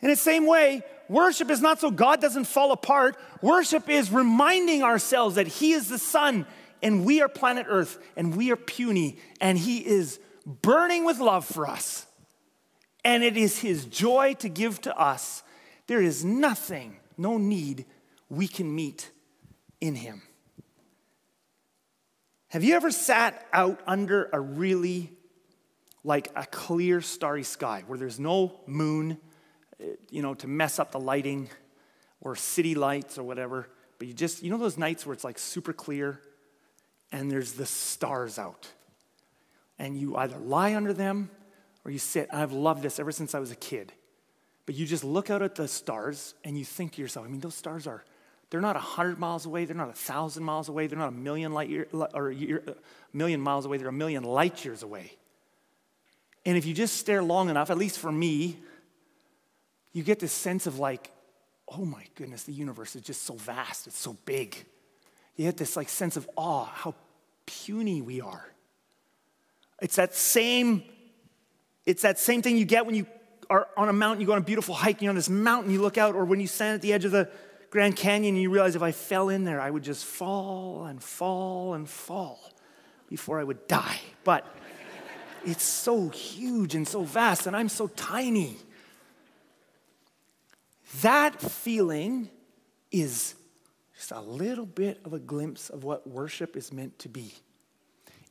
In 0.00 0.08
the 0.08 0.16
same 0.16 0.46
way, 0.46 0.82
worship 1.08 1.50
is 1.50 1.60
not 1.60 1.78
so 1.78 1.90
God 1.90 2.20
doesn't 2.20 2.44
fall 2.44 2.72
apart. 2.72 3.16
Worship 3.42 3.88
is 3.88 4.10
reminding 4.10 4.82
ourselves 4.82 5.34
that 5.34 5.46
He 5.46 5.72
is 5.72 5.88
the 5.88 5.98
sun 5.98 6.46
and 6.82 7.04
we 7.04 7.20
are 7.20 7.28
planet 7.28 7.66
Earth 7.68 7.98
and 8.16 8.34
we 8.34 8.50
are 8.50 8.56
puny 8.56 9.18
and 9.40 9.58
He 9.58 9.86
is 9.86 10.18
burning 10.46 11.04
with 11.04 11.18
love 11.18 11.44
for 11.44 11.66
us 11.66 12.06
and 13.04 13.22
it 13.22 13.36
is 13.36 13.58
His 13.58 13.84
joy 13.84 14.34
to 14.38 14.48
give 14.48 14.80
to 14.82 14.98
us. 14.98 15.42
There 15.86 16.00
is 16.00 16.24
nothing, 16.24 16.96
no 17.18 17.36
need 17.36 17.84
we 18.28 18.48
can 18.48 18.74
meet 18.74 19.10
in 19.80 19.96
Him. 19.96 20.22
Have 22.50 22.64
you 22.64 22.74
ever 22.74 22.90
sat 22.90 23.46
out 23.52 23.80
under 23.86 24.28
a 24.32 24.40
really, 24.40 25.12
like 26.02 26.32
a 26.34 26.44
clear, 26.46 27.00
starry 27.00 27.44
sky 27.44 27.84
where 27.86 27.96
there's 27.96 28.18
no 28.18 28.60
moon, 28.66 29.18
eh, 29.78 29.84
you 30.10 30.20
know, 30.20 30.34
to 30.34 30.48
mess 30.48 30.80
up 30.80 30.90
the 30.90 30.98
lighting 30.98 31.48
or 32.20 32.34
city 32.34 32.74
lights 32.74 33.18
or 33.18 33.22
whatever? 33.22 33.68
But 34.00 34.08
you 34.08 34.14
just, 34.14 34.42
you 34.42 34.50
know, 34.50 34.58
those 34.58 34.76
nights 34.76 35.06
where 35.06 35.14
it's 35.14 35.22
like 35.22 35.38
super 35.38 35.72
clear 35.72 36.20
and 37.12 37.30
there's 37.30 37.52
the 37.52 37.66
stars 37.66 38.36
out. 38.36 38.68
And 39.78 39.96
you 39.96 40.16
either 40.16 40.36
lie 40.36 40.74
under 40.74 40.92
them 40.92 41.30
or 41.84 41.92
you 41.92 42.00
sit, 42.00 42.28
I've 42.32 42.50
loved 42.50 42.82
this 42.82 42.98
ever 42.98 43.12
since 43.12 43.32
I 43.32 43.38
was 43.38 43.52
a 43.52 43.56
kid. 43.56 43.92
But 44.66 44.74
you 44.74 44.86
just 44.86 45.04
look 45.04 45.30
out 45.30 45.40
at 45.40 45.54
the 45.54 45.68
stars 45.68 46.34
and 46.42 46.58
you 46.58 46.64
think 46.64 46.94
to 46.94 47.00
yourself, 47.00 47.26
I 47.26 47.28
mean, 47.28 47.40
those 47.40 47.54
stars 47.54 47.86
are, 47.86 48.04
they're 48.50 48.60
not 48.60 48.74
100 48.74 49.18
miles 49.18 49.46
away, 49.46 49.64
they're 49.64 49.76
not 49.76 49.88
1,000 49.88 50.42
miles 50.42 50.68
away, 50.68 50.86
they're 50.86 50.98
not 50.98 51.08
a 51.08 51.12
million 51.12 51.52
light 51.52 51.68
year, 51.68 51.86
or 52.14 52.30
year, 52.30 52.62
a 52.66 53.16
million 53.16 53.40
miles 53.40 53.64
away, 53.64 53.78
they're 53.78 53.88
a 53.88 53.92
million 53.92 54.24
light 54.24 54.64
years 54.64 54.82
away. 54.82 55.12
And 56.44 56.56
if 56.56 56.66
you 56.66 56.74
just 56.74 56.96
stare 56.96 57.22
long 57.22 57.48
enough, 57.48 57.70
at 57.70 57.78
least 57.78 57.98
for 57.98 58.10
me, 58.10 58.58
you 59.92 60.02
get 60.02 60.18
this 60.18 60.32
sense 60.32 60.66
of 60.66 60.78
like, 60.78 61.10
oh 61.68 61.84
my 61.84 62.04
goodness, 62.16 62.44
the 62.44 62.52
universe 62.52 62.96
is 62.96 63.02
just 63.02 63.22
so 63.22 63.34
vast, 63.34 63.86
it's 63.86 63.98
so 63.98 64.16
big. 64.24 64.56
You 65.36 65.44
get 65.44 65.56
this 65.56 65.76
like 65.76 65.88
sense 65.88 66.16
of 66.16 66.28
awe, 66.36 66.64
how 66.64 66.94
puny 67.46 68.02
we 68.02 68.20
are. 68.20 68.46
It's 69.80 69.96
that 69.96 70.14
same 70.14 70.82
it's 71.86 72.02
that 72.02 72.18
same 72.18 72.42
thing 72.42 72.56
you 72.56 72.64
get 72.64 72.86
when 72.86 72.94
you 72.94 73.06
are 73.48 73.66
on 73.76 73.88
a 73.88 73.92
mountain, 73.92 74.20
you 74.20 74.26
go 74.26 74.32
on 74.32 74.38
a 74.38 74.42
beautiful 74.42 74.74
hike, 74.74 75.02
you're 75.02 75.10
on 75.10 75.16
this 75.16 75.30
mountain, 75.30 75.72
you 75.72 75.80
look 75.80 75.98
out, 75.98 76.14
or 76.14 76.24
when 76.24 76.38
you 76.38 76.46
stand 76.46 76.76
at 76.76 76.82
the 76.82 76.92
edge 76.92 77.04
of 77.04 77.10
the 77.10 77.28
Grand 77.70 77.94
Canyon 77.94 78.34
you 78.36 78.50
realize 78.50 78.74
if 78.74 78.82
I 78.82 78.92
fell 78.92 79.28
in 79.28 79.44
there, 79.44 79.60
I 79.60 79.70
would 79.70 79.84
just 79.84 80.04
fall 80.04 80.86
and 80.86 81.02
fall 81.02 81.74
and 81.74 81.88
fall 81.88 82.40
before 83.08 83.38
I 83.38 83.44
would 83.44 83.68
die. 83.68 84.00
But 84.24 84.44
it's 85.46 85.62
so 85.62 86.08
huge 86.08 86.74
and 86.74 86.86
so 86.86 87.04
vast, 87.04 87.46
and 87.46 87.56
I'm 87.56 87.68
so 87.68 87.86
tiny. 87.86 88.56
That 91.02 91.40
feeling 91.40 92.28
is 92.90 93.36
just 93.94 94.10
a 94.10 94.20
little 94.20 94.66
bit 94.66 95.00
of 95.04 95.12
a 95.12 95.20
glimpse 95.20 95.70
of 95.70 95.84
what 95.84 96.08
worship 96.08 96.56
is 96.56 96.72
meant 96.72 96.98
to 96.98 97.08
be. 97.08 97.32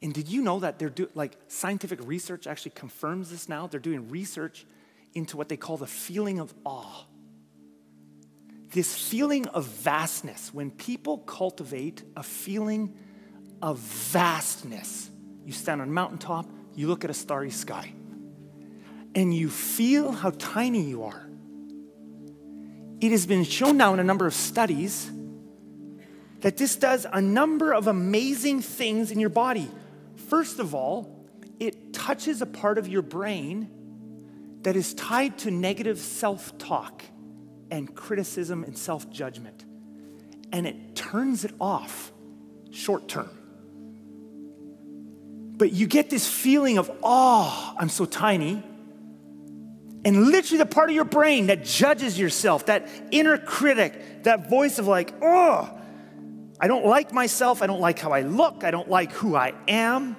And 0.01 0.13
did 0.13 0.27
you 0.27 0.41
know 0.41 0.59
that 0.59 0.79
they're 0.79 0.89
doing, 0.89 1.09
like, 1.15 1.37
scientific 1.47 1.99
research 2.05 2.47
actually 2.47 2.71
confirms 2.71 3.31
this 3.31 3.47
now? 3.47 3.67
They're 3.67 3.79
doing 3.79 4.09
research 4.09 4.65
into 5.13 5.37
what 5.37 5.49
they 5.49 5.57
call 5.57 5.77
the 5.77 5.87
feeling 5.87 6.39
of 6.39 6.53
awe. 6.65 7.05
This 8.71 8.95
feeling 8.95 9.47
of 9.47 9.65
vastness, 9.65 10.53
when 10.53 10.69
people 10.69 11.17
cultivate 11.19 12.03
a 12.15 12.21
feeling 12.21 12.95
of 13.61 13.79
vastness, 13.79 15.09
you 15.43 15.53
stand 15.53 15.81
on 15.81 15.87
a 15.89 15.91
mountaintop, 15.91 16.47
you 16.75 16.87
look 16.87 17.03
at 17.03 17.09
a 17.09 17.15
starry 17.15 17.49
sky, 17.49 17.91
and 19.15 19.33
you 19.33 19.49
feel 19.49 20.11
how 20.11 20.31
tiny 20.37 20.83
you 20.83 21.03
are. 21.03 21.27
It 23.01 23.11
has 23.11 23.25
been 23.25 23.43
shown 23.43 23.77
now 23.77 23.93
in 23.93 23.99
a 23.99 24.03
number 24.03 24.27
of 24.27 24.35
studies 24.35 25.09
that 26.41 26.57
this 26.57 26.75
does 26.75 27.07
a 27.11 27.21
number 27.21 27.73
of 27.73 27.87
amazing 27.87 28.61
things 28.61 29.09
in 29.09 29.19
your 29.19 29.29
body. 29.29 29.69
First 30.29 30.59
of 30.59 30.75
all, 30.75 31.27
it 31.59 31.91
touches 31.91 32.41
a 32.41 32.45
part 32.45 32.77
of 32.77 32.87
your 32.87 33.01
brain 33.01 33.69
that 34.61 34.75
is 34.75 34.93
tied 34.93 35.39
to 35.39 35.51
negative 35.51 35.97
self 35.97 36.57
talk 36.57 37.03
and 37.71 37.93
criticism 37.95 38.63
and 38.63 38.77
self 38.77 39.09
judgment. 39.09 39.65
And 40.51 40.65
it 40.65 40.95
turns 40.95 41.45
it 41.45 41.53
off 41.59 42.11
short 42.71 43.07
term. 43.07 43.29
But 45.57 45.73
you 45.73 45.87
get 45.87 46.09
this 46.09 46.27
feeling 46.27 46.77
of, 46.77 46.89
oh, 47.03 47.75
I'm 47.77 47.89
so 47.89 48.05
tiny. 48.05 48.63
And 50.05 50.27
literally, 50.27 50.57
the 50.59 50.65
part 50.65 50.89
of 50.89 50.95
your 50.95 51.03
brain 51.03 51.47
that 51.47 51.65
judges 51.65 52.17
yourself, 52.17 52.67
that 52.67 52.87
inner 53.11 53.37
critic, 53.37 54.23
that 54.23 54.49
voice 54.49 54.79
of 54.79 54.87
like, 54.87 55.13
oh, 55.21 55.69
I 56.59 56.67
don't 56.67 56.85
like 56.85 57.13
myself. 57.13 57.61
I 57.61 57.67
don't 57.67 57.81
like 57.81 57.99
how 57.99 58.13
I 58.13 58.21
look. 58.21 58.63
I 58.63 58.71
don't 58.71 58.89
like 58.89 59.11
who 59.11 59.35
I 59.35 59.53
am. 59.67 60.15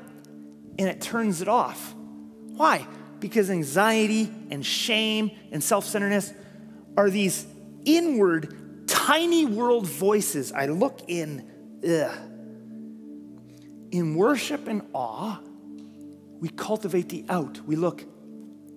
And 0.78 0.88
it 0.88 1.00
turns 1.00 1.40
it 1.40 1.48
off. 1.48 1.94
Why? 1.96 2.86
Because 3.20 3.50
anxiety 3.50 4.30
and 4.50 4.64
shame 4.64 5.30
and 5.50 5.64
self 5.64 5.86
centeredness 5.86 6.32
are 6.96 7.10
these 7.10 7.46
inward, 7.84 8.86
tiny 8.86 9.46
world 9.46 9.86
voices. 9.86 10.52
I 10.52 10.66
look 10.66 11.00
in, 11.08 11.48
ugh. 11.88 12.18
In 13.90 14.14
worship 14.14 14.68
and 14.68 14.82
awe, 14.94 15.40
we 16.40 16.48
cultivate 16.48 17.08
the 17.08 17.24
out. 17.28 17.60
We 17.66 17.76
look 17.76 18.04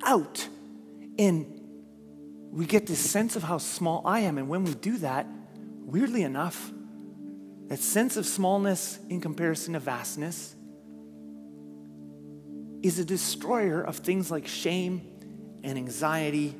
out 0.04 0.48
and 1.18 1.60
we 2.52 2.66
get 2.66 2.88
this 2.88 3.00
sense 3.00 3.36
of 3.36 3.44
how 3.44 3.58
small 3.58 4.02
I 4.06 4.22
am. 4.22 4.38
And 4.38 4.50
when 4.50 4.64
we 4.64 4.74
do 4.74 4.98
that, 5.00 5.28
weirdly 5.86 6.24
enough, 6.24 6.72
that 7.68 7.80
sense 7.80 8.18
of 8.18 8.26
smallness 8.26 9.00
in 9.10 9.22
comparison 9.22 9.74
to 9.74 9.80
vastness, 9.80 10.56
is 12.84 13.00
a 13.00 13.06
destroyer 13.06 13.82
of 13.82 13.98
things 13.98 14.30
like 14.30 14.46
shame 14.46 15.02
and 15.64 15.78
anxiety 15.78 16.54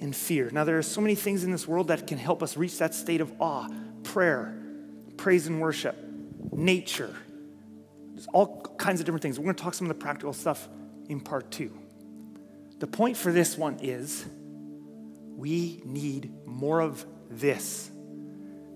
and 0.00 0.14
fear. 0.14 0.50
Now, 0.52 0.64
there 0.64 0.78
are 0.78 0.82
so 0.82 1.00
many 1.00 1.14
things 1.14 1.44
in 1.44 1.50
this 1.50 1.66
world 1.66 1.88
that 1.88 2.06
can 2.06 2.18
help 2.18 2.42
us 2.42 2.56
reach 2.56 2.78
that 2.78 2.94
state 2.94 3.20
of 3.20 3.32
awe 3.40 3.68
prayer, 4.04 4.56
praise 5.16 5.46
and 5.46 5.60
worship, 5.60 5.96
nature. 6.52 7.14
There's 8.14 8.28
all 8.32 8.62
kinds 8.78 9.00
of 9.00 9.06
different 9.06 9.22
things. 9.22 9.38
We're 9.38 9.44
going 9.44 9.56
to 9.56 9.62
talk 9.62 9.74
some 9.74 9.90
of 9.90 9.96
the 9.96 10.02
practical 10.02 10.32
stuff 10.32 10.68
in 11.08 11.20
part 11.20 11.50
two. 11.50 11.76
The 12.78 12.86
point 12.86 13.16
for 13.16 13.32
this 13.32 13.58
one 13.58 13.78
is 13.80 14.24
we 15.36 15.82
need 15.84 16.32
more 16.46 16.80
of 16.80 17.04
this 17.30 17.90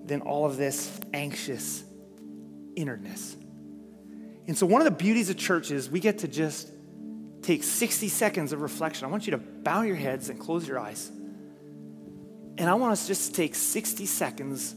than 0.05 0.21
all 0.23 0.45
of 0.45 0.57
this 0.57 1.01
anxious 1.13 1.85
innerness. 2.77 3.37
And 4.47 4.59
so, 4.59 4.67
one 4.67 4.81
of 4.81 4.85
the 4.85 4.91
beauties 4.91 5.31
of 5.31 5.37
church 5.37 5.71
is 5.71 5.89
we 5.89 6.01
get 6.01 6.19
to 6.19 6.29
just 6.29 6.69
take 7.43 7.63
60 7.63 8.09
seconds 8.09 8.53
of 8.53 8.63
reflection. 8.63 9.07
I 9.07 9.11
want 9.11 9.27
you 9.27 9.33
to 9.33 9.39
bow 9.39 9.83
your 9.83 9.97
heads 9.97 10.29
and 10.29 10.39
close 10.39 10.67
your 10.67 10.79
eyes. 10.79 11.11
And 12.59 12.69
I 12.69 12.75
want 12.75 12.93
us 12.93 13.07
just 13.07 13.31
to 13.31 13.33
take 13.33 13.55
60 13.55 14.07
seconds 14.07 14.75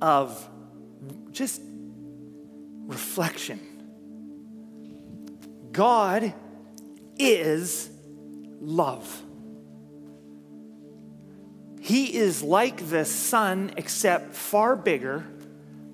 of 0.00 0.48
just 1.30 1.62
reflection. 2.86 3.60
God 5.72 6.34
is 7.18 7.90
love. 8.60 9.22
He 11.80 12.14
is 12.14 12.42
like 12.42 12.88
the 12.88 13.04
sun, 13.04 13.72
except 13.76 14.34
far 14.34 14.74
bigger. 14.76 15.26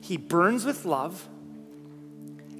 He 0.01 0.17
burns 0.17 0.65
with 0.65 0.85
love 0.85 1.29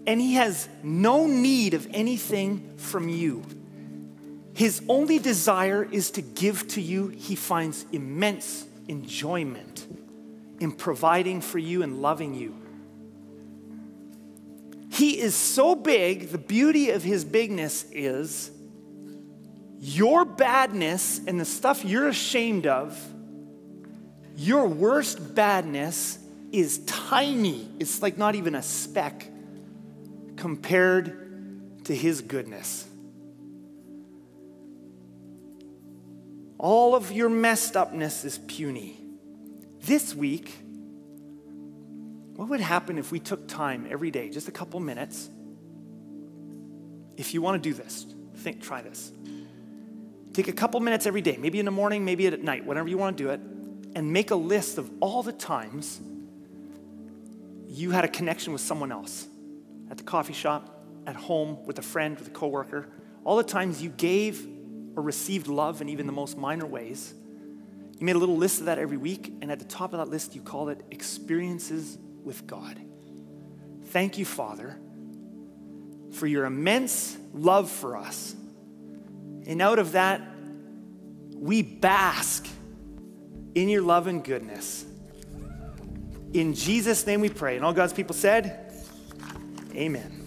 and 0.07 0.21
he 0.21 0.35
has 0.35 0.69
no 0.83 1.27
need 1.27 1.75
of 1.75 1.87
anything 1.93 2.77
from 2.77 3.09
you. 3.09 3.45
His 4.55 4.83
only 4.89 5.19
desire 5.19 5.85
is 5.85 6.11
to 6.13 6.23
give 6.23 6.67
to 6.69 6.81
you. 6.81 7.09
He 7.09 7.35
finds 7.35 7.87
immense 7.93 8.67
enjoyment 8.89 9.87
in 10.59 10.73
providing 10.73 11.41
for 11.41 11.59
you 11.59 11.83
and 11.83 12.03
loving 12.03 12.35
you. 12.35 12.55
He 14.91 15.19
is 15.19 15.35
so 15.35 15.75
big, 15.75 16.31
the 16.31 16.39
beauty 16.39 16.91
of 16.91 17.03
his 17.03 17.25
bigness 17.25 17.87
is 17.91 18.51
your 19.79 20.27
badness 20.27 21.21
and 21.27 21.41
the 21.41 21.45
stuff 21.47 21.87
you're 21.87 22.09
ashamed 22.09 22.67
of, 22.67 23.03
your 24.37 24.67
worst 24.67 25.35
badness 25.35 26.19
is 26.53 26.81
tiny. 26.85 27.67
It's 27.79 28.03
like 28.03 28.19
not 28.19 28.35
even 28.35 28.55
a 28.55 28.63
speck 28.63 29.30
compared 30.41 31.85
to 31.85 31.95
his 31.95 32.23
goodness. 32.23 32.87
All 36.57 36.95
of 36.95 37.13
your 37.13 37.29
messed 37.29 37.77
upness 37.77 38.25
is 38.25 38.39
puny. 38.39 38.99
This 39.83 40.15
week, 40.15 40.55
what 42.37 42.49
would 42.49 42.61
happen 42.61 42.97
if 42.97 43.13
we 43.13 43.21
took 43.21 43.49
time 43.49 43.87
every 43.91 44.11
day, 44.11 44.31
just 44.31 44.49
a 44.49 44.51
couple 44.51 44.81
minutes? 44.81 45.29
If 47.19 47.35
you 47.35 47.43
want 47.43 47.63
to 47.63 47.69
do 47.69 47.75
this, 47.75 48.07
think, 48.37 48.63
try 48.63 48.81
this. 48.81 49.13
Take 50.33 50.49
a 50.49 50.55
couple 50.55 50.81
minutes 50.81 51.05
every 51.05 51.21
day, 51.21 51.37
maybe 51.37 51.59
in 51.59 51.67
the 51.67 51.71
morning, 51.71 52.07
maybe 52.07 52.27
at 52.27 52.43
night, 52.43 52.65
whenever 52.65 52.89
you 52.89 52.97
want 52.97 53.19
to 53.19 53.25
do 53.25 53.29
it, 53.29 53.41
and 53.95 54.11
make 54.11 54.31
a 54.31 54.37
list 54.37 54.79
of 54.79 54.91
all 55.01 55.23
the 55.23 55.35
times 55.35 56.01
you 57.69 57.91
had 57.91 58.07
a 58.07 58.09
connection 58.09 58.55
with 58.55 58.63
someone 58.63 58.91
else 58.91 59.27
at 59.91 59.99
the 59.99 60.05
coffee 60.05 60.33
shop, 60.33 60.85
at 61.07 61.17
home, 61.17 61.65
with 61.67 61.79
a 61.79 61.83
friend, 61.83 62.19
with 62.19 62.29
a 62.29 62.31
coworker, 62.31 62.89
all 63.25 63.37
the 63.37 63.45
times 63.45 63.83
you 63.83 63.91
gave 63.91 64.47
or 64.97 65.03
received 65.03 65.47
love 65.47 65.81
in 65.81 65.89
even 65.89 66.07
the 66.07 66.13
most 66.13 66.39
minor 66.39 66.67
ways. 66.67 67.15
You 67.99 68.07
made 68.07 68.17
a 68.17 68.19
little 68.19 68.37
list 68.37 68.61
of 68.61 68.67
that 68.67 68.79
every 68.79 68.97
week, 68.97 69.35
and 69.43 69.51
at 69.53 69.59
the 69.59 69.65
top 69.65 69.93
of 69.93 69.99
that 69.99 70.09
list, 70.09 70.35
you 70.35 70.41
called 70.41 70.71
it 70.71 70.83
experiences 70.91 71.99
with 72.23 72.47
God. 72.47 72.81
Thank 73.87 74.19
you, 74.19 74.25
Father, 74.25 74.79
for 76.13 76.27
your 76.27 76.45
immense 76.45 77.19
love 77.35 77.71
for 77.71 77.97
us. 77.97 78.35
And 79.47 79.61
out 79.61 79.79
of 79.79 79.93
that, 79.93 80.23
we 81.35 81.63
bask 81.63 82.47
in 83.55 83.69
your 83.69 83.83
love 83.83 84.07
and 84.07 84.23
goodness. 84.23 84.85
In 86.33 86.55
Jesus' 86.55 87.07
name 87.07 87.21
we 87.21 87.29
pray. 87.29 87.57
And 87.57 87.65
all 87.65 87.73
God's 87.73 87.93
people 87.93 88.15
said, 88.15 88.70
Amen. 89.75 90.27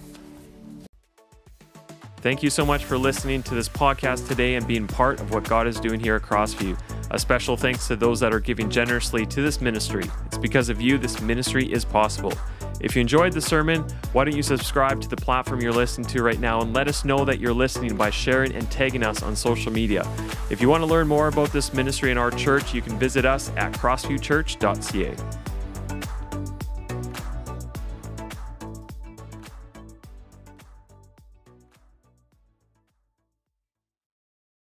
Thank 2.24 2.42
you 2.42 2.50
so 2.50 2.66
much 2.66 2.86
for 2.86 2.98
listening 2.98 3.44
to 3.44 3.54
this 3.54 3.68
podcast 3.68 4.30
today 4.30 4.56
and 4.56 4.66
being 4.66 4.88
part 4.88 5.20
of 5.20 5.32
what 5.32 5.44
God 5.44 5.68
is 5.68 5.78
doing 5.78 6.00
here 6.00 6.16
at 6.16 6.22
Crossview. 6.22 6.80
A 7.12 7.20
special 7.20 7.58
thanks 7.58 7.86
to 7.90 7.98
those 7.98 8.22
that 8.22 8.34
are 8.34 8.40
giving 8.40 8.70
generously 8.70 9.26
to 9.26 9.42
this 9.42 9.60
ministry. 9.60 10.06
It's 10.28 10.38
because 10.38 10.70
of 10.70 10.80
you 10.80 10.98
this 10.98 11.20
ministry 11.20 11.70
is 11.70 11.84
possible. 11.84 12.32
If 12.80 12.96
you 12.96 13.02
enjoyed 13.02 13.34
the 13.34 13.42
sermon, 13.42 13.82
why 14.14 14.24
don't 14.24 14.38
you 14.38 14.42
subscribe 14.42 15.02
to 15.02 15.10
the 15.10 15.18
platform 15.18 15.60
you're 15.60 15.74
listening 15.74 16.08
to 16.08 16.24
right 16.24 16.40
now 16.40 16.62
and 16.62 16.74
let 16.74 16.88
us 16.88 17.04
know 17.04 17.26
that 17.26 17.40
you're 17.40 17.54
listening 17.54 17.98
by 17.98 18.10
sharing 18.10 18.56
and 18.56 18.72
tagging 18.72 19.04
us 19.04 19.22
on 19.22 19.36
social 19.36 19.74
media. 19.74 20.08
If 20.50 20.62
you 20.62 20.70
want 20.70 20.82
to 20.82 20.88
learn 20.88 21.10
more 21.10 21.28
about 21.28 21.52
this 21.52 21.74
ministry 21.74 22.10
and 22.10 22.18
our 22.18 22.32
church, 22.32 22.74
you 22.74 22.82
can 22.82 22.98
visit 22.98 23.26
us 23.26 23.52
at 23.58 23.74
crossviewchurch.ca. 23.74 25.43